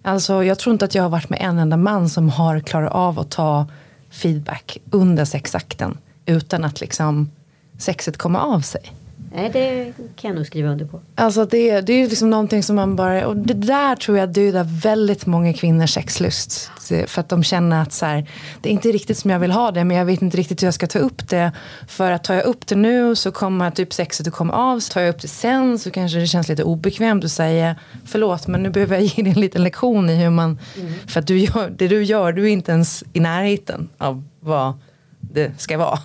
Alltså 0.01 0.43
jag 0.43 0.59
tror 0.59 0.73
inte 0.73 0.85
att 0.85 0.95
jag 0.95 1.03
har 1.03 1.09
varit 1.09 1.29
med 1.29 1.39
en 1.41 1.59
enda 1.59 1.77
man 1.77 2.09
som 2.09 2.29
har 2.29 2.59
klarat 2.59 2.91
av 2.91 3.19
att 3.19 3.31
ta 3.31 3.67
feedback 4.09 4.77
under 4.91 5.25
sexakten. 5.25 5.97
Utan 6.25 6.63
att 6.63 6.81
liksom 6.81 7.31
sexet 7.77 8.17
kommer 8.17 8.39
av 8.39 8.61
sig. 8.61 8.93
Nej, 9.35 9.49
det 9.53 9.93
kan 10.15 10.29
jag 10.29 10.35
nog 10.35 10.45
skriva 10.45 10.69
under 10.69 10.85
på. 10.85 11.01
Alltså 11.15 11.45
det, 11.45 11.81
det 11.81 11.93
är 11.93 11.97
ju 11.97 12.07
liksom 12.07 12.29
någonting 12.29 12.63
som 12.63 12.75
man 12.75 12.95
bara, 12.95 13.27
och 13.27 13.37
det 13.37 13.53
där 13.53 13.95
tror 13.95 14.17
jag 14.17 14.29
dödar 14.29 14.63
väldigt 14.81 15.25
många 15.25 15.53
kvinnors 15.53 15.93
sexlust. 15.93 16.71
För 17.07 17.19
att 17.19 17.29
de 17.29 17.43
känner 17.43 17.81
att 17.81 17.93
så 17.93 18.05
här, 18.05 18.29
det 18.61 18.69
är 18.69 18.73
inte 18.73 18.91
riktigt 18.91 19.17
som 19.17 19.31
jag 19.31 19.39
vill 19.39 19.51
ha 19.51 19.71
det 19.71 19.83
men 19.83 19.97
jag 19.97 20.05
vet 20.05 20.21
inte 20.21 20.37
riktigt 20.37 20.61
hur 20.61 20.67
jag 20.67 20.73
ska 20.73 20.87
ta 20.87 20.99
upp 20.99 21.29
det. 21.29 21.51
För 21.87 22.11
att 22.11 22.23
tar 22.23 22.33
jag 22.33 22.45
upp 22.45 22.67
det 22.67 22.75
nu 22.75 23.15
så 23.15 23.31
kommer 23.31 23.71
typ 23.71 23.93
sexet 23.93 24.27
att 24.27 24.33
komma 24.33 24.53
av. 24.53 24.79
Så 24.79 24.93
tar 24.93 25.01
jag 25.01 25.09
upp 25.09 25.21
det 25.21 25.27
sen 25.27 25.79
så 25.79 25.91
kanske 25.91 26.19
det 26.19 26.27
känns 26.27 26.49
lite 26.49 26.63
obekvämt 26.63 27.23
att 27.23 27.31
säga 27.31 27.75
förlåt 28.05 28.47
men 28.47 28.63
nu 28.63 28.69
behöver 28.69 28.95
jag 28.95 29.03
ge 29.05 29.23
dig 29.23 29.33
en 29.33 29.41
liten 29.41 29.63
lektion 29.63 30.09
i 30.09 30.15
hur 30.15 30.29
man, 30.29 30.59
för 31.07 31.19
att 31.19 31.27
du 31.27 31.39
gör, 31.39 31.69
det 31.77 31.87
du 31.87 32.03
gör, 32.03 32.31
du 32.33 32.43
är 32.43 32.51
inte 32.51 32.71
ens 32.71 33.03
i 33.13 33.19
närheten 33.19 33.89
av 33.97 34.23
vad 34.39 34.73
det 35.19 35.61
ska 35.61 35.77
vara. 35.77 35.99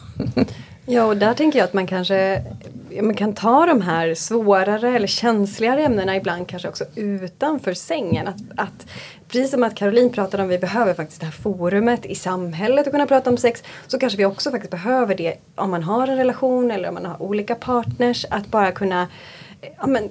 Ja, 0.87 1.05
och 1.05 1.17
där 1.17 1.35
tänker 1.35 1.59
jag 1.59 1.67
att 1.67 1.73
man 1.73 1.87
kanske 1.87 2.43
man 3.03 3.15
kan 3.15 3.35
ta 3.35 3.67
de 3.67 3.81
här 3.83 4.15
svårare 4.15 4.97
eller 4.97 5.07
känsligare 5.07 5.83
ämnena 5.85 6.17
ibland 6.17 6.49
kanske 6.49 6.69
också 6.69 6.85
utanför 6.95 7.75
sängen. 7.75 8.29
Att, 8.29 8.37
att, 8.57 8.87
precis 9.29 9.51
som 9.51 9.63
att 9.63 9.75
Caroline 9.75 10.11
pratade 10.11 10.43
om, 10.43 10.49
vi 10.49 10.59
behöver 10.59 10.95
faktiskt 10.95 11.21
det 11.21 11.27
här 11.27 11.33
forumet 11.33 12.07
i 12.07 12.15
samhället 12.15 12.87
att 12.87 12.93
kunna 12.93 13.07
prata 13.07 13.31
om 13.31 13.37
sex. 13.37 13.63
Så 13.87 13.99
kanske 13.99 14.17
vi 14.17 14.25
också 14.25 14.51
faktiskt 14.51 14.71
behöver 14.71 15.15
det 15.15 15.35
om 15.55 15.71
man 15.71 15.83
har 15.83 16.09
en 16.09 16.17
relation 16.17 16.71
eller 16.71 16.89
om 16.89 16.95
man 16.95 17.07
har 17.07 17.23
olika 17.23 17.55
partners. 17.55 18.27
Att 18.31 18.47
bara 18.47 18.73
kunna, 18.73 19.09
ja 19.79 19.87
men 19.87 20.09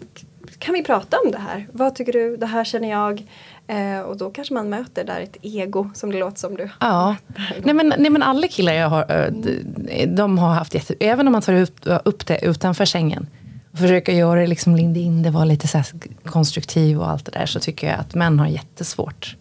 kan 0.59 0.73
vi 0.73 0.83
prata 0.83 1.17
om 1.25 1.31
det 1.31 1.37
här? 1.37 1.67
Vad 1.71 1.95
tycker 1.95 2.13
du? 2.13 2.37
Det 2.37 2.45
här 2.45 2.63
känner 2.63 2.89
jag. 2.89 3.27
Eh, 3.73 3.99
och 4.01 4.17
då 4.17 4.29
kanske 4.29 4.53
man 4.53 4.69
möter 4.69 5.03
där 5.03 5.19
ett 5.21 5.37
ego 5.41 5.89
som 5.93 6.11
det 6.11 6.19
låter 6.19 6.39
som 6.39 6.55
du. 6.57 6.69
Ja, 6.79 7.15
nej 7.63 7.73
men, 7.73 7.93
nej 7.97 8.09
men 8.11 8.23
alla 8.23 8.47
killar 8.47 8.73
jag 8.73 8.89
har, 8.89 9.05
eh, 9.89 10.07
de- 10.07 10.37
har 10.37 10.53
haft 10.53 10.73
jätte, 10.73 10.95
även 10.99 11.27
om 11.27 11.31
man 11.31 11.41
tar 11.41 11.53
upp, 11.53 11.79
upp 12.05 12.27
det 12.27 12.45
utanför 12.45 12.85
sängen. 12.85 13.27
Och 13.71 13.79
försöker 13.79 14.13
göra 14.13 14.39
det, 14.39 14.47
liksom 14.47 14.75
linda 14.75 14.99
in 14.99 15.23
det, 15.23 15.29
vara 15.29 15.45
lite 15.45 15.67
så 15.67 15.77
här 15.77 15.85
konstruktiv 16.25 16.99
och 16.99 17.09
allt 17.09 17.25
det 17.25 17.31
där. 17.31 17.45
Så 17.45 17.59
tycker 17.59 17.87
jag 17.87 17.99
att 17.99 18.15
män 18.15 18.39
har 18.39 18.47
jättesvårt. 18.47 19.35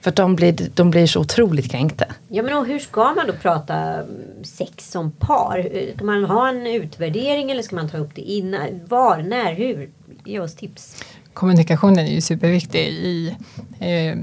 För 0.00 0.10
att 0.10 0.16
de 0.16 0.36
blir, 0.36 0.56
de 0.74 0.90
blir 0.90 1.06
så 1.06 1.20
otroligt 1.20 1.70
kränkta. 1.70 2.04
Ja 2.28 2.42
men 2.42 2.56
och 2.58 2.66
hur 2.66 2.78
ska 2.78 3.12
man 3.14 3.26
då 3.26 3.32
prata 3.32 3.74
mm, 3.74 4.06
sex 4.44 4.90
som 4.90 5.10
par? 5.12 5.68
Ska 5.96 6.04
man 6.04 6.24
ha 6.24 6.48
en 6.48 6.66
utvärdering 6.66 7.50
eller 7.50 7.62
ska 7.62 7.76
man 7.76 7.88
ta 7.88 7.98
upp 7.98 8.10
det 8.14 8.20
innan? 8.22 8.60
Var, 8.88 9.18
när, 9.22 9.52
hur? 9.54 9.90
Ge 10.24 10.40
oss 10.40 10.54
tips. 10.54 11.04
Kommunikationen 11.38 11.98
är 11.98 12.12
ju 12.12 12.20
superviktig 12.20 12.80
i 12.88 13.36
eh, 13.80 14.18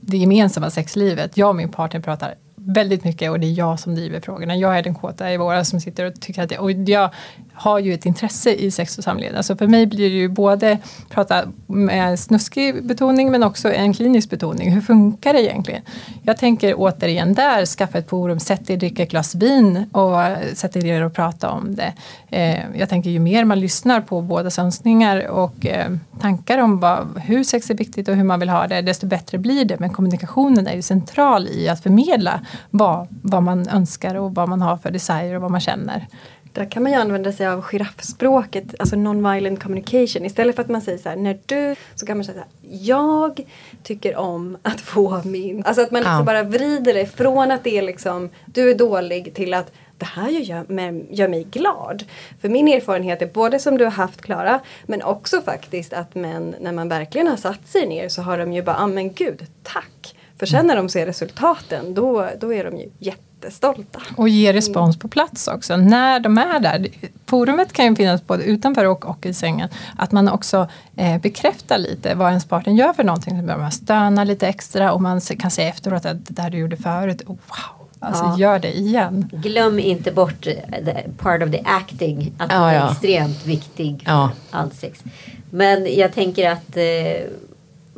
det 0.00 0.16
gemensamma 0.16 0.70
sexlivet. 0.70 1.36
Jag 1.36 1.48
och 1.48 1.56
min 1.56 1.68
partner 1.68 2.00
pratar 2.00 2.34
väldigt 2.68 3.04
mycket 3.04 3.30
och 3.30 3.40
det 3.40 3.46
är 3.46 3.58
jag 3.58 3.80
som 3.80 3.94
driver 3.94 4.20
frågorna. 4.20 4.56
Jag 4.56 4.78
är 4.78 4.82
den 4.82 4.94
kåta 4.94 5.32
i 5.32 5.36
våra 5.36 5.64
som 5.64 5.80
sitter 5.80 6.04
och 6.04 6.20
tycker 6.20 6.42
att 6.42 6.50
jag, 6.50 6.62
och 6.62 6.70
jag 6.70 7.10
har 7.52 7.78
ju 7.78 7.94
ett 7.94 8.06
intresse 8.06 8.50
i 8.50 8.70
sex 8.70 8.98
och 8.98 9.04
samlevnad. 9.04 9.44
Så 9.44 9.52
alltså 9.52 9.64
för 9.64 9.70
mig 9.70 9.86
blir 9.86 10.10
det 10.10 10.16
ju 10.16 10.28
både 10.28 10.78
prata 11.08 11.44
med 11.66 12.18
snuskig 12.18 12.86
betoning 12.86 13.30
men 13.30 13.42
också 13.42 13.72
en 13.72 13.94
klinisk 13.94 14.30
betoning. 14.30 14.72
Hur 14.72 14.80
funkar 14.80 15.32
det 15.32 15.42
egentligen? 15.42 15.82
Jag 16.22 16.36
tänker 16.36 16.74
återigen 16.76 17.34
där, 17.34 17.66
skaffa 17.66 17.98
ett 17.98 18.08
forum, 18.08 18.40
sätt 18.40 18.70
er 18.70 18.76
dricka 18.76 19.02
ett 19.02 19.10
glas 19.10 19.34
vin 19.34 19.84
och 19.92 20.16
sätt 20.54 20.76
er 20.76 21.02
och 21.02 21.14
prata 21.14 21.50
om 21.50 21.74
det. 21.74 21.92
Eh, 22.30 22.78
jag 22.78 22.88
tänker 22.88 23.10
ju 23.10 23.18
mer 23.18 23.44
man 23.44 23.60
lyssnar 23.60 24.00
på 24.00 24.20
bådas 24.20 24.58
önskningar 24.58 25.28
och 25.28 25.66
eh, 25.66 25.90
tankar 26.20 26.58
om 26.58 26.80
vad, 26.80 27.06
hur 27.24 27.44
sex 27.44 27.70
är 27.70 27.74
viktigt 27.74 28.08
och 28.08 28.14
hur 28.14 28.24
man 28.24 28.40
vill 28.40 28.48
ha 28.48 28.66
det, 28.66 28.82
desto 28.82 29.06
bättre 29.06 29.38
blir 29.38 29.64
det. 29.64 29.80
Men 29.80 29.90
kommunikationen 29.90 30.66
är 30.66 30.74
ju 30.74 30.82
central 30.82 31.48
i 31.48 31.68
att 31.68 31.82
förmedla 31.82 32.40
vad, 32.70 33.06
vad 33.22 33.42
man 33.42 33.68
önskar 33.68 34.14
och 34.14 34.34
vad 34.34 34.48
man 34.48 34.62
har 34.62 34.76
för 34.76 34.90
desire 34.90 35.36
och 35.36 35.42
vad 35.42 35.50
man 35.50 35.60
känner. 35.60 36.06
Där 36.52 36.70
kan 36.70 36.82
man 36.82 36.92
ju 36.92 36.98
använda 36.98 37.32
sig 37.32 37.46
av 37.46 37.62
giraffspråket, 37.62 38.74
alltså 38.78 38.96
non-violent 38.96 39.62
communication. 39.62 40.24
Istället 40.24 40.56
för 40.56 40.62
att 40.62 40.68
man 40.68 40.80
säger 40.80 40.98
så 40.98 41.08
här, 41.08 41.16
när 41.16 41.38
du, 41.46 41.76
så 41.94 42.06
kan 42.06 42.16
man 42.16 42.24
säga 42.24 42.34
så 42.34 42.40
här, 42.40 42.78
jag 42.82 43.40
tycker 43.82 44.16
om 44.16 44.56
att 44.62 44.80
få 44.80 45.22
min... 45.24 45.64
Alltså 45.64 45.82
att 45.82 45.90
man 45.90 46.00
liksom 46.00 46.18
Ja. 46.18 46.22
bara 46.24 46.42
vrider 46.42 46.94
det 46.94 47.06
från 47.06 47.50
att 47.50 47.64
det 47.64 47.78
är 47.78 47.82
liksom, 47.82 48.30
du 48.46 48.70
är 48.70 48.74
dålig 48.74 49.34
till 49.34 49.54
att 49.54 49.72
det 49.98 50.06
här 50.06 50.28
gör, 50.28 50.66
gör 51.10 51.28
mig 51.28 51.44
glad. 51.44 52.04
För 52.40 52.48
min 52.48 52.68
erfarenhet 52.68 53.22
är 53.22 53.26
både 53.26 53.58
som 53.58 53.78
du 53.78 53.84
har 53.84 53.90
haft 53.90 54.22
Klara, 54.22 54.60
men 54.86 55.02
också 55.02 55.40
faktiskt 55.40 55.92
att 55.92 56.14
män, 56.14 56.54
när 56.60 56.72
man 56.72 56.88
verkligen 56.88 57.26
har 57.26 57.36
satt 57.36 57.68
sig 57.68 57.86
ner 57.86 58.08
så 58.08 58.22
har 58.22 58.38
de 58.38 58.52
ju 58.52 58.62
bara, 58.62 58.76
ah, 58.76 58.86
men 58.86 59.12
gud, 59.12 59.46
tack. 59.62 60.14
För 60.38 60.46
sen 60.46 60.66
när 60.66 60.76
de 60.76 60.88
ser 60.88 61.06
resultaten, 61.06 61.94
då, 61.94 62.28
då 62.40 62.54
är 62.54 62.64
de 62.64 62.76
ju 62.76 62.88
jättestolta. 62.98 64.00
Och 64.16 64.28
ge 64.28 64.52
respons 64.52 64.98
på 64.98 65.08
plats 65.08 65.48
också 65.48 65.76
när 65.76 66.20
de 66.20 66.38
är 66.38 66.60
där. 66.60 66.86
Forumet 67.26 67.72
kan 67.72 67.86
ju 67.86 67.96
finnas 67.96 68.26
både 68.26 68.44
utanför 68.44 68.84
och, 68.84 69.06
och 69.06 69.26
i 69.26 69.34
sängen. 69.34 69.68
Att 69.98 70.12
man 70.12 70.28
också 70.28 70.68
eh, 70.96 71.18
bekräftar 71.20 71.78
lite 71.78 72.14
vad 72.14 72.28
ens 72.28 72.44
partner 72.44 72.72
gör 72.74 72.92
för 72.92 73.04
någonting. 73.04 73.38
Så 73.40 73.42
börjar 73.46 73.58
man 73.58 73.72
stöna 73.72 74.24
lite 74.24 74.48
extra 74.48 74.92
och 74.92 75.02
man 75.02 75.20
kan 75.20 75.50
säga 75.50 75.68
efteråt 75.68 76.04
att 76.06 76.26
det 76.26 76.34
där 76.42 76.50
du 76.50 76.58
gjorde 76.58 76.76
förut, 76.76 77.22
oh, 77.26 77.28
wow, 77.28 77.88
alltså 78.00 78.24
Ja. 78.24 78.38
gör 78.38 78.58
det 78.58 78.78
igen. 78.78 79.30
Glöm 79.32 79.78
inte 79.78 80.12
bort 80.12 80.46
eh, 80.46 80.84
the 80.84 80.94
part 81.18 81.42
of 81.42 81.50
the 81.50 81.62
acting. 81.64 82.32
Att 82.38 82.52
Ja, 82.52 82.56
den 82.58 82.68
är 82.68 82.74
ja. 82.74 82.90
extremt 82.90 83.46
viktig 83.46 84.02
för 84.04 84.10
Ja. 84.12 84.30
allt 84.50 84.74
sex. 84.74 85.02
Men 85.50 85.94
jag 85.94 86.12
tänker 86.14 86.50
att 86.50 86.76
eh, 86.76 86.82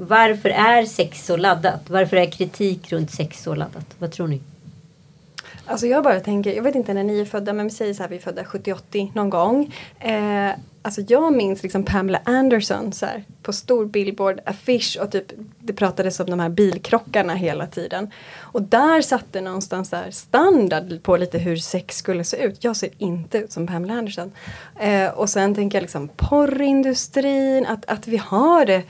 varför 0.01 0.49
är 0.49 0.85
sex 0.85 1.27
så 1.27 1.37
laddat? 1.37 1.91
Varför 1.91 2.17
är 2.17 2.31
kritik 2.31 2.93
runt 2.93 3.11
sex 3.11 3.43
så 3.43 3.55
laddat? 3.55 3.87
Vad 3.99 4.13
tror 4.13 4.29
ni? 4.29 4.41
Alltså 5.67 5.87
jag 5.87 6.05
bara 6.05 6.21
tänker, 6.21 6.55
jag 6.55 6.63
vet 6.63 6.75
inte 6.75 6.95
när 6.95 7.05
ni 7.05 7.21
är 7.21 7.25
födda 7.25 7.53
men 7.53 7.67
vi 7.67 7.71
säger 7.71 7.95
så 7.95 8.03
här 8.03 8.11
vi 8.11 8.17
är 8.17 8.21
födda 8.21 8.43
70-80 8.43 9.11
någon 9.15 9.31
gång. 9.31 9.75
Eh, 9.99 10.51
alltså 10.83 11.01
jag 11.09 11.33
minns 11.33 11.63
liksom 11.63 11.85
Pamela 11.85 12.21
Anderson 12.25 12.93
så 12.93 13.07
här, 13.07 13.25
på 13.43 13.53
stor 13.53 13.87
billboard 13.87 14.41
affisch 14.47 14.99
och 15.03 15.13
typ 15.13 15.33
det 15.59 15.73
pratades 15.73 16.21
om 16.21 16.31
de 16.31 16.41
här 16.41 16.49
bilkrockarna 16.49 17.35
hela 17.35 17.67
tiden. 17.67 18.11
Och 18.39 18.63
där 18.63 19.03
satte 19.03 19.41
någonstans 19.41 19.89
så 19.89 19.97
här 19.97 20.11
standard 20.11 21.03
på 21.03 21.17
lite 21.17 21.39
hur 21.39 21.57
sex 21.57 21.97
skulle 21.97 22.25
se 22.25 22.37
ut. 22.37 22.65
Jag 22.65 22.77
ser 22.77 22.91
inte 22.99 23.39
ut 23.39 23.53
som 23.53 23.67
Pamela 23.67 23.95
Anderson. 23.95 24.33
Eh, 24.81 25.09
och 25.11 25.31
sen 25.31 25.55
tänker 25.55 25.79
jag 25.79 25.83
liksom 25.83 26.09
porrindustrin, 26.09 27.67
att, 27.67 27.85
att 27.87 28.09
vi 28.09 28.17
har 28.17 28.67
det 28.67 28.83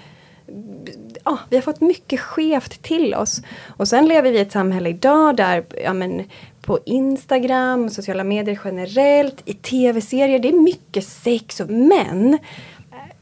ja, 1.24 1.38
vi 1.48 1.56
har 1.56 1.62
fått 1.62 1.80
mycket 1.80 2.20
skevt 2.20 2.82
till 2.82 3.14
oss. 3.14 3.42
Och 3.76 3.88
sen 3.88 4.08
lever 4.08 4.32
vi 4.32 4.38
i 4.38 4.40
ett 4.40 4.52
samhälle 4.52 4.88
idag 4.88 5.36
där 5.36 5.64
ja, 5.84 5.92
men, 5.92 6.24
på 6.60 6.78
Instagram, 6.86 7.90
sociala 7.90 8.24
medier 8.24 8.60
generellt, 8.64 9.42
i 9.44 9.54
tv-serier, 9.54 10.38
det 10.38 10.48
är 10.48 10.62
mycket 10.62 11.04
sex. 11.04 11.60
Och, 11.60 11.70
men 11.70 12.38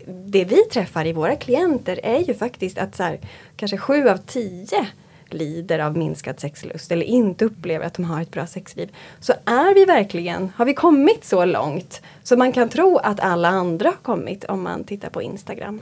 det 0.07 0.45
vi 0.45 0.65
träffar 0.65 1.07
i 1.07 1.13
våra 1.13 1.37
klienter 1.37 2.01
är 2.03 2.19
ju 2.19 2.35
faktiskt 2.35 2.79
att 2.79 2.97
så 2.97 3.03
här, 3.03 3.19
kanske 3.57 3.79
sju 3.79 4.09
av 4.09 4.17
tio 4.17 4.87
lider 5.31 5.79
av 5.79 5.97
minskad 5.97 6.41
sexlust 6.41 6.93
eller 6.93 7.07
inte 7.07 7.45
upplever 7.45 7.87
att 7.87 7.95
de 7.95 8.05
har 8.05 8.23
ett 8.23 8.31
bra 8.31 8.47
sexliv. 8.47 8.97
Så 9.21 9.33
är 9.45 9.75
vi 9.75 9.85
verkligen, 9.85 10.53
har 10.57 10.65
vi 10.65 10.75
kommit 10.75 11.25
så 11.25 11.45
långt 11.45 12.03
så 12.23 12.37
man 12.37 12.53
kan 12.53 12.69
tro 12.69 12.97
att 12.97 13.21
alla 13.21 13.49
andra 13.49 13.89
har 13.89 13.97
kommit 13.97 14.45
om 14.45 14.63
man 14.63 14.85
tittar 14.85 15.11
på 15.11 15.23
Instagram? 15.23 15.81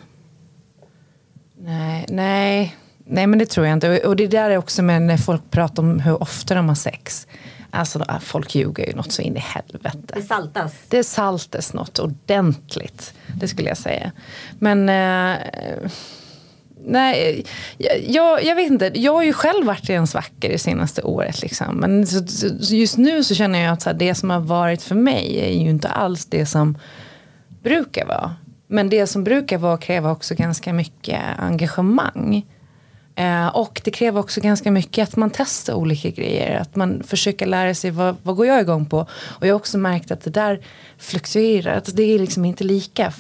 Nej, 1.58 2.06
nej, 2.08 2.76
nej 3.04 3.26
men 3.26 3.38
det 3.38 3.46
tror 3.46 3.66
jag 3.66 3.72
inte. 3.72 4.00
Och 4.00 4.16
det 4.16 4.26
där 4.26 4.50
är 4.50 4.56
också 4.56 4.82
med 4.82 5.02
när 5.02 5.16
folk 5.16 5.50
pratar 5.50 5.82
om 5.82 6.00
hur 6.00 6.22
ofta 6.22 6.54
de 6.54 6.68
har 6.68 6.74
sex. 6.74 7.26
Alltså 7.70 8.04
folk 8.20 8.54
ljuger 8.54 8.86
ju 8.86 8.94
något 8.94 9.12
så 9.12 9.22
in 9.22 9.36
i 9.36 9.40
helvete. 9.40 10.14
Det 10.14 10.22
saltas. 10.22 10.74
Det 10.88 11.04
saltas 11.04 11.72
något 11.72 11.98
ordentligt. 11.98 13.14
Det 13.40 13.48
skulle 13.48 13.68
jag 13.68 13.78
säga. 13.78 14.12
Men 14.58 14.88
eh, 14.88 15.38
Nej, 16.88 17.44
jag, 18.06 18.44
jag 18.44 18.54
vet 18.54 18.70
inte. 18.70 18.92
Jag 18.94 19.12
har 19.12 19.22
ju 19.22 19.32
själv 19.32 19.66
varit 19.66 19.90
i 19.90 19.92
en 19.92 20.06
svacka 20.06 20.48
det 20.48 20.58
senaste 20.58 21.02
året. 21.02 21.42
Liksom. 21.42 21.76
Men 21.76 22.06
så, 22.06 22.26
så 22.60 22.74
just 22.74 22.96
nu 22.96 23.24
så 23.24 23.34
känner 23.34 23.58
jag 23.58 23.72
att 23.72 23.82
så 23.82 23.90
här, 23.90 23.96
det 23.96 24.14
som 24.14 24.30
har 24.30 24.40
varit 24.40 24.82
för 24.82 24.94
mig 24.94 25.40
är 25.40 25.62
ju 25.62 25.70
inte 25.70 25.88
alls 25.88 26.26
det 26.26 26.46
som 26.46 26.78
brukar 27.62 28.06
vara. 28.06 28.34
Men 28.66 28.88
det 28.88 29.06
som 29.06 29.24
brukar 29.24 29.58
vara 29.58 29.76
kräver 29.76 30.10
också 30.10 30.34
ganska 30.34 30.72
mycket 30.72 31.20
engagemang. 31.38 32.46
Eh, 33.14 33.46
och 33.46 33.80
det 33.84 33.90
kräver 33.90 34.20
också 34.20 34.40
ganska 34.40 34.70
mycket 34.70 35.08
att 35.08 35.16
man 35.16 35.30
testar 35.30 35.74
olika 35.74 36.10
grejer. 36.10 36.60
Att 36.60 36.76
man 36.76 37.02
försöker 37.02 37.46
lära 37.46 37.74
sig 37.74 37.90
vad, 37.90 38.16
vad 38.22 38.36
går 38.36 38.46
jag 38.46 38.60
igång 38.60 38.86
på. 38.86 38.98
Och 39.10 39.46
jag 39.46 39.54
har 39.54 39.60
också 39.60 39.78
märkt 39.78 40.10
att 40.10 40.20
det 40.20 40.30
där 40.30 40.60
fluktuerar. 40.98 41.76
Att 41.76 41.96
det 41.96 42.02
är 42.02 42.18
liksom 42.18 42.44
inte 42.44 42.64
lika 42.64 43.12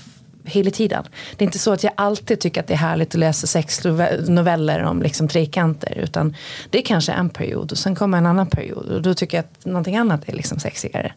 hela 0.44 0.70
tiden. 0.70 1.04
Det 1.36 1.44
är 1.44 1.46
inte 1.46 1.58
så 1.58 1.72
att 1.72 1.84
jag 1.84 1.92
alltid 1.96 2.40
tycker 2.40 2.60
att 2.60 2.66
det 2.66 2.74
är 2.74 2.78
härligt 2.78 3.08
att 3.08 3.20
läsa 3.20 3.46
sex 3.46 3.84
noveller 4.28 4.82
om 4.82 5.02
liksom 5.02 5.28
trekanter. 5.28 5.98
Utan 5.98 6.36
det 6.70 6.78
är 6.78 6.82
kanske 6.82 7.12
en 7.12 7.30
period 7.30 7.72
och 7.72 7.78
sen 7.78 7.94
kommer 7.94 8.18
en 8.18 8.26
annan 8.26 8.46
period. 8.46 8.88
Och 8.88 9.02
då 9.02 9.14
tycker 9.14 9.36
jag 9.36 9.44
att 9.44 9.64
någonting 9.64 9.96
annat 9.96 10.28
är 10.28 10.32
liksom 10.32 10.58
sexigare. 10.58 11.12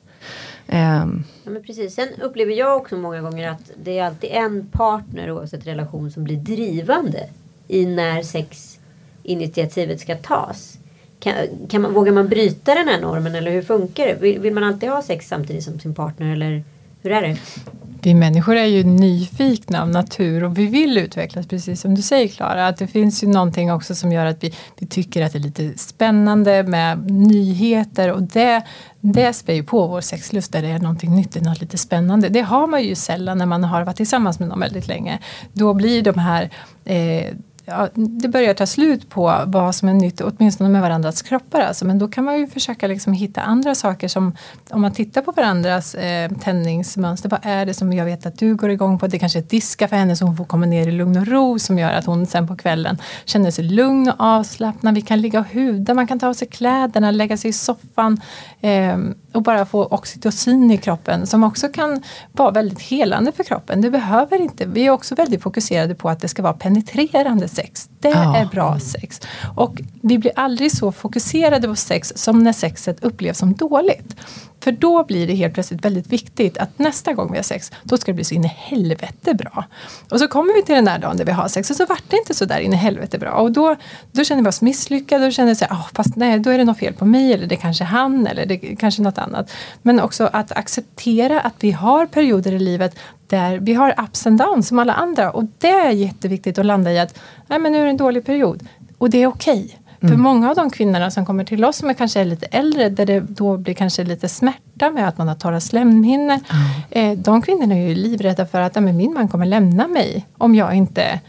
Um. 0.71 1.23
Ja, 1.43 1.51
men 1.51 1.63
precis. 1.63 1.95
Sen 1.95 2.07
upplever 2.21 2.53
jag 2.53 2.77
också 2.77 2.97
många 2.97 3.21
gånger 3.21 3.49
att 3.49 3.71
det 3.83 3.99
är 3.99 4.05
alltid 4.05 4.29
en 4.33 4.67
partner 4.71 5.31
oavsett 5.31 5.67
relation 5.67 6.11
som 6.11 6.23
blir 6.23 6.37
drivande 6.37 7.29
i 7.67 7.85
när 7.85 8.21
sexinitiativet 8.21 9.99
ska 9.99 10.15
tas. 10.15 10.77
Kan, 11.19 11.33
kan 11.69 11.81
man, 11.81 11.93
vågar 11.93 12.11
man 12.11 12.27
bryta 12.27 12.75
den 12.75 12.87
här 12.87 13.01
normen 13.01 13.35
eller 13.35 13.51
hur 13.51 13.61
funkar 13.61 14.07
det? 14.07 14.13
Vill, 14.13 14.39
vill 14.39 14.53
man 14.53 14.63
alltid 14.63 14.89
ha 14.89 15.01
sex 15.01 15.27
samtidigt 15.27 15.63
som 15.63 15.79
sin 15.79 15.95
partner 15.95 16.33
eller 16.33 16.63
hur 17.01 17.11
är 17.11 17.21
det? 17.21 17.37
Vi 18.01 18.13
människor 18.13 18.55
är 18.55 18.65
ju 18.65 18.83
nyfikna 18.83 19.81
av 19.81 19.89
natur 19.89 20.43
och 20.43 20.57
vi 20.57 20.65
vill 20.65 20.97
utvecklas 20.97 21.47
precis 21.47 21.81
som 21.81 21.95
du 21.95 22.01
säger 22.01 22.27
Klara. 22.27 22.67
Att 22.67 22.77
det 22.77 22.87
finns 22.87 23.23
ju 23.23 23.27
någonting 23.27 23.71
också 23.71 23.95
som 23.95 24.11
gör 24.11 24.25
att 24.25 24.43
vi, 24.43 24.53
vi 24.77 24.87
tycker 24.87 25.25
att 25.25 25.31
det 25.31 25.37
är 25.37 25.43
lite 25.43 25.77
spännande 25.77 26.63
med 26.63 27.11
nyheter 27.11 28.11
och 28.11 28.23
det, 28.23 28.61
det 29.01 29.33
spär 29.33 29.53
ju 29.53 29.63
på 29.63 29.87
vår 29.87 30.01
sexlust 30.01 30.51
där 30.51 30.61
det 30.61 30.67
är 30.67 30.79
någonting 30.79 31.15
nytt, 31.15 31.41
något 31.41 31.61
lite 31.61 31.77
spännande. 31.77 32.29
Det 32.29 32.41
har 32.41 32.67
man 32.67 32.83
ju 32.83 32.95
sällan 32.95 33.37
när 33.37 33.45
man 33.45 33.63
har 33.63 33.83
varit 33.83 33.97
tillsammans 33.97 34.39
med 34.39 34.49
någon 34.49 34.59
väldigt 34.59 34.87
länge. 34.87 35.19
Då 35.53 35.73
blir 35.73 36.01
de 36.01 36.19
här 36.19 36.49
eh, 36.85 37.33
ja, 37.69 37.87
det 37.95 38.27
börjar 38.27 38.53
ta 38.53 38.65
slut 38.65 39.09
på 39.09 39.43
vad 39.47 39.75
som 39.75 39.89
är 39.89 39.93
nytt, 39.93 40.21
åtminstone 40.21 40.69
med 40.69 40.81
varandras 40.81 41.21
kroppar. 41.21 41.59
Alltså. 41.59 41.85
Men 41.85 41.99
då 41.99 42.07
kan 42.07 42.23
man 42.23 42.39
ju 42.39 42.47
försöka 42.47 42.87
liksom 42.87 43.13
hitta 43.13 43.41
andra 43.41 43.75
saker 43.75 44.07
som, 44.07 44.35
om 44.69 44.81
man 44.81 44.91
tittar 44.91 45.21
på 45.21 45.31
varandras 45.31 45.95
eh, 45.95 46.31
tändningsmönster, 46.31 47.29
vad 47.29 47.39
är 47.43 47.65
det 47.65 47.73
som 47.73 47.93
jag 47.93 48.05
vet 48.05 48.25
att 48.25 48.39
du 48.39 48.55
går 48.55 48.69
igång 48.69 48.99
på? 48.99 49.07
Det 49.07 49.19
kanske 49.19 49.39
är 49.39 49.43
diska 49.43 49.87
för 49.87 49.95
henne 49.95 50.15
så 50.15 50.25
hon 50.25 50.37
får 50.37 50.45
komma 50.45 50.65
ner 50.65 50.87
i 50.87 50.91
lugn 50.91 51.17
och 51.17 51.27
ro 51.27 51.59
som 51.59 51.79
gör 51.79 51.91
att 51.91 52.05
hon 52.05 52.25
sen 52.25 52.47
på 52.47 52.55
kvällen 52.55 52.97
känner 53.25 53.51
sig 53.51 53.63
lugn 53.63 54.09
och 54.09 54.15
avslappnad. 54.19 54.95
Vi 54.95 55.01
kan 55.01 55.21
ligga 55.21 55.39
och 55.39 55.47
huda, 55.47 55.93
man 55.93 56.07
kan 56.07 56.19
ta 56.19 56.27
av 56.27 56.33
sig 56.33 56.47
kläderna, 56.47 57.11
lägga 57.11 57.37
sig 57.37 57.49
i 57.49 57.53
soffan 57.53 58.21
eh, 58.61 58.97
och 59.33 59.41
bara 59.41 59.65
få 59.65 59.85
oxytocin 59.85 60.71
i 60.71 60.77
kroppen 60.77 61.27
som 61.27 61.43
också 61.43 61.67
kan 61.67 62.03
vara 62.31 62.51
väldigt 62.51 62.81
helande 62.81 63.31
för 63.31 63.43
kroppen. 63.43 63.81
Det 63.81 63.91
behöver 63.91 64.41
inte, 64.41 64.65
vi 64.65 64.85
är 64.85 64.89
också 64.89 65.15
väldigt 65.15 65.41
fokuserade 65.41 65.95
på 65.95 66.09
att 66.09 66.21
det 66.21 66.27
ska 66.27 66.41
vara 66.41 66.53
penetrerande 66.53 67.47
sex. 67.47 67.89
Det 67.99 68.09
ja. 68.09 68.37
är 68.37 68.45
bra 68.45 68.79
sex. 68.79 69.21
Och 69.55 69.81
vi 70.01 70.17
blir 70.17 70.31
aldrig 70.35 70.71
så 70.71 70.91
fokuserade 70.91 71.67
på 71.67 71.75
sex 71.75 72.13
som 72.15 72.43
när 72.43 72.53
sexet 72.53 73.03
upplevs 73.03 73.37
som 73.37 73.53
dåligt. 73.53 74.15
För 74.63 74.71
då 74.71 75.03
blir 75.03 75.27
det 75.27 75.33
helt 75.33 75.53
plötsligt 75.53 75.85
väldigt 75.85 76.07
viktigt 76.07 76.57
att 76.57 76.79
nästa 76.79 77.13
gång 77.13 77.31
vi 77.31 77.37
har 77.37 77.43
sex, 77.43 77.71
då 77.83 77.97
ska 77.97 78.11
det 78.11 78.15
bli 78.15 78.23
så 78.23 78.35
in 78.35 78.45
i 78.45 78.47
helvete 78.47 79.33
bra. 79.33 79.65
Och 80.11 80.19
så 80.19 80.27
kommer 80.27 80.53
vi 80.53 80.63
till 80.63 80.75
den 80.75 80.85
där 80.85 80.99
dagen 80.99 81.17
där 81.17 81.25
vi 81.25 81.31
har 81.31 81.47
sex 81.47 81.69
och 81.69 81.75
så 81.75 81.85
vart 81.85 82.03
det 82.07 82.17
inte 82.17 82.33
så 82.33 82.45
där 82.45 82.59
in 82.59 82.73
i 82.73 82.75
helvete 82.75 83.17
bra. 83.17 83.31
Och 83.31 83.51
då, 83.51 83.75
då 84.11 84.23
känner 84.23 84.41
vi 84.41 84.49
oss 84.49 84.61
misslyckade 84.61 85.25
och 85.25 85.33
känner 85.33 85.51
att 85.51 85.71
oh, 85.71 85.87
fast 85.93 86.15
nej, 86.15 86.39
då 86.39 86.49
är 86.49 86.57
det 86.57 86.63
något 86.63 86.77
fel 86.77 86.93
på 86.93 87.05
mig 87.05 87.33
eller 87.33 87.47
det 87.47 87.55
är 87.55 87.59
kanske 87.59 87.83
han 87.83 88.27
eller 88.27 88.45
det 88.49 88.71
är 88.71 88.75
kanske 88.75 89.01
något 89.01 89.17
annat. 89.17 89.51
Men 89.81 89.99
också 89.99 90.29
att 90.33 90.51
acceptera 90.51 91.41
att 91.41 91.55
vi 91.59 91.71
har 91.71 92.05
perioder 92.05 92.51
i 92.51 92.59
livet 92.59 92.99
där 93.27 93.57
vi 93.57 93.73
har 93.73 93.95
ups 93.97 94.27
and 94.27 94.37
downs 94.39 94.67
som 94.67 94.79
alla 94.79 94.93
andra 94.93 95.31
och 95.31 95.43
det 95.57 95.69
är 95.69 95.91
jätteviktigt 95.91 96.57
att 96.57 96.65
landa 96.65 96.91
i 96.91 96.99
att 96.99 97.19
nej, 97.47 97.59
men 97.59 97.71
nu 97.71 97.79
är 97.79 97.83
det 97.83 97.89
en 97.89 97.97
dålig 97.97 98.25
period 98.25 98.67
och 98.97 99.09
det 99.09 99.23
är 99.23 99.27
okej. 99.27 99.63
Okay. 99.65 99.75
Mm. 100.01 100.11
För 100.11 100.23
många 100.23 100.49
av 100.49 100.55
de 100.55 100.69
kvinnorna 100.69 101.11
som 101.11 101.25
kommer 101.25 101.43
till 101.43 101.65
oss 101.65 101.77
som 101.77 101.89
är 101.89 101.93
kanske 101.93 102.19
är 102.21 102.25
lite 102.25 102.45
äldre 102.45 102.89
där 102.89 103.05
det 103.05 103.19
då 103.19 103.57
blir 103.57 103.73
kanske 103.73 104.03
lite 104.03 104.29
smärta 104.29 104.91
med 104.91 105.07
att 105.07 105.17
man 105.17 105.27
har 105.27 105.35
torra 105.35 105.59
slemhinnor. 105.59 106.39
Mm. 106.91 107.11
Eh, 107.11 107.23
de 107.23 107.41
kvinnorna 107.41 107.75
är 107.75 107.87
ju 107.87 107.95
livrädda 107.95 108.45
för 108.45 108.61
att 108.61 108.75
men 108.75 108.97
min 108.97 109.13
man 109.13 109.27
kommer 109.27 109.45
lämna 109.45 109.87
mig 109.87 110.27
om 110.37 110.55
jag 110.55 110.75
inte 110.75 111.19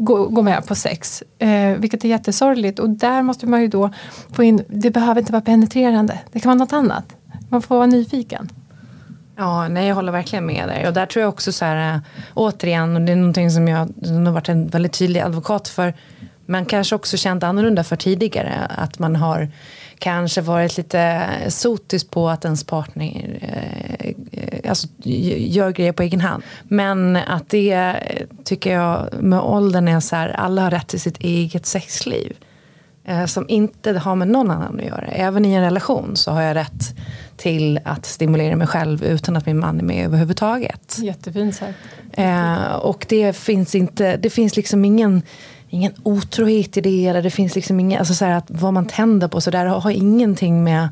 gå, 0.00 0.28
gå 0.28 0.42
med 0.42 0.66
på 0.66 0.74
sex. 0.74 1.22
Eh, 1.38 1.72
vilket 1.78 2.04
är 2.04 2.08
jättesorgligt 2.08 2.78
och 2.78 2.90
där 2.90 3.22
måste 3.22 3.46
man 3.46 3.60
ju 3.60 3.68
då 3.68 3.90
få 4.32 4.42
in, 4.42 4.64
det 4.68 4.90
behöver 4.90 5.20
inte 5.20 5.32
vara 5.32 5.42
penetrerande. 5.42 6.18
Det 6.32 6.40
kan 6.40 6.50
vara 6.50 6.58
något 6.58 6.72
annat. 6.72 7.04
Man 7.48 7.62
får 7.62 7.76
vara 7.76 7.86
nyfiken. 7.86 8.48
Ja, 9.36 9.68
nej, 9.68 9.88
jag 9.88 9.94
håller 9.94 10.12
verkligen 10.12 10.46
med 10.46 10.68
dig. 10.68 10.88
Och 10.88 10.94
där 10.94 11.06
tror 11.06 11.20
jag 11.20 11.28
också 11.28 11.52
så 11.52 11.64
här, 11.64 11.94
eh, 11.94 12.00
återigen, 12.34 12.96
och 12.96 13.02
det 13.02 13.12
är 13.12 13.16
någonting 13.16 13.50
som 13.50 13.68
jag 13.68 13.78
har 13.78 14.32
varit 14.32 14.48
en 14.48 14.68
väldigt 14.68 14.92
tydlig 14.92 15.20
advokat 15.20 15.68
för, 15.68 15.94
man 16.46 16.64
kanske 16.64 16.94
också 16.94 17.16
känt 17.16 17.42
annorlunda 17.42 17.84
för 17.84 17.96
tidigare. 17.96 18.52
Att 18.68 18.98
man 18.98 19.16
har 19.16 19.48
kanske 20.00 20.40
varit 20.40 20.76
lite 20.76 21.28
sotisk 21.48 22.10
på 22.10 22.28
att 22.28 22.44
ens 22.44 22.64
partner 22.64 23.38
eh, 24.32 24.70
alltså, 24.70 24.88
gör 25.02 25.70
grejer 25.70 25.92
på 25.92 26.02
egen 26.02 26.20
hand. 26.20 26.42
Men 26.62 27.16
att 27.16 27.48
det 27.48 27.96
tycker 28.44 28.74
jag 28.74 29.08
med 29.20 29.40
åldern 29.40 29.88
är 29.88 30.00
så 30.00 30.16
här, 30.16 30.28
alla 30.28 30.62
har 30.62 30.70
rätt 30.70 30.88
till 30.88 31.00
sitt 31.00 31.18
eget 31.18 31.66
sexliv. 31.66 32.36
Eh, 33.04 33.26
som 33.26 33.44
inte 33.48 33.92
har 33.92 34.14
med 34.14 34.28
någon 34.28 34.50
annan 34.50 34.80
att 34.80 34.86
göra. 34.86 35.06
Även 35.06 35.44
i 35.44 35.52
en 35.52 35.62
relation 35.62 36.16
så 36.16 36.30
har 36.30 36.42
jag 36.42 36.56
rätt 36.56 36.96
till 37.36 37.80
att 37.84 38.06
stimulera 38.06 38.56
mig 38.56 38.66
själv 38.66 39.04
utan 39.04 39.36
att 39.36 39.46
min 39.46 39.58
man 39.58 39.78
är 39.78 39.84
med 39.84 40.04
överhuvudtaget. 40.04 40.98
Jättefint 41.02 41.56
sagt. 41.56 41.78
Eh, 42.12 42.72
och 42.72 43.06
det 43.08 43.36
finns 43.36 43.74
inte, 43.74 44.16
det 44.16 44.30
finns 44.30 44.56
liksom 44.56 44.84
ingen 44.84 45.22
ingen 45.70 45.92
otrohet 46.02 46.76
i 46.76 46.80
det. 46.80 47.06
Eller 47.06 47.22
det 47.22 47.30
finns 47.30 47.54
liksom 47.54 47.80
inga, 47.80 47.98
alltså 47.98 48.14
så 48.14 48.24
att 48.24 48.44
vad 48.48 48.72
man 48.72 48.86
tänder 48.86 49.28
på 49.28 49.40
så 49.40 49.50
där 49.50 49.66
har 49.66 49.90
ingenting 49.90 50.64
med, 50.64 50.88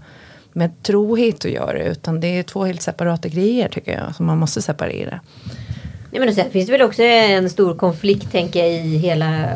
med 0.53 0.83
trohet 0.83 1.45
att 1.45 1.51
göra. 1.51 1.83
Utan 1.83 2.21
det 2.21 2.39
är 2.39 2.43
två 2.43 2.65
helt 2.65 2.83
separata 2.83 3.29
grejer 3.29 3.69
tycker 3.69 3.93
jag. 3.93 4.15
Som 4.15 4.27
man 4.27 4.39
måste 4.39 4.63
separera. 4.63 5.21
Nej, 6.11 6.21
men 6.21 6.35
sen 6.35 6.51
finns 6.51 6.67
det 6.67 6.73
väl 6.73 6.83
också 6.83 7.03
en 7.03 7.51
stor 7.51 7.75
konflikt 7.75 8.33
tänker 8.33 8.61
jag 8.61 8.71
i 8.71 8.99
hela... 8.99 9.49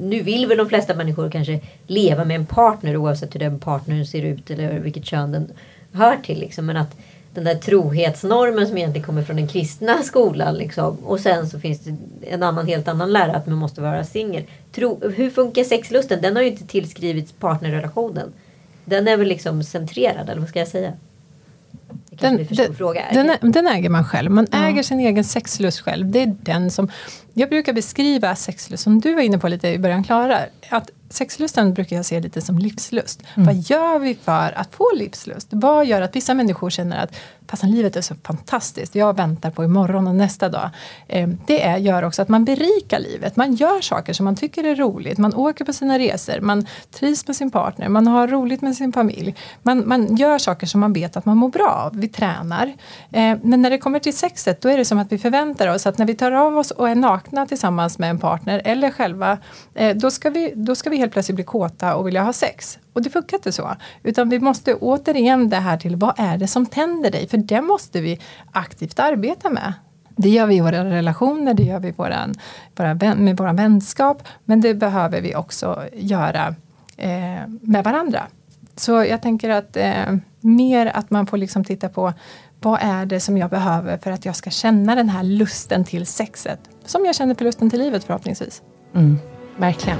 Nu 0.00 0.22
vill 0.22 0.46
väl 0.46 0.58
de 0.58 0.68
flesta 0.68 0.94
människor 0.94 1.30
kanske 1.30 1.60
leva 1.86 2.24
med 2.24 2.36
en 2.36 2.46
partner 2.46 2.96
oavsett 2.96 3.34
hur 3.34 3.40
den 3.40 3.58
partnern 3.58 4.06
ser 4.06 4.22
ut 4.22 4.50
eller 4.50 4.78
vilket 4.78 5.04
kön 5.04 5.32
den 5.32 5.50
hör 5.92 6.16
till. 6.16 6.40
Liksom. 6.40 6.66
Men 6.66 6.76
att 6.76 6.96
den 7.38 7.44
där 7.44 7.54
trohetsnormen 7.54 8.66
som 8.66 8.78
egentligen 8.78 9.06
kommer 9.06 9.22
från 9.22 9.36
den 9.36 9.48
kristna 9.48 10.02
skolan. 10.02 10.54
Liksom. 10.54 10.96
Och 11.04 11.20
sen 11.20 11.48
så 11.48 11.60
finns 11.60 11.80
det 11.80 11.96
en 12.30 12.42
annan, 12.42 12.66
helt 12.66 12.88
annan 12.88 13.12
lära 13.12 13.36
att 13.36 13.46
man 13.46 13.58
måste 13.58 13.80
vara 13.80 14.04
singel. 14.04 14.44
Hur 15.00 15.30
funkar 15.30 15.64
sexlusten? 15.64 16.22
Den 16.22 16.36
har 16.36 16.42
ju 16.42 16.48
inte 16.48 16.66
tillskrivits 16.66 17.32
partnerrelationen. 17.32 18.32
Den 18.84 19.08
är 19.08 19.16
väl 19.16 19.28
liksom 19.28 19.62
centrerad, 19.62 20.30
eller 20.30 20.40
vad 20.40 20.48
ska 20.48 20.58
jag 20.58 20.68
säga? 20.68 20.92
Den, 22.10 22.36
den, 23.12 23.36
den, 23.40 23.52
den, 23.52 23.66
äger 23.66 23.88
man 23.88 24.04
själv. 24.04 24.30
Man 24.30 24.46
ja. 24.50 24.66
äger 24.66 24.82
sin 24.82 25.00
egen 25.00 25.24
sexlust 25.24 25.80
själv. 25.80 26.10
Det 26.10 26.22
är 26.22 26.36
den 26.42 26.70
som... 26.70 26.90
Jag 27.34 27.48
brukar 27.48 27.72
beskriva 27.72 28.36
sexlust, 28.36 28.82
som 28.82 29.00
du 29.00 29.14
var 29.14 29.22
inne 29.22 29.38
på 29.38 29.48
lite 29.48 29.68
i 29.68 29.78
början 29.78 30.04
Klara. 30.04 30.38
Att 30.68 30.90
sexlusten 31.10 31.74
brukar 31.74 31.96
jag 31.96 32.04
se 32.04 32.20
lite 32.20 32.40
som 32.40 32.58
livslust. 32.58 33.22
Mm. 33.34 33.46
Vad 33.46 33.56
gör 33.56 33.98
vi 33.98 34.14
för 34.14 34.58
att 34.58 34.74
få 34.74 34.90
livslust? 34.94 35.48
Vad 35.50 35.86
gör 35.86 36.02
att 36.02 36.16
vissa 36.16 36.34
människor 36.34 36.70
känner 36.70 37.04
att 37.04 37.14
fastän 37.48 37.70
livet 37.70 37.96
är 37.96 38.00
så 38.00 38.14
fantastiskt, 38.22 38.94
jag 38.94 39.16
väntar 39.16 39.50
på 39.50 39.64
imorgon 39.64 40.06
och 40.06 40.14
nästa 40.14 40.48
dag. 40.48 40.70
Ehm, 41.08 41.38
det 41.46 41.64
är, 41.64 41.76
gör 41.76 42.02
också 42.02 42.22
att 42.22 42.28
man 42.28 42.44
berikar 42.44 42.98
livet. 42.98 43.36
Man 43.36 43.54
gör 43.54 43.80
saker 43.80 44.12
som 44.12 44.24
man 44.24 44.36
tycker 44.36 44.64
är 44.64 44.76
roligt. 44.76 45.18
Man 45.18 45.34
åker 45.34 45.64
på 45.64 45.72
sina 45.72 45.98
resor, 45.98 46.40
man 46.40 46.66
trivs 46.90 47.26
med 47.26 47.36
sin 47.36 47.50
partner, 47.50 47.88
man 47.88 48.06
har 48.06 48.28
roligt 48.28 48.62
med 48.62 48.76
sin 48.76 48.92
familj. 48.92 49.34
Man, 49.62 49.88
man 49.88 50.16
gör 50.16 50.38
saker 50.38 50.66
som 50.66 50.80
man 50.80 50.92
vet 50.92 51.16
att 51.16 51.24
man 51.24 51.36
mår 51.36 51.48
bra 51.48 51.70
av. 51.70 51.96
Vi 51.96 52.08
tränar. 52.08 52.72
Ehm, 53.12 53.38
men 53.42 53.62
när 53.62 53.70
det 53.70 53.78
kommer 53.78 53.98
till 53.98 54.16
sexet, 54.16 54.60
då 54.60 54.68
är 54.68 54.76
det 54.76 54.84
som 54.84 54.98
att 54.98 55.12
vi 55.12 55.18
förväntar 55.18 55.68
oss 55.68 55.86
att 55.86 55.98
när 55.98 56.06
vi 56.06 56.14
tar 56.14 56.32
av 56.32 56.58
oss 56.58 56.70
och 56.70 56.88
är 56.88 56.94
nakna 56.94 57.46
tillsammans 57.46 57.98
med 57.98 58.10
en 58.10 58.18
partner 58.18 58.62
eller 58.64 58.90
själva, 58.90 59.38
eh, 59.74 59.96
då, 59.96 60.10
ska 60.10 60.30
vi, 60.30 60.52
då 60.56 60.74
ska 60.74 60.90
vi 60.90 60.96
helt 60.96 61.12
plötsligt 61.12 61.34
bli 61.34 61.44
kåta 61.44 61.94
och 61.94 62.06
vilja 62.06 62.22
ha 62.22 62.32
sex. 62.32 62.78
Och 62.98 63.04
det 63.04 63.10
funkar 63.10 63.36
inte 63.36 63.52
så. 63.52 63.76
Utan 64.02 64.28
vi 64.28 64.38
måste 64.38 64.74
återigen 64.74 65.48
det 65.48 65.56
här 65.56 65.76
till 65.76 65.96
vad 65.96 66.14
är 66.16 66.38
det 66.38 66.46
som 66.46 66.66
tänder 66.66 67.10
dig? 67.10 67.28
För 67.28 67.36
det 67.36 67.60
måste 67.60 68.00
vi 68.00 68.18
aktivt 68.52 68.98
arbeta 68.98 69.50
med. 69.50 69.72
Det 70.16 70.28
gör 70.28 70.46
vi 70.46 70.56
i 70.56 70.60
våra 70.60 70.84
relationer, 70.84 71.54
det 71.54 71.62
gör 71.62 71.80
vi 71.80 71.90
våran, 71.90 72.34
våra, 72.76 72.94
med 73.14 73.36
vår 73.36 73.52
vänskap. 73.52 74.22
Men 74.44 74.60
det 74.60 74.74
behöver 74.74 75.20
vi 75.20 75.34
också 75.34 75.84
göra 75.92 76.54
eh, 76.96 77.48
med 77.60 77.84
varandra. 77.84 78.22
Så 78.76 78.92
jag 78.92 79.22
tänker 79.22 79.50
att 79.50 79.76
eh, 79.76 80.16
mer 80.40 80.86
att 80.86 81.10
man 81.10 81.26
får 81.26 81.36
liksom 81.36 81.64
titta 81.64 81.88
på 81.88 82.12
vad 82.60 82.78
är 82.82 83.06
det 83.06 83.20
som 83.20 83.38
jag 83.38 83.50
behöver 83.50 83.98
för 83.98 84.10
att 84.10 84.24
jag 84.24 84.36
ska 84.36 84.50
känna 84.50 84.94
den 84.94 85.08
här 85.08 85.22
lusten 85.22 85.84
till 85.84 86.06
sexet? 86.06 86.60
Som 86.84 87.04
jag 87.04 87.14
känner 87.14 87.34
för 87.34 87.44
lusten 87.44 87.70
till 87.70 87.78
livet 87.78 88.04
förhoppningsvis. 88.04 88.62
Mm, 88.94 89.18
verkligen. 89.56 89.98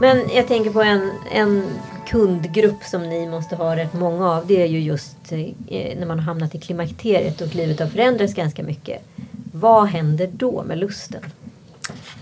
Men 0.00 0.22
jag 0.34 0.48
tänker 0.48 0.70
på 0.70 0.82
en, 0.82 1.10
en 1.32 1.62
kundgrupp 2.06 2.84
som 2.84 3.08
ni 3.08 3.26
måste 3.26 3.56
ha 3.56 3.76
rätt 3.76 3.94
många 3.94 4.30
av. 4.30 4.46
Det 4.46 4.62
är 4.62 4.66
ju 4.66 4.80
just 4.80 5.32
eh, 5.32 5.98
när 5.98 6.06
man 6.06 6.18
har 6.18 6.26
hamnat 6.26 6.54
i 6.54 6.60
klimakteriet 6.60 7.40
och 7.40 7.54
livet 7.54 7.80
har 7.80 7.86
förändrats 7.86 8.34
ganska 8.34 8.62
mycket. 8.62 9.02
Vad 9.52 9.86
händer 9.86 10.30
då 10.32 10.62
med 10.62 10.78
lusten? 10.78 11.22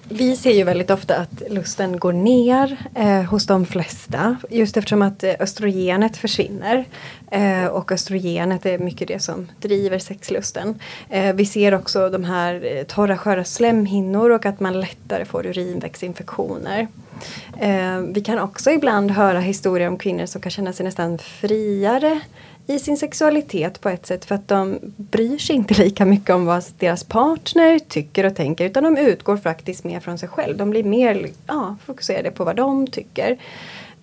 Vi 0.09 0.37
ser 0.37 0.53
ju 0.53 0.65
väldigt 0.65 0.91
ofta 0.91 1.17
att 1.17 1.43
lusten 1.51 1.99
går 1.99 2.13
ner 2.13 2.77
eh, 2.95 3.23
hos 3.23 3.47
de 3.47 3.67
flesta. 3.67 4.37
Just 4.51 4.77
eftersom 4.77 5.03
att 5.03 5.23
eh, 5.23 5.35
östrogenet 5.41 6.17
försvinner. 6.17 6.85
Eh, 7.31 7.67
och 7.67 7.93
östrogenet 7.93 8.67
är 8.67 8.79
mycket 8.79 9.09
det 9.09 9.23
som 9.23 9.47
driver 9.61 9.99
sexlusten. 9.99 10.81
Eh, 11.09 11.35
vi 11.35 11.47
ser 11.47 11.75
också 11.75 12.11
de 12.11 12.25
här 12.25 12.77
eh, 12.77 12.85
torra 12.85 13.19
sköra 13.19 13.45
slemhinnor 13.45 14.31
och 14.31 14.47
att 14.47 14.61
man 14.61 14.81
lättare 14.81 15.25
får 15.25 15.47
urinvägsinfektioner. 15.47 16.89
Eh, 17.61 17.99
vi 17.99 18.21
kan 18.21 18.39
också 18.39 18.71
ibland 18.71 19.11
höra 19.11 19.41
historier 19.41 19.89
om 19.89 19.99
kvinnor 19.99 20.27
som 20.27 20.41
kan 20.41 20.51
känna 20.51 20.73
sig 20.73 20.85
nästan 20.85 21.19
friare 21.19 22.21
i 22.67 22.79
sin 22.79 22.97
sexualitet 22.97 23.81
på 23.81 23.89
ett 23.89 24.07
sätt 24.07 24.25
för 24.25 24.35
att 24.35 24.49
de 24.49 24.79
bryr 24.97 25.39
sig 25.39 25.57
inte 25.57 25.83
lika 25.83 26.05
mycket 26.05 26.35
om 26.35 26.47
vad 26.47 26.65
deras 26.79 27.05
partner 27.05 27.79
tycker 27.79 28.27
och 28.27 28.37
tänker 28.37 28.65
utan 28.65 28.85
de 28.85 28.99
utgår 28.99 29.37
faktiskt 29.37 29.85
mer 29.85 30.01
från 30.01 30.19
sig 30.19 30.29
själv. 30.29 30.57
De 30.57 30.71
blir 30.71 30.85
mer 30.85 31.29
ja, 31.47 31.77
fokuserade 31.85 32.31
på 32.31 32.45
vad 32.45 32.57
de 32.57 32.87
tycker. 32.87 33.31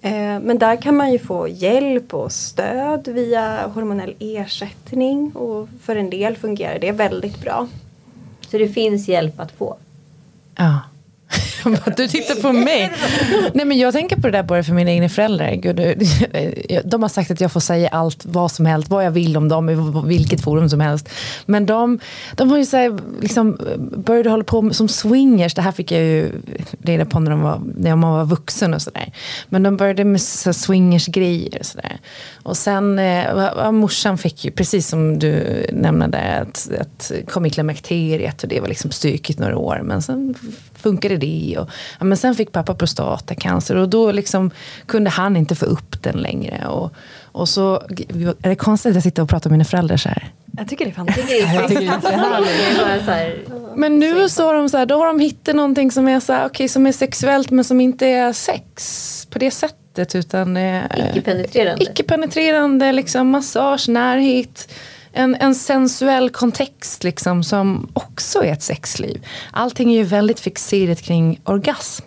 Eh, 0.02 0.40
men 0.40 0.58
där 0.58 0.82
kan 0.82 0.98
man 0.98 1.12
ju 1.12 1.20
få 1.20 1.48
hjälp 1.48 2.14
och 2.14 2.32
stöd 2.32 3.08
via 3.08 3.68
hormonell 3.68 4.16
ersättning 4.20 5.32
och 5.36 5.70
för 5.84 5.96
en 5.96 6.10
del 6.10 6.36
fungerar 6.36 6.80
det 6.80 6.92
väldigt 6.92 7.42
bra. 7.42 7.68
Så 8.48 8.58
det 8.58 8.68
finns 8.68 9.08
hjälp 9.08 9.40
att 9.40 9.52
få? 9.52 9.78
Ja. 10.56 10.80
Liksom, 11.72 11.94
du 11.98 12.08
tittar 12.08 12.36
på 12.36 12.54
mig. 12.54 12.92
Nej, 13.54 13.66
men 13.66 13.78
jag 13.78 13.94
tänker 13.94 14.16
på 14.16 14.22
det 14.22 14.32
där 14.32 14.44
bara 14.44 14.64
för 14.64 14.74
mina 14.74 14.92
egna 14.92 15.10
föräldrar. 15.10 15.56
Gud, 15.56 15.76
de 16.86 17.02
har 17.02 17.10
sagt 17.10 17.32
att 17.32 17.42
jag 17.42 17.52
får 17.52 17.60
säga 17.60 17.90
allt, 17.90 18.26
vad 18.26 18.52
som 18.52 18.66
helst, 18.66 18.90
vad 18.90 19.06
jag 19.06 19.12
vill 19.12 19.38
om 19.38 19.50
dem 19.50 19.70
i 19.70 19.76
vilket 20.08 20.42
forum 20.42 20.70
som 20.70 20.80
helst. 20.80 21.10
Men 21.46 21.66
de, 21.66 22.00
de 22.36 22.50
har 22.50 22.58
ju 22.58 22.66
så 22.66 22.78
här, 22.78 23.00
liksom, 23.22 23.58
började 23.98 24.30
hålla 24.30 24.44
på 24.44 24.74
som 24.74 24.88
swingers. 24.88 25.54
Det 25.54 25.62
här 25.62 25.72
fick 25.72 25.92
jag 25.92 26.02
ju 26.02 26.32
reda 26.82 27.06
på 27.06 27.20
när, 27.20 27.32
de 27.32 27.42
var, 27.42 27.62
när 27.76 27.96
man 27.96 28.14
var 28.14 28.26
vuxen 28.26 28.74
och 28.74 28.82
sådär. 28.82 29.12
Men 29.50 29.64
de 29.64 29.78
började 29.78 30.06
med 30.06 30.22
så 30.22 30.54
swingers-grejer 30.54 31.58
och 31.60 31.66
sådär. 31.66 32.00
Och 32.44 32.58
sen, 32.58 33.00
eh, 33.00 33.72
morsan 33.72 34.18
fick 34.18 34.46
ju, 34.46 34.52
precis 34.52 34.88
som 34.88 35.20
du 35.20 35.66
nämnde, 35.72 36.20
att, 36.42 36.70
att 36.80 37.12
kom 37.28 37.46
i 37.46 37.50
klimakteriet 37.50 38.44
och 38.44 38.50
det 38.50 38.60
var 38.60 38.68
liksom 38.68 38.92
stykigt 38.92 39.40
några 39.40 39.58
år. 39.58 39.82
Men 39.84 40.02
sen 40.02 40.36
funkade 40.76 41.18
det. 41.18 41.58
Och, 41.60 41.70
ja, 42.00 42.06
men 42.06 42.18
sen 42.18 42.36
fick 42.36 42.52
pappa 42.52 42.74
prostatacancer 42.76 43.76
och 43.76 43.90
då 43.90 44.12
liksom 44.12 44.52
kunde 44.86 45.10
han 45.10 45.38
inte 45.38 45.56
få 45.56 45.66
upp 45.66 46.04
den 46.04 46.18
längre. 46.18 46.68
Och, 46.68 46.94
och 47.22 47.50
så, 47.50 47.76
är 48.42 48.50
det 48.50 48.56
konstigt 48.56 48.90
att 48.90 48.96
jag 48.96 49.04
sitter 49.04 49.24
och 49.24 49.30
pratar 49.30 49.50
med 49.50 49.58
mina 49.58 49.66
föräldrar 49.66 49.98
så 49.98 50.10
här? 50.10 50.32
Jag 50.58 50.68
tycker 50.68 50.86
det 50.86 50.92
är 50.92 50.96
fantastiskt. 50.96 51.30
men 53.76 54.00
nu 54.00 54.30
så 54.30 54.46
har 54.46 54.54
de, 54.54 54.70
så 54.70 54.78
här, 54.78 54.86
då 54.86 54.96
har 54.96 55.08
de 55.08 55.20
hittat 55.20 55.56
någonting 55.56 55.92
som 55.92 56.08
är, 56.08 56.20
så 56.20 56.34
här, 56.34 56.46
okay, 56.46 56.68
som 56.68 56.88
är 56.88 56.92
sexuellt 56.92 57.52
men 57.52 57.64
som 57.64 57.82
inte 57.82 58.08
är 58.08 58.34
sex 58.34 59.28
på 59.30 59.40
det 59.40 59.52
sättet. 59.52 59.83
Utan 59.98 60.58
eh, 60.58 60.84
icke-penetrerande. 60.98 61.84
Icke-penetrerande, 61.84 62.92
liksom, 62.92 63.30
massage, 63.30 63.90
närhet 63.90 64.68
en, 65.14 65.36
en 65.36 65.56
sensuell 65.56 66.30
kontext 66.30 67.04
liksom, 67.04 67.44
som 67.44 67.90
också 67.94 68.44
är 68.44 68.52
ett 68.54 68.64
sexliv. 68.64 69.26
Allting 69.52 69.92
är 69.92 69.98
ju 69.98 70.04
väldigt 70.04 70.40
fixerat 70.40 71.02
kring 71.02 71.40
orgasm. 71.44 72.06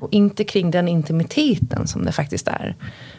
Och 0.00 0.08
inte 0.12 0.44
kring 0.44 0.70
den 0.70 0.88
intimiteten 0.88 1.86
som 1.86 2.04
det 2.04 2.12
faktiskt 2.12 2.48
är. 2.48 2.76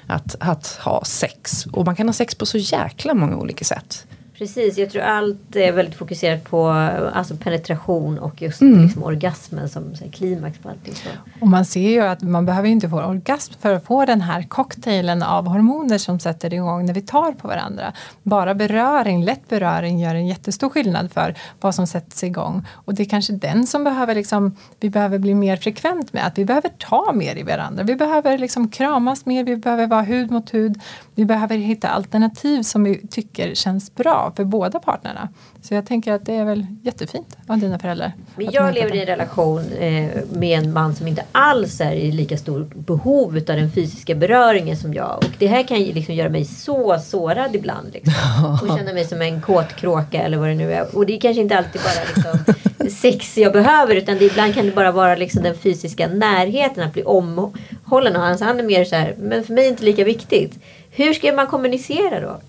Att, 0.08 0.36
att 0.40 0.68
ha 0.68 1.04
sex. 1.06 1.66
Och 1.66 1.86
man 1.86 1.96
kan 1.96 2.08
ha 2.08 2.14
sex 2.14 2.36
på 2.36 2.46
så 2.46 2.58
jäkla 2.58 3.14
många 3.14 3.38
olika 3.38 3.66
sätt. 3.66 4.08
Precis, 4.40 4.78
jag 4.78 4.90
tror 4.90 5.02
allt 5.02 5.56
är 5.56 5.72
väldigt 5.72 5.96
fokuserat 5.96 6.44
på 6.44 6.68
alltså 7.14 7.36
penetration 7.36 8.20
och 8.20 8.42
just 8.42 8.62
mm. 8.62 8.84
liksom 8.84 9.04
orgasmen 9.04 9.70
som 9.70 9.84
här, 10.02 10.12
klimax 10.12 10.58
på 10.58 10.70
allting. 10.70 10.96
Så. 10.96 11.10
Och 11.42 11.48
man 11.48 11.66
ser 11.66 11.90
ju 11.90 12.02
att 12.02 12.22
man 12.22 12.46
behöver 12.46 12.70
inte 12.70 12.90
få 12.90 13.02
orgasm 13.02 13.54
för 13.60 13.74
att 13.74 13.86
få 13.86 14.06
den 14.06 14.22
här 14.22 14.44
cocktailen 14.44 15.24
av 15.24 15.48
hormoner 15.48 15.98
som 15.98 16.20
sätter 16.20 16.54
igång 16.54 16.86
när 16.86 16.94
vi 16.94 17.02
tar 17.02 17.32
på 17.32 17.48
varandra. 17.48 17.94
Bara 18.24 18.56
beröring, 18.56 19.24
lätt 19.24 19.48
beröring 19.48 20.00
gör 20.00 20.16
en 20.16 20.28
jättestor 20.28 20.70
skillnad 20.70 21.12
för 21.12 21.36
vad 21.62 21.76
som 21.76 21.88
sätts 21.88 22.24
igång. 22.24 22.68
Och 22.72 22.96
det 22.96 23.04
är 23.04 23.10
kanske 23.10 23.34
den 23.34 23.68
som 23.68 23.84
behöver 23.84 24.16
liksom, 24.16 24.56
vi 24.80 24.90
behöver 24.90 25.18
bli 25.18 25.36
mer 25.36 25.58
frekvent 25.58 26.14
med. 26.14 26.28
Att 26.28 26.38
vi 26.38 26.46
behöver 26.46 26.70
ta 26.70 27.12
mer 27.14 27.36
i 27.36 27.44
varandra. 27.44 27.84
Vi 27.84 27.96
behöver 27.96 28.38
liksom 28.38 28.70
kramas 28.70 29.26
mer, 29.26 29.44
vi 29.44 29.56
behöver 29.56 29.88
vara 29.88 30.02
hud 30.02 30.32
mot 30.32 30.54
hud. 30.54 30.82
Vi 31.16 31.26
behöver 31.26 31.58
hitta 31.58 31.90
alternativ 31.90 32.64
som 32.64 32.84
vi 32.84 33.08
tycker 33.08 33.56
känns 33.56 33.96
bra 33.96 34.29
för 34.36 34.44
båda 34.44 34.80
partnerna. 34.80 35.30
Så 35.62 35.74
jag 35.74 35.86
tänker 35.86 36.14
att 36.14 36.26
det 36.26 36.34
är 36.34 36.46
väl 36.46 36.66
jättefint 36.84 37.38
av 37.48 37.58
dina 37.58 37.80
föräldrar. 37.80 38.12
Men 38.36 38.52
jag 38.52 38.74
lever 38.74 38.96
i 38.96 39.00
en 39.00 39.06
relation 39.06 39.72
eh, 39.80 40.10
med 40.32 40.60
en 40.60 40.74
man 40.74 40.96
som 40.96 41.08
inte 41.08 41.24
alls 41.32 41.82
är 41.82 41.92
i 41.92 42.12
lika 42.12 42.38
stort 42.38 42.76
behov 42.76 43.36
av 43.36 43.56
den 43.56 43.72
fysiska 43.72 44.16
beröringen 44.16 44.78
som 44.78 44.94
jag. 44.94 45.18
Och 45.18 45.32
det 45.40 45.48
här 45.48 45.64
kan 45.64 45.82
ju 45.82 45.94
liksom 45.94 46.16
göra 46.16 46.30
mig 46.30 46.46
så 46.46 47.00
sårad 47.00 47.56
ibland. 47.56 47.94
Liksom. 47.94 48.14
Och 48.62 48.78
känna 48.78 48.94
mig 48.94 49.06
som 49.06 49.22
en 49.22 49.42
kåtkråka 49.42 50.22
eller 50.22 50.38
vad 50.38 50.48
det 50.48 50.56
nu 50.56 50.74
är. 50.74 50.96
Och 50.96 51.06
det 51.06 51.16
är 51.16 51.20
kanske 51.20 51.42
inte 51.42 51.58
alltid 51.58 51.82
bara 51.82 52.06
liksom, 52.16 52.54
sex 52.90 53.38
jag 53.38 53.54
behöver 53.54 53.96
utan 53.96 54.18
det, 54.18 54.26
ibland 54.26 54.54
kan 54.54 54.66
det 54.66 54.72
bara 54.72 54.92
vara 54.92 55.16
liksom 55.16 55.44
den 55.44 55.56
fysiska 55.56 56.08
närheten 56.08 56.84
att 56.84 56.94
bli 56.94 57.04
omhållen. 57.04 58.16
Och 58.16 58.22
han, 58.22 58.38
han 58.42 58.60
är 58.60 58.64
mer 58.64 58.86
så 58.86 58.96
här, 58.96 59.16
men 59.18 59.44
för 59.44 59.54
mig 59.54 59.64
är 59.64 59.68
det 59.68 59.72
inte 59.72 59.84
lika 59.84 60.04
viktigt. 60.04 60.60
Hur 60.92 61.14
ska 61.14 61.34
man 61.34 61.48
kommunicera 61.48 62.20
då? 62.20 62.40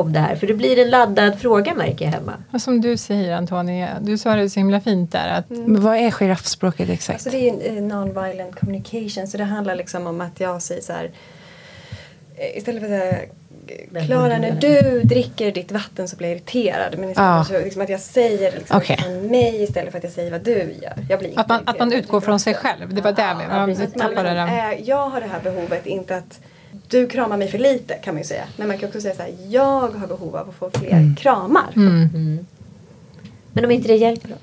Om 0.00 0.12
det 0.12 0.18
här? 0.18 0.36
För 0.36 0.46
det 0.46 0.54
blir 0.54 0.78
en 0.78 0.90
laddad 0.90 1.40
fråga 1.40 1.74
märker 1.74 2.04
jag 2.04 2.12
hemma. 2.12 2.32
Och 2.52 2.60
som 2.60 2.80
du 2.80 2.96
säger 2.96 3.36
Antonia, 3.36 3.88
du 4.00 4.18
sa 4.18 4.34
det 4.34 4.50
så 4.50 4.60
himla 4.60 4.80
fint 4.80 5.12
där. 5.12 5.28
Att... 5.28 5.50
Mm. 5.50 5.82
Vad 5.82 5.96
är 5.96 6.10
giraffspråket 6.10 6.88
exakt? 6.88 7.26
Alltså 7.26 7.30
det 7.30 7.48
är 7.48 7.76
eh, 7.76 7.82
non-violent 7.82 8.60
communication 8.60 9.26
så 9.26 9.36
det 9.36 9.44
handlar 9.44 9.74
liksom 9.74 10.06
om 10.06 10.20
att 10.20 10.40
jag 10.40 10.62
säger 10.62 10.82
så 10.82 10.92
här 10.92 11.10
eh, 12.36 12.58
Istället 12.58 12.82
för 12.82 12.94
att 12.94 13.00
säga 13.00 13.18
Klara, 14.06 14.38
när 14.38 14.52
du 14.52 15.02
dricker 15.02 15.52
ditt 15.52 15.72
vatten 15.72 16.08
så 16.08 16.16
blir 16.16 16.28
jag 16.28 16.36
irriterad. 16.36 16.98
Men 16.98 17.10
istället 17.10 17.40
ah. 17.40 17.44
för 17.44 17.64
liksom 17.64 17.82
att 17.82 17.88
jag 17.88 18.00
säger 18.00 18.52
liksom 18.52 18.76
okay. 18.76 19.20
mig 19.20 19.62
istället 19.62 19.90
för 19.90 19.98
att 19.98 20.04
jag 20.04 20.12
säger 20.12 20.30
vad 20.30 20.40
du 20.40 20.74
gör. 20.82 20.94
Jag 21.08 21.18
blir 21.18 21.38
att, 21.38 21.48
man, 21.48 21.60
att 21.64 21.78
man 21.78 21.92
utgår 21.92 22.20
från 22.20 22.40
sig 22.40 22.54
själv. 22.54 22.94
Det 22.94 23.00
var 23.00 23.10
ja, 23.10 23.16
där 23.16 23.34
vi 23.34 23.42
ja, 23.42 23.48
man, 23.48 23.58
man, 23.58 23.68
liksom, 23.68 24.84
Jag 24.84 25.08
har 25.08 25.20
det 25.20 25.26
här 25.26 25.40
behovet, 25.42 25.86
inte 25.86 26.16
att 26.16 26.40
du 26.88 27.06
kramar 27.06 27.36
mig 27.36 27.48
för 27.48 27.58
lite 27.58 27.94
kan 27.94 28.14
man 28.14 28.22
ju 28.22 28.28
säga. 28.28 28.44
Men 28.56 28.68
man 28.68 28.78
kan 28.78 28.86
också 28.88 29.00
säga 29.00 29.14
så 29.14 29.22
här, 29.22 29.34
jag 29.48 29.88
har 29.88 30.06
behov 30.06 30.36
av 30.36 30.48
att 30.48 30.54
få 30.54 30.70
fler 30.78 30.92
mm. 30.92 31.16
kramar. 31.16 31.72
Mm. 31.76 32.46
Men 33.58 33.64
om 33.64 33.70
inte 33.70 33.88
det 33.88 33.96
hjälper 33.96 34.28
då? 34.28 34.34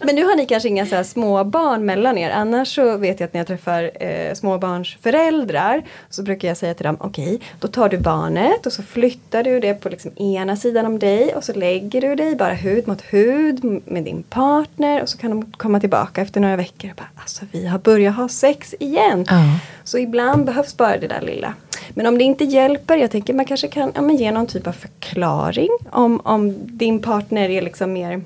Men 0.06 0.14
nu 0.14 0.24
har 0.24 0.36
ni 0.36 0.46
kanske 0.46 0.68
inga 0.68 0.86
så 0.86 0.94
här 0.94 1.02
små 1.02 1.44
barn 1.44 1.84
mellan 1.84 2.18
er. 2.18 2.30
Annars 2.30 2.74
så 2.74 2.96
vet 2.96 3.20
jag 3.20 3.26
att 3.26 3.34
när 3.34 3.40
jag 3.40 3.46
träffar 3.46 3.90
eh, 4.00 4.34
småbarnsföräldrar 4.34 5.82
så 6.10 6.22
brukar 6.22 6.48
jag 6.48 6.56
säga 6.56 6.74
till 6.74 6.84
dem, 6.84 6.96
okej, 7.00 7.40
då 7.60 7.68
tar 7.68 7.88
du 7.88 7.98
barnet 7.98 8.66
och 8.66 8.72
så 8.72 8.82
flyttar 8.82 9.42
du 9.42 9.60
det 9.60 9.74
på 9.74 9.88
liksom 9.88 10.18
ena 10.18 10.56
sidan 10.56 10.86
om 10.86 10.98
dig 10.98 11.34
och 11.34 11.44
så 11.44 11.52
lägger 11.52 12.00
du 12.00 12.14
dig 12.14 12.36
bara 12.36 12.54
hud 12.54 12.88
mot 12.88 13.02
hud 13.02 13.82
med 13.84 14.04
din 14.04 14.22
partner 14.22 15.02
och 15.02 15.08
så 15.08 15.18
kan 15.18 15.30
de 15.30 15.52
komma 15.52 15.80
tillbaka 15.80 16.22
efter 16.22 16.40
några 16.40 16.56
veckor 16.56 16.90
och 16.90 16.96
bara, 16.96 17.10
alltså 17.16 17.44
vi 17.52 17.66
har 17.66 17.78
börjat 17.78 18.16
ha 18.16 18.28
sex 18.28 18.74
igen. 18.78 19.26
Ja. 19.28 19.58
Så 19.84 19.98
ibland 19.98 20.44
behövs 20.44 20.76
bara 20.76 20.98
det 20.98 21.08
där 21.08 21.20
lilla. 21.20 21.54
Men 21.90 22.06
om 22.06 22.18
det 22.18 22.24
inte 22.24 22.44
hjälper, 22.44 22.96
jag 22.96 23.10
tänker 23.10 23.34
man 23.34 23.44
kanske 23.44 23.68
kan 23.68 23.92
ja, 23.94 24.10
ge 24.12 24.32
någon 24.32 24.46
typ 24.46 24.66
av 24.66 24.72
förklaring 24.72 25.70
om, 25.90 26.20
om 26.24 26.54
din 26.66 27.02
partner 27.02 27.48
är 27.48 27.62
liksom 27.62 27.92
mer 27.92 28.22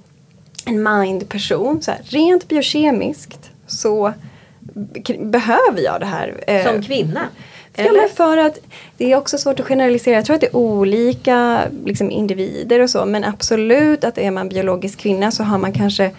en 0.66 0.82
mind-person. 0.82 1.82
Så 1.82 1.90
här, 1.90 2.00
rent 2.04 2.48
biokemiskt 2.48 3.50
så 3.66 4.12
behöver 5.18 5.80
jag 5.84 6.00
det 6.00 6.06
här. 6.06 6.44
eh, 6.46 6.64
Som 6.64 6.82
kvinna? 6.82 7.20
Ja, 7.76 7.92
men 7.92 8.08
för 8.08 8.36
att 8.36 8.58
det 8.96 9.12
är 9.12 9.16
också 9.16 9.38
svårt 9.38 9.60
att 9.60 9.66
generalisera. 9.66 10.14
Jag 10.14 10.24
tror 10.24 10.34
att 10.34 10.40
det 10.40 10.46
är 10.46 10.56
olika 10.56 11.62
liksom, 11.84 12.10
individer 12.10 12.80
och 12.80 12.90
så. 12.90 13.04
Men 13.04 13.24
absolut 13.24 14.04
att 14.04 14.18
är 14.18 14.30
man 14.30 14.48
biologisk 14.48 14.98
kvinna 14.98 15.30
så 15.30 15.42
har 15.42 15.58
man 15.58 15.72
kanske 15.72 16.10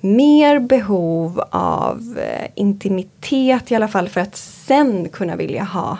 mer 0.00 0.58
behov 0.58 1.42
av 1.50 2.18
eh, 2.22 2.48
intimitet 2.54 3.72
i 3.72 3.74
alla 3.74 3.88
fall 3.88 4.08
för 4.08 4.20
att 4.20 4.36
sen 4.36 5.08
kunna 5.08 5.36
vilja 5.36 5.64
ha 5.64 5.98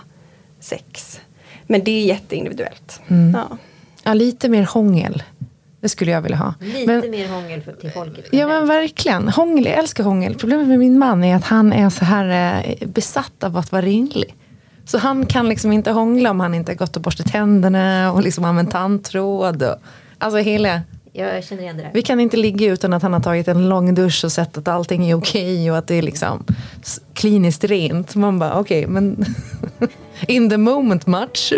sex. 0.61 1.21
Men 1.67 1.85
det 1.85 1.91
är 1.91 2.05
jätteindividuellt. 2.05 3.01
Ja. 3.35 3.59
Ja, 4.05 4.15
lite 4.15 4.49
mer 4.49 4.63
hångel. 4.65 5.23
Det 5.81 5.89
skulle 5.89 6.11
jag 6.11 6.21
vilja 6.23 6.37
ha. 6.37 6.55
Lite 6.61 6.87
Men- 6.87 7.11
mer 7.11 7.29
hångel 7.29 7.63
för, 7.63 7.73
till 7.73 7.91
folket. 7.91 8.25
Ja 8.33 8.49
men 8.49 8.67
verkligen. 8.69 9.29
Hångel, 9.29 9.65
jag 9.65 9.75
älskar 9.79 10.05
hångel. 10.05 10.35
Problemet 10.35 10.69
med 10.69 10.79
min 10.79 10.99
man 10.99 11.25
är 11.25 11.37
att 11.37 11.45
han 11.45 11.73
är 11.73 11.91
så 11.91 12.05
här 12.05 12.55
eh, 12.81 12.89
besatt 12.89 13.45
av 13.45 13.57
att 13.57 13.73
vara 13.73 13.83
rimlig. 13.83 14.35
Så 14.85 14.99
han 14.99 15.27
kan 15.27 15.49
liksom 15.49 15.73
inte 15.73 15.91
hångla 15.91 16.31
om 16.31 16.41
han 16.41 16.55
inte 16.55 16.73
har 16.73 16.77
gått 16.77 16.97
och 16.97 17.03
borstat 17.03 17.27
tänderna 17.27 18.13
och 18.13 18.23
liksom 18.23 18.45
använt 18.45 18.71
tandtråd. 18.71 19.63
Och, 19.63 19.75
alltså 20.19 20.39
hela, 20.39 20.81
jag 21.13 21.45
känner 21.45 21.63
igen 21.63 21.77
det 21.77 21.83
där. 21.83 21.91
vi 21.95 22.03
kan 22.03 22.21
inte 22.21 22.37
ligga 22.37 22.73
utan 22.73 22.93
att 22.93 23.03
han 23.03 23.13
har 23.13 23.21
tagit 23.21 23.49
en 23.49 23.69
lång 23.69 23.95
dusch 23.95 24.25
och 24.25 24.33
sett 24.33 24.59
att 24.59 24.69
allting 24.69 25.11
är 25.11 25.15
okej 25.15 25.71
och 25.71 25.79
att 25.79 25.87
det 25.87 25.95
är 25.95 26.03
liksom 26.03 26.45
kliniskt 27.13 27.65
rent. 27.65 28.15
Man 28.15 28.39
bara 28.39 28.61
okej 28.61 28.87
men 28.87 29.25
in 30.29 30.51
the 30.51 30.57
moment 30.57 31.07
much. 31.07 31.53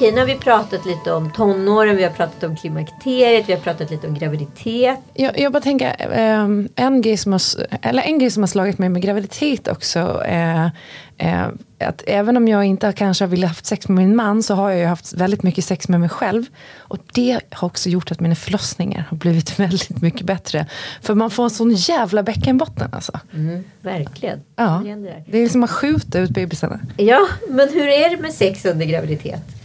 Okej, 0.00 0.12
nu 0.12 0.18
har 0.18 0.26
vi 0.26 0.34
pratat 0.34 0.86
lite 0.86 1.12
om 1.12 1.30
tonåren, 1.30 1.96
vi 1.96 2.02
har 2.02 2.10
pratat 2.10 2.42
om 2.42 2.56
klimakteriet, 2.56 3.48
vi 3.48 3.52
har 3.52 3.60
pratat 3.60 3.90
lite 3.90 4.06
om 4.06 4.14
graviditet. 4.14 4.98
Jag, 5.14 5.38
jag 5.40 5.52
bara 5.52 5.62
tänker, 5.62 5.96
ehm, 6.12 6.68
en, 6.76 7.02
grej 7.02 7.16
som 7.16 7.32
har, 7.32 7.40
eller 7.82 8.02
en 8.02 8.18
grej 8.18 8.30
som 8.30 8.42
har 8.42 8.48
slagit 8.48 8.78
mig 8.78 8.88
med 8.88 9.02
graviditet 9.02 9.68
också 9.68 10.22
är 10.24 10.70
eh, 11.18 11.46
att 11.78 12.02
även 12.06 12.36
om 12.36 12.48
jag 12.48 12.64
inte 12.64 12.92
kanske 12.92 13.24
har 13.24 13.28
velat 13.28 13.48
haft 13.48 13.66
sex 13.66 13.88
med 13.88 13.96
min 13.96 14.16
man 14.16 14.42
så 14.42 14.54
har 14.54 14.70
jag 14.70 14.78
ju 14.78 14.86
haft 14.86 15.12
väldigt 15.12 15.42
mycket 15.42 15.64
sex 15.64 15.88
med 15.88 16.00
mig 16.00 16.08
själv. 16.08 16.44
Och 16.78 16.98
det 17.12 17.40
har 17.50 17.68
också 17.68 17.88
gjort 17.88 18.12
att 18.12 18.20
mina 18.20 18.34
förlossningar 18.34 19.04
har 19.10 19.16
blivit 19.16 19.58
väldigt 19.58 20.02
mycket 20.02 20.26
bättre. 20.26 20.66
För 21.02 21.14
man 21.14 21.30
får 21.30 21.44
en 21.44 21.50
sån 21.50 21.70
jävla 21.70 22.22
bäckenbotten 22.22 22.88
alltså. 22.92 23.20
Mm, 23.34 23.64
verkligen. 23.80 24.40
Ja. 24.56 24.82
Det 25.26 25.38
är 25.38 25.48
som 25.48 25.64
att 25.64 25.70
skjuta 25.70 26.18
ut 26.18 26.30
bebisarna. 26.30 26.80
Ja, 26.96 27.28
men 27.48 27.68
hur 27.68 27.88
är 27.88 28.10
det 28.10 28.22
med 28.22 28.32
sex 28.32 28.64
under 28.64 28.86
graviditet? 28.86 29.59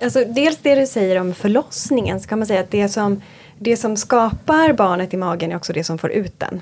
Alltså, 0.00 0.24
dels 0.24 0.58
det 0.58 0.74
du 0.74 0.86
säger 0.86 1.20
om 1.20 1.34
förlossningen 1.34 2.20
så 2.20 2.28
kan 2.28 2.38
man 2.38 2.46
säga 2.46 2.60
att 2.60 2.70
det 2.70 2.88
som, 2.88 3.22
det 3.58 3.76
som 3.76 3.96
skapar 3.96 4.72
barnet 4.72 5.14
i 5.14 5.16
magen 5.16 5.52
är 5.52 5.56
också 5.56 5.72
det 5.72 5.84
som 5.84 5.98
får 5.98 6.10
ut 6.10 6.40
den. 6.40 6.60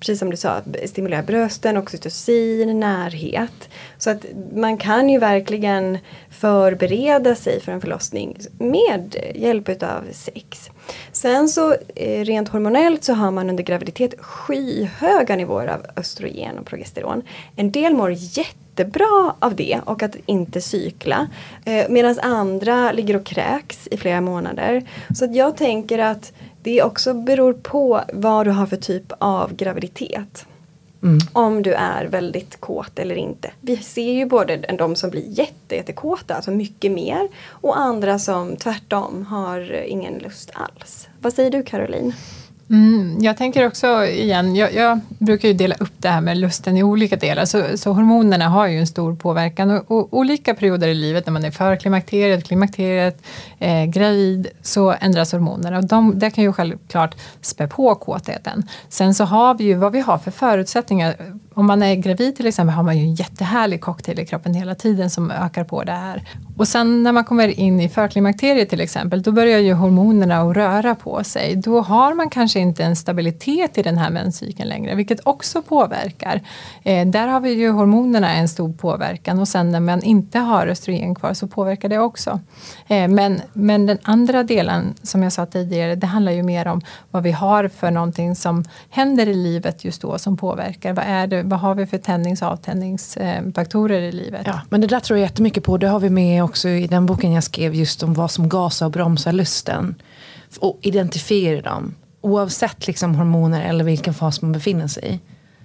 Precis 0.00 0.18
som 0.18 0.30
du 0.30 0.36
sa, 0.36 0.60
stimulera 0.86 1.22
brösten, 1.22 1.76
oxytocin, 1.76 2.80
närhet. 2.80 3.68
Så 3.98 4.10
att 4.10 4.26
man 4.54 4.76
kan 4.76 5.10
ju 5.10 5.18
verkligen 5.18 5.98
förbereda 6.30 7.34
sig 7.34 7.60
för 7.60 7.72
en 7.72 7.80
förlossning 7.80 8.36
med 8.58 9.16
hjälp 9.34 9.68
utav 9.68 10.04
sex. 10.12 10.70
Sen 11.12 11.48
så 11.48 11.74
eh, 11.94 12.24
rent 12.24 12.48
hormonellt 12.48 13.04
så 13.04 13.12
har 13.12 13.30
man 13.30 13.50
under 13.50 13.64
graviditet 13.64 14.14
skyhöga 14.20 15.36
nivåer 15.36 15.66
av 15.66 15.86
östrogen 15.96 16.58
och 16.58 16.66
progesteron. 16.66 17.22
En 17.56 17.70
del 17.70 17.94
mår 17.94 18.10
jättebra 18.80 19.34
av 19.38 19.56
det 19.56 19.80
och 19.84 20.02
att 20.02 20.16
inte 20.26 20.60
cykla. 20.60 21.28
Eh, 21.64 21.86
Medan 21.88 22.18
andra 22.22 22.92
ligger 22.92 23.16
och 23.16 23.24
kräks 23.24 23.88
i 23.90 23.96
flera 23.96 24.20
månader. 24.20 24.82
Så 25.14 25.24
att 25.24 25.34
jag 25.34 25.56
tänker 25.56 25.98
att 25.98 26.32
det 26.62 26.82
också 26.82 27.14
beror 27.14 27.52
på 27.52 28.00
vad 28.12 28.46
du 28.46 28.50
har 28.50 28.66
för 28.66 28.76
typ 28.76 29.12
av 29.18 29.54
graviditet. 29.54 30.46
Mm. 31.02 31.18
Om 31.32 31.62
du 31.62 31.72
är 31.72 32.04
väldigt 32.04 32.60
kåt 32.60 32.98
eller 32.98 33.14
inte. 33.14 33.50
Vi 33.60 33.76
ser 33.76 34.12
ju 34.12 34.26
både 34.26 34.56
de 34.78 34.96
som 34.96 35.10
blir 35.10 35.24
jätte, 35.38 35.76
jättekåta, 35.76 36.34
alltså 36.34 36.50
mycket 36.50 36.92
mer. 36.92 37.28
Och 37.48 37.78
andra 37.78 38.18
som 38.18 38.56
tvärtom 38.56 39.26
har 39.26 39.72
ingen 39.72 40.18
lust 40.18 40.50
alls. 40.54 41.08
Vad 41.20 41.32
säger 41.32 41.50
du 41.50 41.62
Caroline? 41.62 42.12
Mm, 42.70 43.18
jag 43.20 43.36
tänker 43.36 43.66
också 43.66 44.04
igen, 44.04 44.56
jag, 44.56 44.74
jag 44.74 45.00
brukar 45.18 45.48
ju 45.48 45.54
dela 45.54 45.74
upp 45.74 45.92
det 45.96 46.08
här 46.08 46.20
med 46.20 46.36
lusten 46.36 46.76
i 46.76 46.82
olika 46.82 47.16
delar. 47.16 47.44
Så, 47.44 47.64
så 47.74 47.92
hormonerna 47.92 48.48
har 48.48 48.66
ju 48.66 48.78
en 48.78 48.86
stor 48.86 49.16
påverkan 49.16 49.70
och, 49.70 49.90
och 49.90 50.08
olika 50.18 50.54
perioder 50.54 50.88
i 50.88 50.94
livet 50.94 51.26
när 51.26 51.32
man 51.32 51.44
är 51.44 51.50
för 51.50 51.76
klimakteriet, 51.76 52.44
klimakteriet, 52.44 53.22
eh, 53.58 53.84
gravid 53.84 54.48
så 54.62 54.94
ändras 55.00 55.32
hormonerna 55.32 55.78
och 55.78 55.84
de, 55.84 56.18
det 56.18 56.30
kan 56.30 56.44
ju 56.44 56.52
självklart 56.52 57.14
spä 57.40 57.66
på 57.66 57.94
kåtheten. 57.94 58.68
Sen 58.88 59.14
så 59.14 59.24
har 59.24 59.54
vi 59.54 59.64
ju 59.64 59.74
vad 59.74 59.92
vi 59.92 60.00
har 60.00 60.18
för 60.18 60.30
förutsättningar. 60.30 61.14
Om 61.54 61.66
man 61.66 61.82
är 61.82 61.94
gravid 61.94 62.36
till 62.36 62.46
exempel 62.46 62.74
har 62.74 62.82
man 62.82 62.98
ju 62.98 63.04
en 63.04 63.14
jättehärlig 63.14 63.80
cocktail 63.80 64.20
i 64.20 64.26
kroppen 64.26 64.54
hela 64.54 64.74
tiden 64.74 65.10
som 65.10 65.30
ökar 65.30 65.64
på 65.64 65.84
det 65.84 65.92
här. 65.92 66.22
Och 66.56 66.68
sen 66.68 67.02
när 67.02 67.12
man 67.12 67.24
kommer 67.24 67.60
in 67.60 67.80
i 67.80 67.88
förklimakteriet 67.88 68.70
till 68.70 68.80
exempel, 68.80 69.22
då 69.22 69.32
börjar 69.32 69.58
ju 69.58 69.72
hormonerna 69.72 70.40
att 70.40 70.56
röra 70.56 70.94
på 70.94 71.24
sig. 71.24 71.56
Då 71.56 71.80
har 71.80 72.14
man 72.14 72.30
kanske 72.30 72.59
inte 72.60 72.84
en 72.84 72.96
stabilitet 72.96 73.78
i 73.78 73.82
den 73.82 73.98
här 73.98 74.10
menscykeln 74.10 74.68
längre, 74.68 74.94
vilket 74.94 75.20
också 75.24 75.62
påverkar. 75.62 76.40
Eh, 76.82 77.06
där 77.06 77.28
har 77.28 77.40
vi 77.40 77.50
ju 77.50 77.70
hormonerna 77.70 78.34
en 78.34 78.48
stor 78.48 78.72
påverkan 78.72 79.38
och 79.38 79.48
sen 79.48 79.70
när 79.70 79.80
man 79.80 80.02
inte 80.02 80.38
har 80.38 80.66
östrogen 80.66 81.14
kvar 81.14 81.34
så 81.34 81.46
påverkar 81.46 81.88
det 81.88 81.98
också. 81.98 82.40
Eh, 82.88 83.08
men, 83.08 83.40
men 83.52 83.86
den 83.86 83.98
andra 84.02 84.42
delen, 84.42 84.94
som 85.02 85.22
jag 85.22 85.32
sa 85.32 85.46
tidigare, 85.46 85.94
det 85.94 86.06
handlar 86.06 86.32
ju 86.32 86.42
mer 86.42 86.68
om 86.68 86.80
vad 87.10 87.22
vi 87.22 87.32
har 87.32 87.68
för 87.68 87.90
någonting 87.90 88.36
som 88.36 88.64
händer 88.90 89.28
i 89.28 89.34
livet 89.34 89.84
just 89.84 90.02
då 90.02 90.18
som 90.18 90.36
påverkar. 90.36 90.92
Vad, 90.92 91.04
är 91.08 91.26
det, 91.26 91.42
vad 91.42 91.60
har 91.60 91.74
vi 91.74 91.86
för 91.86 91.98
tändnings 91.98 92.42
och 92.42 92.48
avtändningsfaktorer 92.48 94.00
i 94.00 94.12
livet? 94.12 94.42
Ja, 94.46 94.60
men 94.68 94.80
det 94.80 94.86
där 94.86 95.00
tror 95.00 95.18
jag 95.18 95.24
jättemycket 95.24 95.64
på. 95.64 95.76
Det 95.76 95.88
har 95.88 96.00
vi 96.00 96.10
med 96.10 96.44
också 96.44 96.68
i 96.68 96.86
den 96.86 97.06
boken 97.06 97.32
jag 97.32 97.44
skrev 97.44 97.74
just 97.74 98.02
om 98.02 98.14
vad 98.14 98.30
som 98.30 98.48
gasar 98.48 98.86
och 98.86 98.92
bromsar 98.92 99.32
lusten. 99.32 99.94
Och 100.60 100.78
identifiera 100.82 101.60
dem. 101.60 101.94
Oavsett 102.20 102.86
liksom 102.86 103.14
hormoner 103.14 103.62
eller 103.62 103.84
vilken 103.84 104.14
fas 104.14 104.42
man 104.42 104.52
befinner 104.52 104.86
sig 104.86 105.14
i. 105.14 105.20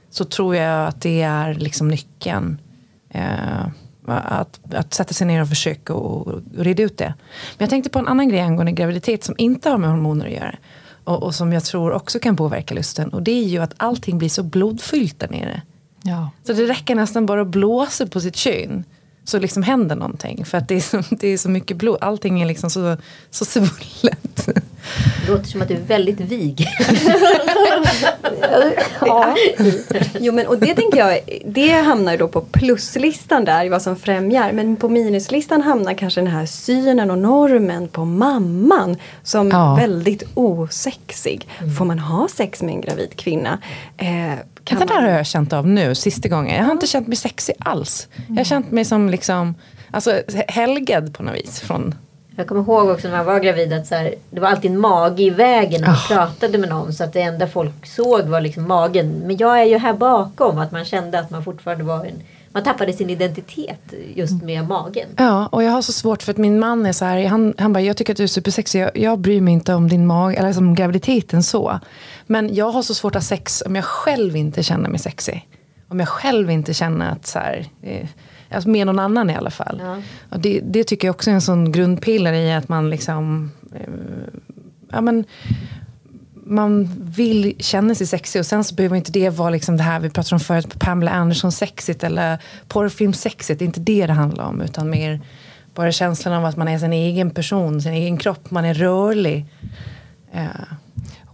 Så 0.09 0.25
tror 0.25 0.55
jag 0.55 0.87
att 0.87 1.01
det 1.01 1.21
är 1.21 1.53
liksom 1.53 1.87
nyckeln. 1.87 2.61
Eh, 3.09 3.65
att, 4.07 4.59
att 4.73 4.93
sätta 4.93 5.13
sig 5.13 5.27
ner 5.27 5.41
och 5.41 5.49
försöka 5.49 5.93
och, 5.93 6.27
och 6.27 6.41
reda 6.57 6.83
ut 6.83 6.97
det. 6.97 7.13
Men 7.57 7.65
jag 7.65 7.69
tänkte 7.69 7.89
på 7.89 7.99
en 7.99 8.07
annan 8.07 8.29
grej 8.29 8.39
angående 8.39 8.71
graviditet 8.71 9.23
som 9.23 9.35
inte 9.37 9.69
har 9.69 9.77
med 9.77 9.89
hormoner 9.89 10.25
att 10.25 10.31
göra. 10.31 10.55
Och, 11.03 11.23
och 11.23 11.35
som 11.35 11.53
jag 11.53 11.63
tror 11.63 11.91
också 11.91 12.19
kan 12.19 12.35
påverka 12.35 12.75
lusten. 12.75 13.09
Och 13.09 13.23
det 13.23 13.31
är 13.31 13.43
ju 13.43 13.59
att 13.59 13.73
allting 13.77 14.17
blir 14.17 14.29
så 14.29 14.43
blodfyllt 14.43 15.19
där 15.19 15.27
nere. 15.27 15.61
Ja. 16.01 16.29
Så 16.43 16.53
det 16.53 16.67
räcker 16.67 16.95
nästan 16.95 17.25
bara 17.25 17.41
att 17.41 17.47
blåsa 17.47 18.07
på 18.07 18.21
sitt 18.21 18.35
kön. 18.35 18.83
Så 19.25 19.39
liksom 19.39 19.63
händer 19.63 19.95
någonting. 19.95 20.45
För 20.45 20.57
att 20.57 20.67
det 20.67 20.75
är 20.75 20.79
så, 20.79 21.03
det 21.15 21.27
är 21.27 21.37
så 21.37 21.49
mycket 21.49 21.77
blod. 21.77 21.97
Allting 22.01 22.41
är 22.41 22.45
liksom 22.45 22.69
så, 22.69 22.97
så 23.29 23.45
svullet. 23.45 24.45
Det 25.25 25.31
låter 25.31 25.45
som 25.45 25.61
att 25.61 25.67
du 25.67 25.73
är 25.73 25.81
väldigt 25.81 26.19
vig. 26.19 26.67
Ja. 29.01 29.35
Jo 30.19 30.33
men 30.33 30.47
och 30.47 30.57
det 30.59 30.75
tänker 30.75 30.97
jag, 30.97 31.19
det 31.45 31.71
hamnar 31.71 32.11
ju 32.11 32.17
då 32.17 32.27
på 32.27 32.41
pluslistan 32.41 33.45
där 33.45 33.65
i 33.65 33.69
vad 33.69 33.81
som 33.81 33.95
främjar. 33.95 34.51
Men 34.51 34.75
på 34.75 34.89
minuslistan 34.89 35.61
hamnar 35.61 35.93
kanske 35.93 36.21
den 36.21 36.27
här 36.31 36.45
synen 36.45 37.11
och 37.11 37.17
normen 37.17 37.87
på 37.87 38.05
mamman 38.05 38.97
som 39.23 39.49
Ja. 39.49 39.75
väldigt 39.75 40.23
osexig. 40.33 41.47
Får 41.77 41.85
man 41.85 41.99
ha 41.99 42.27
sex 42.27 42.61
med 42.61 42.73
en 42.75 42.81
gravid 42.81 43.15
kvinna? 43.15 43.59
Eh, 43.97 44.33
kan 44.65 44.79
det 44.79 44.85
där 44.85 45.01
har 45.01 45.09
jag 45.09 45.25
känt 45.25 45.53
av 45.53 45.67
nu 45.67 45.95
sista 45.95 46.27
gången. 46.29 46.55
Jag 46.57 46.63
har 46.63 46.71
inte 46.71 46.87
känt 46.87 47.07
mig 47.07 47.17
sexig 47.17 47.55
alls. 47.59 48.07
Jag 48.27 48.35
har 48.35 48.43
känt 48.43 48.71
mig 48.71 48.85
som 48.85 49.09
liksom, 49.09 49.55
alltså 49.91 50.21
helgad 50.47 51.13
på 51.13 51.23
något 51.23 51.35
vis. 51.35 51.59
Från, 51.59 51.95
Jag 52.35 52.47
kommer 52.47 52.61
ihåg 52.61 52.89
också 52.89 53.07
när 53.07 53.17
man 53.17 53.25
var 53.25 53.39
gravid 53.39 53.73
att 53.73 53.87
så 53.87 53.95
här, 53.95 54.15
det 54.29 54.39
var 54.39 54.47
alltid 54.49 54.71
en 54.71 54.79
mage 54.79 55.23
i 55.23 55.29
vägen 55.29 55.81
när 55.81 55.87
man 55.87 55.97
Ah. 55.97 56.07
pratade 56.07 56.57
med 56.57 56.69
någon. 56.69 56.93
Så 56.93 57.03
att 57.03 57.13
det 57.13 57.21
enda 57.21 57.47
folk 57.47 57.85
såg 57.85 58.21
var 58.21 58.41
liksom 58.41 58.67
magen. 58.67 59.21
Men 59.25 59.37
jag 59.37 59.59
är 59.61 59.65
ju 59.65 59.77
här 59.77 59.93
bakom. 59.93 60.57
Att 60.59 60.71
man 60.71 60.85
kände 60.85 61.19
att 61.19 61.29
man 61.29 61.43
fortfarande 61.43 61.83
var 61.83 62.05
en... 62.05 62.21
Man 62.55 62.63
tappade 62.63 62.93
sin 62.93 63.09
identitet 63.09 63.93
just 64.15 64.43
med 64.43 64.67
magen. 64.67 65.09
Ja, 65.17 65.47
och 65.47 65.63
jag 65.63 65.71
har 65.71 65.81
så 65.81 65.91
svårt 65.91 66.23
för 66.23 66.31
att 66.31 66.37
min 66.37 66.59
man 66.59 66.85
är 66.85 66.91
så 66.91 67.05
här, 67.05 67.25
han, 67.27 67.53
han 67.57 67.73
bara, 67.73 67.81
jag 67.81 67.97
tycker 67.97 68.13
att 68.13 68.17
du 68.17 68.23
är 68.23 68.27
supersexig, 68.27 68.81
jag, 68.81 68.97
jag 68.97 69.19
bryr 69.19 69.41
mig 69.41 69.53
inte 69.53 69.73
om 69.73 69.87
din 69.87 70.07
mag, 70.07 70.35
eller 70.35 70.53
som 70.53 70.75
graviditeten 70.75 71.43
så. 71.43 71.79
Men 72.27 72.55
jag 72.55 72.71
har 72.71 72.81
så 72.81 72.93
svårt 72.93 73.15
att 73.15 73.23
ha 73.23 73.27
sex 73.27 73.63
om 73.65 73.75
jag 73.75 73.85
själv 73.85 74.35
inte 74.35 74.63
känner 74.63 74.89
mig 74.89 74.99
sexig. 74.99 75.47
Om 75.87 75.99
jag 75.99 76.09
själv 76.09 76.51
inte 76.51 76.73
känner 76.73 77.11
att 77.11 77.27
så 77.27 77.39
här, 77.39 77.65
eh, 77.81 78.07
alltså 78.49 78.69
med 78.69 78.87
någon 78.87 78.99
annan 78.99 79.29
i 79.29 79.35
alla 79.35 79.51
fall. 79.51 79.81
Ja. 79.83 80.01
Och 80.29 80.39
det, 80.39 80.59
det 80.63 80.83
tycker 80.83 81.07
jag 81.07 81.15
också 81.15 81.29
är 81.29 81.33
en 81.35 81.41
sån 81.41 81.71
grundpiller 81.71 82.33
i 82.33 82.53
att 82.53 82.69
man 82.69 82.89
liksom, 82.89 83.51
eh, 83.73 83.89
ja 84.91 85.01
men, 85.01 85.25
man 86.45 86.89
vill 87.15 87.55
känna 87.59 87.95
sig 87.95 88.07
sexig 88.07 88.39
och 88.39 88.45
sen 88.45 88.63
så 88.63 88.75
behöver 88.75 88.95
inte 88.95 89.11
det 89.11 89.29
vara 89.29 89.49
liksom 89.49 89.77
det 89.77 89.83
här 89.83 89.99
vi 89.99 90.09
pratade 90.09 90.35
om 90.35 90.39
förut, 90.39 90.79
Pamela 90.79 91.11
Anderson 91.11 91.51
sexigt 91.51 92.03
eller 92.03 92.37
porrfilm 92.67 93.13
sexigt. 93.13 93.59
Det 93.59 93.65
är 93.65 93.67
inte 93.67 93.79
det 93.79 94.07
det 94.07 94.13
handlar 94.13 94.45
om 94.45 94.61
utan 94.61 94.89
mer 94.89 95.21
bara 95.73 95.91
känslan 95.91 96.33
av 96.33 96.45
att 96.45 96.57
man 96.57 96.67
är 96.67 96.79
sin 96.79 96.93
egen 96.93 97.31
person, 97.31 97.81
sin 97.81 97.93
egen 97.93 98.17
kropp, 98.17 98.51
man 98.51 98.65
är 98.65 98.73
rörlig. 98.73 99.45
Eh, 100.33 100.45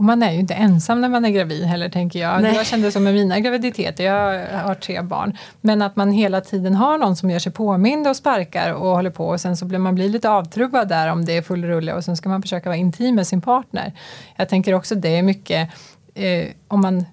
och 0.02 0.06
man 0.06 0.24
är 0.24 0.32
ju 0.32 0.40
inte 0.40 0.54
ensam 0.54 1.02
när 1.02 1.10
man 1.10 1.26
är 1.26 1.30
gravid 1.30 1.64
heller 1.64 1.90
tänker 1.90 2.20
jag. 2.20 2.42
Nej. 2.42 2.56
Jag 2.56 2.66
kände 2.66 2.92
som 2.92 3.04
med 3.04 3.14
mina 3.14 3.40
graviditeter, 3.40 4.04
jag 4.04 4.48
har 4.58 4.76
tre 4.76 5.02
barn. 5.02 5.38
Men 5.62 5.82
att 5.82 5.96
man 5.96 6.12
hela 6.12 6.42
tiden 6.42 6.76
har 6.76 6.98
någon 6.98 7.16
som 7.16 7.30
gör 7.30 7.40
sig 7.40 7.52
påmind 7.52 8.08
och 8.08 8.16
sparkar 8.16 8.74
och 8.74 8.88
håller 8.88 9.10
på 9.10 9.28
och 9.28 9.42
sen 9.42 9.58
så 9.58 9.66
blir 9.66 9.80
man 9.80 9.96
blir 9.96 10.10
lite 10.10 10.30
avtrubbad 10.30 10.88
där 10.88 11.08
om 11.08 11.26
det 11.26 11.38
är 11.38 11.42
full 11.42 11.66
rulle 11.66 11.94
och 11.94 12.04
sen 12.04 12.18
ska 12.18 12.30
man 12.30 12.42
försöka 12.42 12.70
vara 12.70 12.78
intim 12.78 13.16
med 13.16 13.28
sin 13.28 13.42
partner. 13.42 13.94
Jag 14.36 14.50
tänker 14.50 14.74
också 14.74 14.96
det 14.96 15.18
är 15.18 15.24
mycket 15.24 15.70
eh, 16.14 16.48
om 16.68 16.82
man 16.82 17.06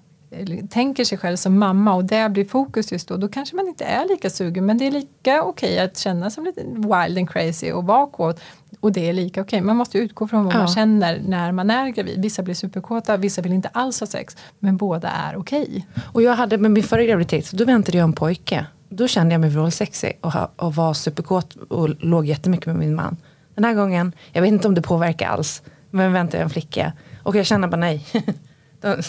tänker 0.69 1.03
sig 1.05 1.17
själv 1.17 1.35
som 1.35 1.59
mamma 1.59 1.93
och 1.95 2.05
det 2.05 2.29
blir 2.31 2.45
fokus 2.45 2.91
just 2.91 3.07
då, 3.07 3.17
då 3.17 3.27
kanske 3.27 3.55
man 3.55 3.67
inte 3.67 3.83
är 3.85 4.07
lika 4.07 4.29
sugen 4.29 4.65
men 4.65 4.77
det 4.77 4.87
är 4.87 4.91
lika 4.91 5.43
okej 5.43 5.79
att 5.79 5.97
känna 5.97 6.29
sig 6.29 6.43
lite 6.43 6.61
wild 6.63 7.17
and 7.17 7.29
crazy 7.29 7.71
och 7.71 7.83
bakåt 7.83 8.39
och 8.79 8.91
det 8.91 9.09
är 9.09 9.13
lika 9.13 9.41
okej. 9.41 9.61
Man 9.61 9.75
måste 9.75 9.97
utgå 9.97 10.27
från 10.27 10.45
vad 10.45 10.53
man 10.53 10.61
Ja. 10.61 10.67
känner 10.67 11.21
när 11.27 11.51
man 11.51 11.69
är 11.69 11.89
gravid. 11.89 12.21
Vissa 12.21 12.43
blir 12.43 12.55
superkåta, 12.55 13.17
vissa 13.17 13.41
vill 13.41 13.53
inte 13.53 13.67
alls 13.73 13.99
ha 13.99 14.07
sex 14.07 14.37
men 14.59 14.77
båda 14.77 15.09
är 15.09 15.35
okej. 15.37 15.87
och 16.13 16.21
jag 16.21 16.35
hade 16.35 16.57
med 16.57 16.71
min 16.71 16.83
förra 16.83 17.03
graviditet, 17.03 17.45
så 17.45 17.55
då 17.55 17.65
väntade 17.65 17.97
jag 17.97 18.03
en 18.03 18.13
pojke. 18.13 18.65
Då 18.89 19.07
kände 19.07 19.33
jag 19.33 19.41
mig 19.41 19.49
vrålsexig 19.49 20.17
och, 20.21 20.33
och 20.55 20.75
var 20.75 20.93
superkåt 20.93 21.55
och 21.55 21.89
låg 21.89 22.25
jättemycket 22.25 22.67
med 22.67 22.75
min 22.75 22.95
man. 22.95 23.17
Den 23.55 23.63
här 23.63 23.73
gången, 23.73 24.11
jag 24.31 24.41
vet 24.41 24.51
inte 24.51 24.67
om 24.67 24.75
det 24.75 24.81
påverkar 24.81 25.27
alls, 25.29 25.61
men 25.91 26.13
väntade 26.13 26.37
jag 26.37 26.43
en 26.43 26.49
flicka. 26.49 26.93
Och 27.23 27.35
jag 27.35 27.45
kände 27.45 27.67
bara 27.67 27.77
nej, 27.77 28.05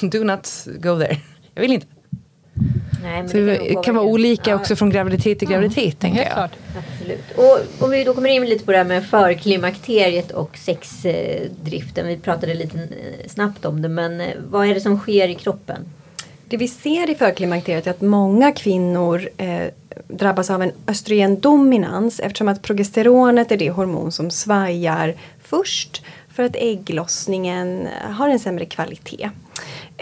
do 0.03 0.25
not 0.25 0.67
go 0.67 0.99
there. 0.99 1.17
Jag 1.55 1.63
vill 1.63 1.73
inte. 1.73 1.87
Nej, 3.03 3.23
men 3.23 3.29
Så 3.29 3.37
det 3.37 3.57
kan 3.57 3.67
påverka. 3.69 3.93
vara 3.93 4.05
olika 4.05 4.51
Ja, 4.51 4.57
också 4.57 4.77
från 4.77 4.91
graviditet 4.91 5.39
till 5.39 5.49
graviditet, 5.49 5.99
tänker 5.99 6.19
Helt 6.19 6.29
jag. 6.37 6.51
klart. 6.51 6.85
Absolut. 6.95 7.25
Och 7.37 7.85
om 7.85 7.91
vi 7.91 8.05
då 8.05 8.15
kommer 8.15 8.29
in 8.31 8.45
lite 8.45 8.65
på 8.65 8.73
det 8.73 8.79
här 8.79 8.85
med 8.85 9.07
förklimakteriet 9.07 10.31
och 10.31 10.57
sexdriften. 10.57 12.07
Vi 12.07 12.17
pratade 12.17 12.55
lite 12.55 12.79
eh, 12.79 13.29
snabbt 13.29 13.65
om 13.65 13.83
det. 13.83 13.89
Men 13.89 14.21
eh, 14.21 14.27
vad 14.49 14.67
är 14.67 14.75
det 14.75 14.81
som 14.81 14.99
sker 14.99 15.29
i 15.29 15.35
kroppen? 15.35 15.87
Det 16.49 16.57
vi 16.57 16.69
ser 16.69 17.11
i 17.11 17.15
förklimakteriet 17.15 17.87
är 17.87 17.91
att 17.91 18.01
många 18.01 18.53
kvinnor 18.53 19.29
eh, 19.37 19.63
drabbas 20.09 20.51
av 20.51 20.63
en 20.63 20.73
östrogendominans 20.87 22.21
eftersom 22.21 22.49
att 22.49 22.63
progesteronet 22.63 23.53
är 23.53 23.57
det 23.57 23.71
hormon 23.71 24.13
som 24.13 24.31
svajar 24.31 25.15
först 25.45 26.03
för 26.35 26.43
att 26.43 26.57
ägglossningen 26.57 27.89
har 28.03 28.29
en 28.29 28.39
sämre 28.39 28.65
kvalitet. 28.65 29.31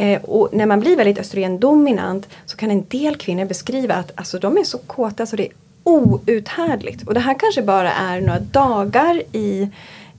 Eh, 0.01 0.25
och 0.25 0.49
när 0.53 0.67
man 0.67 0.81
blir 0.81 0.97
väldigt 0.97 1.19
östrogendominant 1.19 2.29
så 2.47 2.57
kan 2.57 2.71
en 2.71 2.85
del 2.89 3.17
kvinnor 3.17 3.45
beskriva 3.45 3.95
att 3.95 4.13
alltså, 4.15 4.39
de 4.39 4.59
är 4.59 4.65
så 4.65 4.79
kåta 4.79 5.27
så 5.27 5.37
det 5.37 5.47
är 5.47 5.53
outhärdligt. 5.85 7.03
Och 7.03 7.15
det 7.15 7.21
här 7.21 7.35
kanske 7.39 7.63
bara 7.63 7.93
är 7.93 8.21
några 8.21 8.41
dagar 8.41 9.23
i 9.33 9.69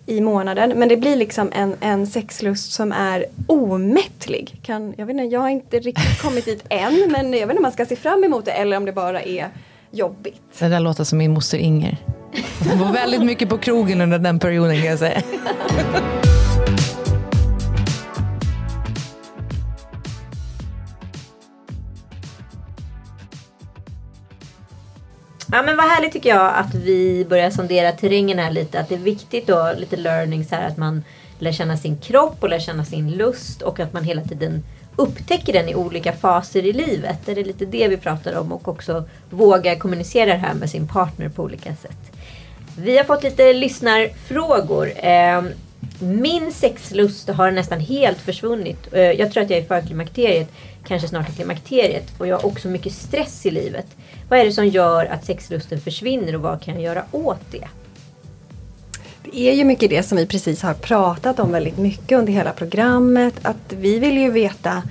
i 0.05 0.21
månaden. 0.21 0.73
Men 0.75 0.89
det 0.89 0.97
blir 0.97 1.15
liksom 1.15 1.51
en, 1.55 1.75
en 1.80 2.07
sexlust 2.07 2.71
som 2.71 2.91
är 2.91 3.25
omättlig. 3.47 4.59
Kan, 4.61 4.93
jag, 4.97 5.05
vet 5.05 5.13
inte, 5.13 5.23
jag 5.23 5.39
har 5.39 5.49
inte 5.49 5.80
riktigt 5.80 6.21
kommit 6.21 6.45
dit 6.45 6.63
än 6.69 7.11
men 7.11 7.34
jag 7.34 7.39
vet 7.39 7.41
inte 7.41 7.57
om 7.57 7.61
man 7.61 7.71
ska 7.71 7.86
se 7.86 7.95
fram 7.95 8.23
emot 8.23 8.45
det 8.45 8.51
eller 8.51 8.77
om 8.77 8.86
det 8.86 8.91
bara 8.91 9.21
är 9.21 9.49
jobbigt. 9.91 10.41
Det 10.59 10.67
där 10.67 10.80
låter 10.80 11.03
som 11.03 11.17
min 11.17 11.34
moster 11.34 11.57
Inger. 11.57 11.97
Hon 12.69 12.80
var 12.80 12.91
väldigt 12.91 13.23
mycket 13.23 13.49
på 13.49 13.57
krogen 13.57 14.01
under 14.01 14.19
den 14.19 14.39
perioden 14.39 14.75
kan 14.75 14.86
jag 14.86 14.99
säga. 14.99 15.21
Ja 25.52 25.62
men 25.62 25.78
vad 25.78 25.86
härligt 25.86 26.14
tycker 26.14 26.30
jag 26.30 26.54
att 26.56 26.74
vi 26.76 27.26
börjar 27.30 27.50
sondera 27.50 27.91
terrängen 27.91 28.39
här 28.39 28.52
lite. 28.52 28.80
Att 28.80 28.89
det 28.89 28.95
är 28.95 29.00
viktigt 29.00 29.47
då, 29.47 29.74
lite 29.78 29.97
learnings 29.97 30.52
här, 30.52 30.68
att 30.68 30.78
man 30.78 31.04
lär 31.39 31.52
känna 31.52 31.78
sin 31.78 31.97
kropp 31.97 32.36
och 32.39 32.50
lär 32.50 32.60
känna 32.60 32.86
sin 32.86 33.12
lust 33.12 33.62
och 33.62 33.80
att 33.80 33.93
man 33.93 34.04
hela 34.04 34.22
tiden 34.22 34.64
upptäcker 34.95 35.54
den 35.54 35.70
i 35.70 35.76
olika 35.76 36.14
faser 36.14 36.66
i 36.66 36.74
livet. 36.74 37.18
Det 37.26 37.32
är 37.32 37.43
lite 37.43 37.66
det 37.66 37.88
vi 37.88 37.97
pratar 37.97 38.38
om 38.39 38.52
och 38.52 38.68
också 38.68 39.04
våga 39.30 39.80
kommunicera 39.80 40.26
det 40.26 40.39
här 40.39 40.54
med 40.54 40.70
sin 40.70 40.88
partner 40.88 41.30
på 41.30 41.43
olika 41.43 41.76
sätt. 41.76 42.12
Vi 42.78 42.97
har 42.97 43.04
fått 43.04 43.24
lite 43.24 43.54
lyssnarfrågor. 43.54 44.91
Ehm, 44.95 45.50
min 46.00 46.52
sexlust 46.52 47.30
har 47.30 47.52
nästan 47.52 47.80
helt 47.80 48.18
försvunnit. 48.18 48.93
Eh, 48.93 49.02
jag 49.02 49.32
tror 49.32 49.43
att 49.43 49.50
jag 49.50 49.60
är 49.60 49.64
i 49.64 49.68
förklimakteriet, 49.68 50.52
kanske 50.90 51.08
snart 51.08 51.30
i 51.30 51.34
klimakteriet. 51.34 52.14
Och 52.18 52.28
jag 52.28 52.38
har 52.38 52.46
också 52.46 52.68
mycket 52.68 52.94
stress 52.94 53.46
i 53.46 53.52
livet. 53.52 53.86
Vad 54.30 54.40
är 54.40 54.46
det 54.46 54.52
som 54.52 54.68
gör 54.68 55.06
att 55.06 55.26
sexlusten 55.26 55.82
försvinner 55.82 56.36
och 56.36 56.42
vad 56.42 56.62
kan 56.62 56.74
jag 56.74 56.84
göra 56.84 57.04
åt 57.12 57.52
det? 57.52 57.68
Det 59.24 59.50
är 59.50 59.54
ju 59.54 59.64
mycket 59.64 59.90
det 59.90 60.04
som 60.04 60.18
vi 60.18 60.28
precis 60.28 60.62
har 60.62 60.74
pratat 60.74 61.40
om 61.40 61.52
väldigt 61.52 61.78
mycket 61.78 62.20
under 62.20 62.34
hela 62.34 62.52
programmet. 62.52 63.34
Att 63.42 63.74
vi 63.74 64.00
vill 64.00 64.18
ju 64.18 64.32
veta 64.32 64.84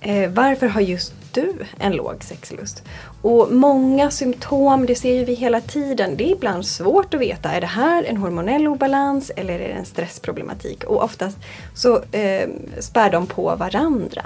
eh, 0.00 0.30
varför 0.30 0.66
har 0.66 0.80
just 0.80 1.14
du 1.32 1.54
en 1.78 1.92
låg 1.92 2.24
sexlust? 2.24 2.82
Och 3.22 3.52
många 3.52 4.10
symptom, 4.10 4.86
det 4.86 4.94
ser 4.94 5.14
ju 5.14 5.24
vi 5.24 5.34
hela 5.34 5.60
tiden. 5.60 6.16
Det 6.16 6.24
är 6.24 6.32
ibland 6.32 6.66
svårt 6.66 7.14
att 7.14 7.20
veta, 7.20 7.52
är 7.52 7.60
det 7.60 7.66
här 7.66 8.04
en 8.04 8.16
hormonell 8.16 8.68
obalans 8.68 9.30
eller 9.36 9.54
är 9.54 9.58
det 9.58 9.74
en 9.74 9.84
stressproblematik? 9.84 10.84
Och 10.84 11.04
oftast 11.04 11.38
så 11.74 11.96
eh, 12.12 12.48
spär 12.80 13.10
de 13.10 13.26
på 13.26 13.56
varandra. 13.56 14.22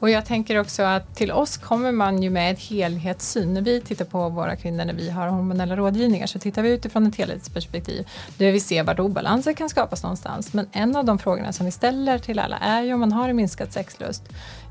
Och 0.00 0.10
jag 0.10 0.26
tänker 0.26 0.60
också 0.60 0.82
att 0.82 1.16
till 1.16 1.32
oss 1.32 1.56
kommer 1.56 1.92
man 1.92 2.22
ju 2.22 2.30
med 2.30 2.52
ett 2.52 2.60
helhetssyn. 2.60 3.54
När 3.54 3.60
vi 3.60 3.80
tittar 3.80 4.04
på 4.04 4.28
våra 4.28 4.56
kvinnor 4.56 4.84
när 4.84 4.94
vi 4.94 5.10
har 5.10 5.28
hormonella 5.28 5.76
rådgivningar 5.76 6.26
så 6.26 6.38
tittar 6.38 6.62
vi 6.62 6.70
utifrån 6.70 7.06
ett 7.06 7.16
helhetsperspektiv. 7.16 8.08
Där 8.38 8.52
vi 8.52 8.60
ser 8.60 8.82
vart 8.82 8.98
obalanser 8.98 9.52
kan 9.52 9.68
skapas 9.68 10.02
någonstans. 10.02 10.52
Men 10.52 10.68
en 10.72 10.96
av 10.96 11.04
de 11.04 11.18
frågorna 11.18 11.52
som 11.52 11.66
vi 11.66 11.72
ställer 11.72 12.18
till 12.18 12.38
alla 12.38 12.58
är 12.58 12.82
ju 12.82 12.94
om 12.94 13.00
man 13.00 13.12
har 13.12 13.28
en 13.28 13.36
minskad 13.36 13.72
sexlust. 13.72 14.22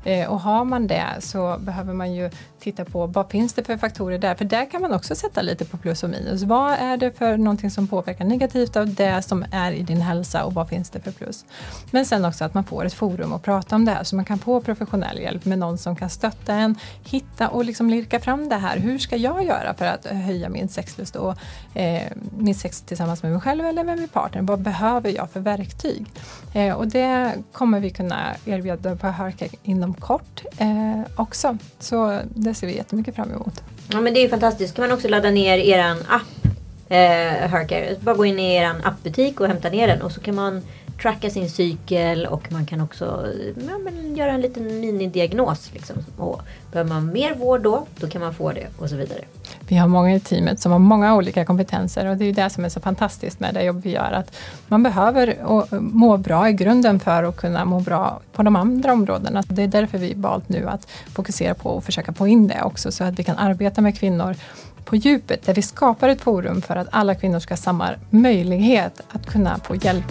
Eh, 0.06 0.28
och 0.28 0.40
har 0.40 0.64
man 0.64 0.86
det 0.86 1.06
så 1.20 1.56
behöver 1.58 1.94
man 1.94 2.14
ju 2.14 2.30
titta 2.60 2.84
på 2.84 3.06
vad 3.06 3.30
finns 3.30 3.54
det 3.54 3.64
för 3.64 3.76
faktorer 3.76 4.18
där? 4.18 4.34
För 4.34 4.44
där 4.44 4.70
kan 4.70 4.82
man 4.82 4.92
också 4.92 5.14
sätta 5.14 5.42
lite 5.42 5.64
på 5.64 5.76
plus 5.76 6.02
och 6.02 6.10
minus. 6.10 6.42
Vad 6.42 6.72
är 6.72 6.96
det 6.96 7.12
för 7.12 7.36
någonting 7.36 7.70
som 7.70 7.88
påverkar 7.88 8.24
negativt 8.24 8.76
av 8.76 8.94
det 8.94 9.22
som 9.22 9.44
är 9.50 9.72
i 9.72 9.82
din 9.82 10.00
hälsa 10.00 10.44
och 10.44 10.54
vad 10.54 10.68
finns 10.68 10.90
det 10.90 11.00
för 11.00 11.10
plus? 11.10 11.44
Men 11.90 12.06
sen 12.06 12.24
också 12.24 12.44
att 12.44 12.54
man 12.54 12.64
får 12.64 12.84
ett 12.84 12.94
forum 12.94 13.32
att 13.32 13.42
prata 13.42 13.76
om 13.76 13.84
det 13.84 13.92
här 13.92 14.04
så 14.04 14.16
man 14.16 14.24
kan 14.24 14.38
få 14.38 14.60
professionell 14.60 15.15
hjälp 15.20 15.44
med 15.44 15.58
någon 15.58 15.78
som 15.78 15.96
kan 15.96 16.10
stötta 16.10 16.54
en, 16.54 16.78
hitta 17.04 17.48
och 17.48 17.64
liksom 17.64 17.90
lirka 17.90 18.20
fram 18.20 18.48
det 18.48 18.56
här. 18.56 18.78
Hur 18.78 18.98
ska 18.98 19.16
jag 19.16 19.44
göra 19.44 19.74
för 19.74 19.84
att 19.84 20.06
eh, 20.06 20.12
höja 20.12 20.48
min 20.48 20.68
sexlust 20.68 21.16
och 21.16 21.34
eh, 21.74 22.02
min 22.38 22.54
sex 22.54 22.82
tillsammans 22.82 23.22
med 23.22 23.32
mig 23.32 23.40
själv 23.40 23.66
eller 23.66 23.84
med 23.84 23.98
min 23.98 24.08
partner? 24.08 24.42
Vad 24.42 24.60
behöver 24.60 25.10
jag 25.10 25.30
för 25.30 25.40
verktyg? 25.40 26.06
Eh, 26.54 26.74
och 26.74 26.88
det 26.88 27.32
kommer 27.52 27.80
vi 27.80 27.90
kunna 27.90 28.36
erbjuda 28.46 28.96
på 28.96 29.06
Hörka 29.06 29.46
inom 29.62 29.94
kort 29.94 30.42
eh, 30.58 31.00
också. 31.16 31.58
Så 31.78 32.20
det 32.34 32.54
ser 32.54 32.66
vi 32.66 32.76
jättemycket 32.76 33.14
fram 33.14 33.32
emot. 33.32 33.62
Ja 33.88 34.00
men 34.00 34.14
det 34.14 34.20
är 34.20 34.22
ju 34.22 34.28
fantastiskt. 34.28 34.74
kan 34.76 34.82
man 34.82 34.92
också 34.92 35.08
ladda 35.08 35.30
ner 35.30 35.58
er 35.58 35.96
app. 36.08 36.46
Eh, 36.88 37.48
Hercare. 37.48 37.96
Bara 38.00 38.14
gå 38.14 38.24
in 38.24 38.38
i 38.38 38.54
er 38.54 38.74
appbutik 38.84 39.40
och 39.40 39.46
hämta 39.46 39.68
ner 39.68 39.86
den. 39.86 40.02
Och 40.02 40.12
så 40.12 40.20
kan 40.20 40.34
man 40.34 40.62
tracka 41.02 41.30
sin 41.30 41.50
cykel 41.50 42.26
och 42.26 42.52
man 42.52 42.66
kan 42.66 42.80
också 42.80 43.26
ja, 43.68 43.78
men 43.84 44.16
göra 44.16 44.30
en 44.30 44.40
liten 44.40 44.80
minidiagnos. 44.80 45.70
Liksom. 45.72 45.96
Och 46.16 46.42
behöver 46.72 46.90
man 46.90 47.12
mer 47.12 47.34
vård 47.34 47.62
då, 47.62 47.86
då 48.00 48.08
kan 48.08 48.20
man 48.20 48.34
få 48.34 48.52
det 48.52 48.66
och 48.78 48.90
så 48.90 48.96
vidare. 48.96 49.20
Vi 49.68 49.76
har 49.76 49.88
många 49.88 50.14
i 50.14 50.20
teamet 50.20 50.60
som 50.60 50.72
har 50.72 50.78
många 50.78 51.14
olika 51.14 51.44
kompetenser 51.44 52.06
och 52.06 52.16
det 52.16 52.24
är 52.24 52.26
ju 52.26 52.32
det 52.32 52.50
som 52.50 52.64
är 52.64 52.68
så 52.68 52.80
fantastiskt 52.80 53.40
med 53.40 53.54
det 53.54 53.62
jobb 53.62 53.82
vi 53.82 53.90
gör. 53.90 54.12
Att 54.12 54.36
man 54.68 54.82
behöver 54.82 55.36
må 55.80 56.16
bra 56.16 56.48
i 56.48 56.52
grunden 56.52 57.00
för 57.00 57.24
att 57.24 57.36
kunna 57.36 57.64
må 57.64 57.80
bra 57.80 58.20
på 58.32 58.42
de 58.42 58.56
andra 58.56 58.92
områdena. 58.92 59.42
Det 59.48 59.62
är 59.62 59.68
därför 59.68 59.98
vi 59.98 60.14
valt 60.14 60.48
nu 60.48 60.68
att 60.68 60.88
fokusera 61.14 61.54
på 61.54 61.78
att 61.78 61.84
försöka 61.84 62.12
få 62.12 62.26
in 62.26 62.48
det 62.48 62.62
också 62.62 62.92
så 62.92 63.04
att 63.04 63.18
vi 63.18 63.24
kan 63.24 63.36
arbeta 63.36 63.80
med 63.80 63.98
kvinnor 63.98 64.36
på 64.84 64.96
djupet 64.96 65.46
där 65.46 65.54
vi 65.54 65.62
skapar 65.62 66.08
ett 66.08 66.20
forum 66.20 66.62
för 66.62 66.76
att 66.76 66.88
alla 66.90 67.14
kvinnor 67.14 67.38
ska 67.38 67.52
ha 67.52 67.56
samma 67.56 67.90
möjlighet 68.10 69.00
att 69.12 69.26
kunna 69.26 69.58
få 69.58 69.76
hjälp. 69.76 70.04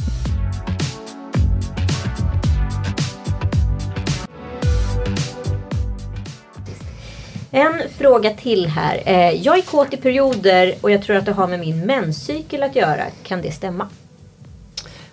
En 7.58 7.90
fråga 7.98 8.30
till 8.30 8.68
här. 8.68 9.02
Eh, 9.06 9.32
jag 9.32 9.58
är 9.58 9.62
kåt 9.62 9.94
i 9.94 9.98
perioder 9.98 10.76
och 10.82 10.92
jag 10.92 11.02
tror 11.02 11.16
att 11.16 11.26
det 11.26 11.32
har 11.32 11.48
med 11.48 11.60
min 11.60 11.86
menscykel 11.86 12.64
att 12.64 12.76
göra. 12.76 13.04
Kan 13.24 13.42
det 13.42 13.52
stämma? 13.52 13.90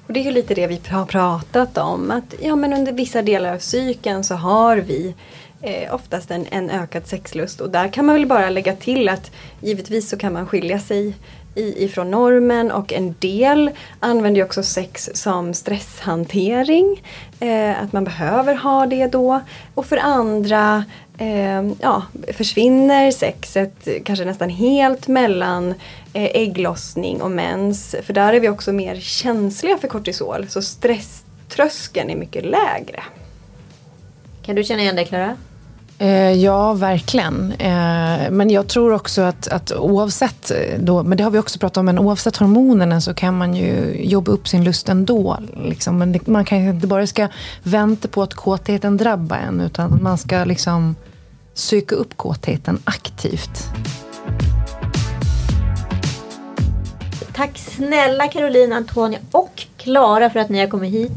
Och 0.06 0.12
det 0.12 0.20
är 0.20 0.24
ju 0.24 0.30
lite 0.30 0.54
det 0.54 0.66
vi 0.66 0.80
har 0.88 1.06
pratat 1.06 1.78
om. 1.78 2.10
Att 2.10 2.34
ja, 2.40 2.56
men 2.56 2.72
under 2.72 2.92
vissa 2.92 3.22
delar 3.22 3.54
av 3.54 3.58
cykeln 3.58 4.24
så 4.24 4.34
har 4.34 4.76
vi 4.76 5.14
eh, 5.60 5.94
oftast 5.94 6.30
en, 6.30 6.46
en 6.50 6.70
ökad 6.70 7.06
sexlust. 7.06 7.60
Och 7.60 7.70
där 7.70 7.88
kan 7.88 8.06
man 8.06 8.14
väl 8.14 8.26
bara 8.26 8.50
lägga 8.50 8.76
till 8.76 9.08
att 9.08 9.30
givetvis 9.60 10.08
så 10.08 10.16
kan 10.16 10.32
man 10.32 10.46
skilja 10.46 10.78
sig 10.78 11.14
i, 11.54 11.84
ifrån 11.84 12.10
normen 12.10 12.70
och 12.70 12.92
en 12.92 13.14
del 13.18 13.70
använder 14.00 14.40
ju 14.40 14.44
också 14.44 14.62
sex 14.62 15.10
som 15.14 15.54
stresshantering. 15.54 17.02
Eh, 17.40 17.82
att 17.82 17.92
man 17.92 18.04
behöver 18.04 18.54
ha 18.54 18.86
det 18.86 19.06
då. 19.06 19.40
Och 19.74 19.86
för 19.86 19.96
andra 19.96 20.84
eh, 21.22 21.72
ja, 21.80 22.02
försvinner 22.32 23.10
sexet 23.10 23.88
kanske 24.04 24.24
nästan 24.24 24.48
helt 24.48 25.08
mellan 25.08 25.74
eh, 26.12 26.30
ägglossning 26.34 27.22
och 27.22 27.30
mens. 27.30 27.96
För 28.02 28.12
där 28.12 28.32
är 28.32 28.40
vi 28.40 28.48
också 28.48 28.72
mer 28.72 28.96
känsliga 29.00 29.78
för 29.78 29.88
kortisol. 29.88 30.46
Så 30.48 30.62
stresströskeln 30.62 32.10
är 32.10 32.16
mycket 32.16 32.44
lägre. 32.44 33.02
Kan 34.42 34.56
du 34.56 34.64
känna 34.64 34.82
igen 34.82 34.96
dig 34.96 35.06
Klara? 35.06 35.36
Eh, 35.98 36.32
ja, 36.32 36.72
verkligen. 36.72 37.52
Eh, 37.52 38.30
men 38.30 38.50
jag 38.50 38.68
tror 38.68 38.92
också 38.92 39.22
att, 39.22 39.48
att 39.48 39.72
oavsett, 39.72 40.52
då, 40.78 41.02
men 41.02 41.18
det 41.18 41.24
har 41.24 41.30
vi 41.30 41.38
också 41.38 41.58
pratat 41.58 41.76
om, 41.76 41.84
men 41.86 41.98
oavsett 41.98 42.36
hormonerna 42.36 43.00
så 43.00 43.14
kan 43.14 43.38
man 43.38 43.54
ju 43.54 43.96
jobba 44.04 44.32
upp 44.32 44.48
sin 44.48 44.64
lust 44.64 44.88
ändå. 44.88 45.38
Liksom. 45.56 45.98
Men 45.98 46.12
det, 46.12 46.26
man 46.26 46.44
kan 46.44 46.58
inte 46.58 46.86
bara 46.86 47.06
ska 47.06 47.28
vänta 47.62 48.08
på 48.08 48.22
att 48.22 48.34
kåtheten 48.34 48.96
drabbar 48.96 49.36
en, 49.36 49.60
utan 49.60 50.02
man 50.02 50.18
ska 50.18 50.44
liksom 50.44 50.96
söka 51.54 51.94
upp 51.94 52.16
kåtheten 52.16 52.78
aktivt. 52.84 53.68
Tack 57.34 57.58
snälla 57.58 58.28
Caroline, 58.28 58.72
Antonia 58.72 59.18
och 59.30 59.66
Klara 59.76 60.30
för 60.30 60.40
att 60.40 60.48
ni 60.48 60.60
har 60.60 60.66
kommit 60.66 60.92
hit. 60.92 61.12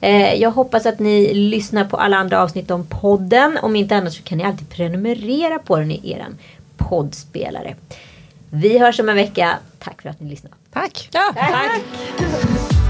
Eh, 0.00 0.34
jag 0.34 0.50
hoppas 0.50 0.86
att 0.86 0.98
ni 0.98 1.34
lyssnar 1.34 1.84
på 1.84 1.96
alla 1.96 2.16
andra 2.16 2.42
avsnitt 2.42 2.70
om 2.70 2.86
podden. 2.86 3.58
Om 3.62 3.76
inte 3.76 3.96
annat 3.96 4.12
så 4.12 4.22
kan 4.22 4.38
ni 4.38 4.44
alltid 4.44 4.70
prenumerera 4.70 5.58
på 5.58 5.76
den 5.76 5.90
i 5.90 6.10
er 6.10 6.26
poddspelare. 6.76 7.76
Vi 8.50 8.78
hörs 8.78 9.00
om 9.00 9.08
en 9.08 9.16
vecka. 9.16 9.58
Tack 9.78 10.02
för 10.02 10.08
att 10.08 10.20
ni 10.20 10.30
lyssnade. 10.30 10.54
Tack! 10.72 11.08
Ja, 11.12 11.32
Tack. 11.34 12.87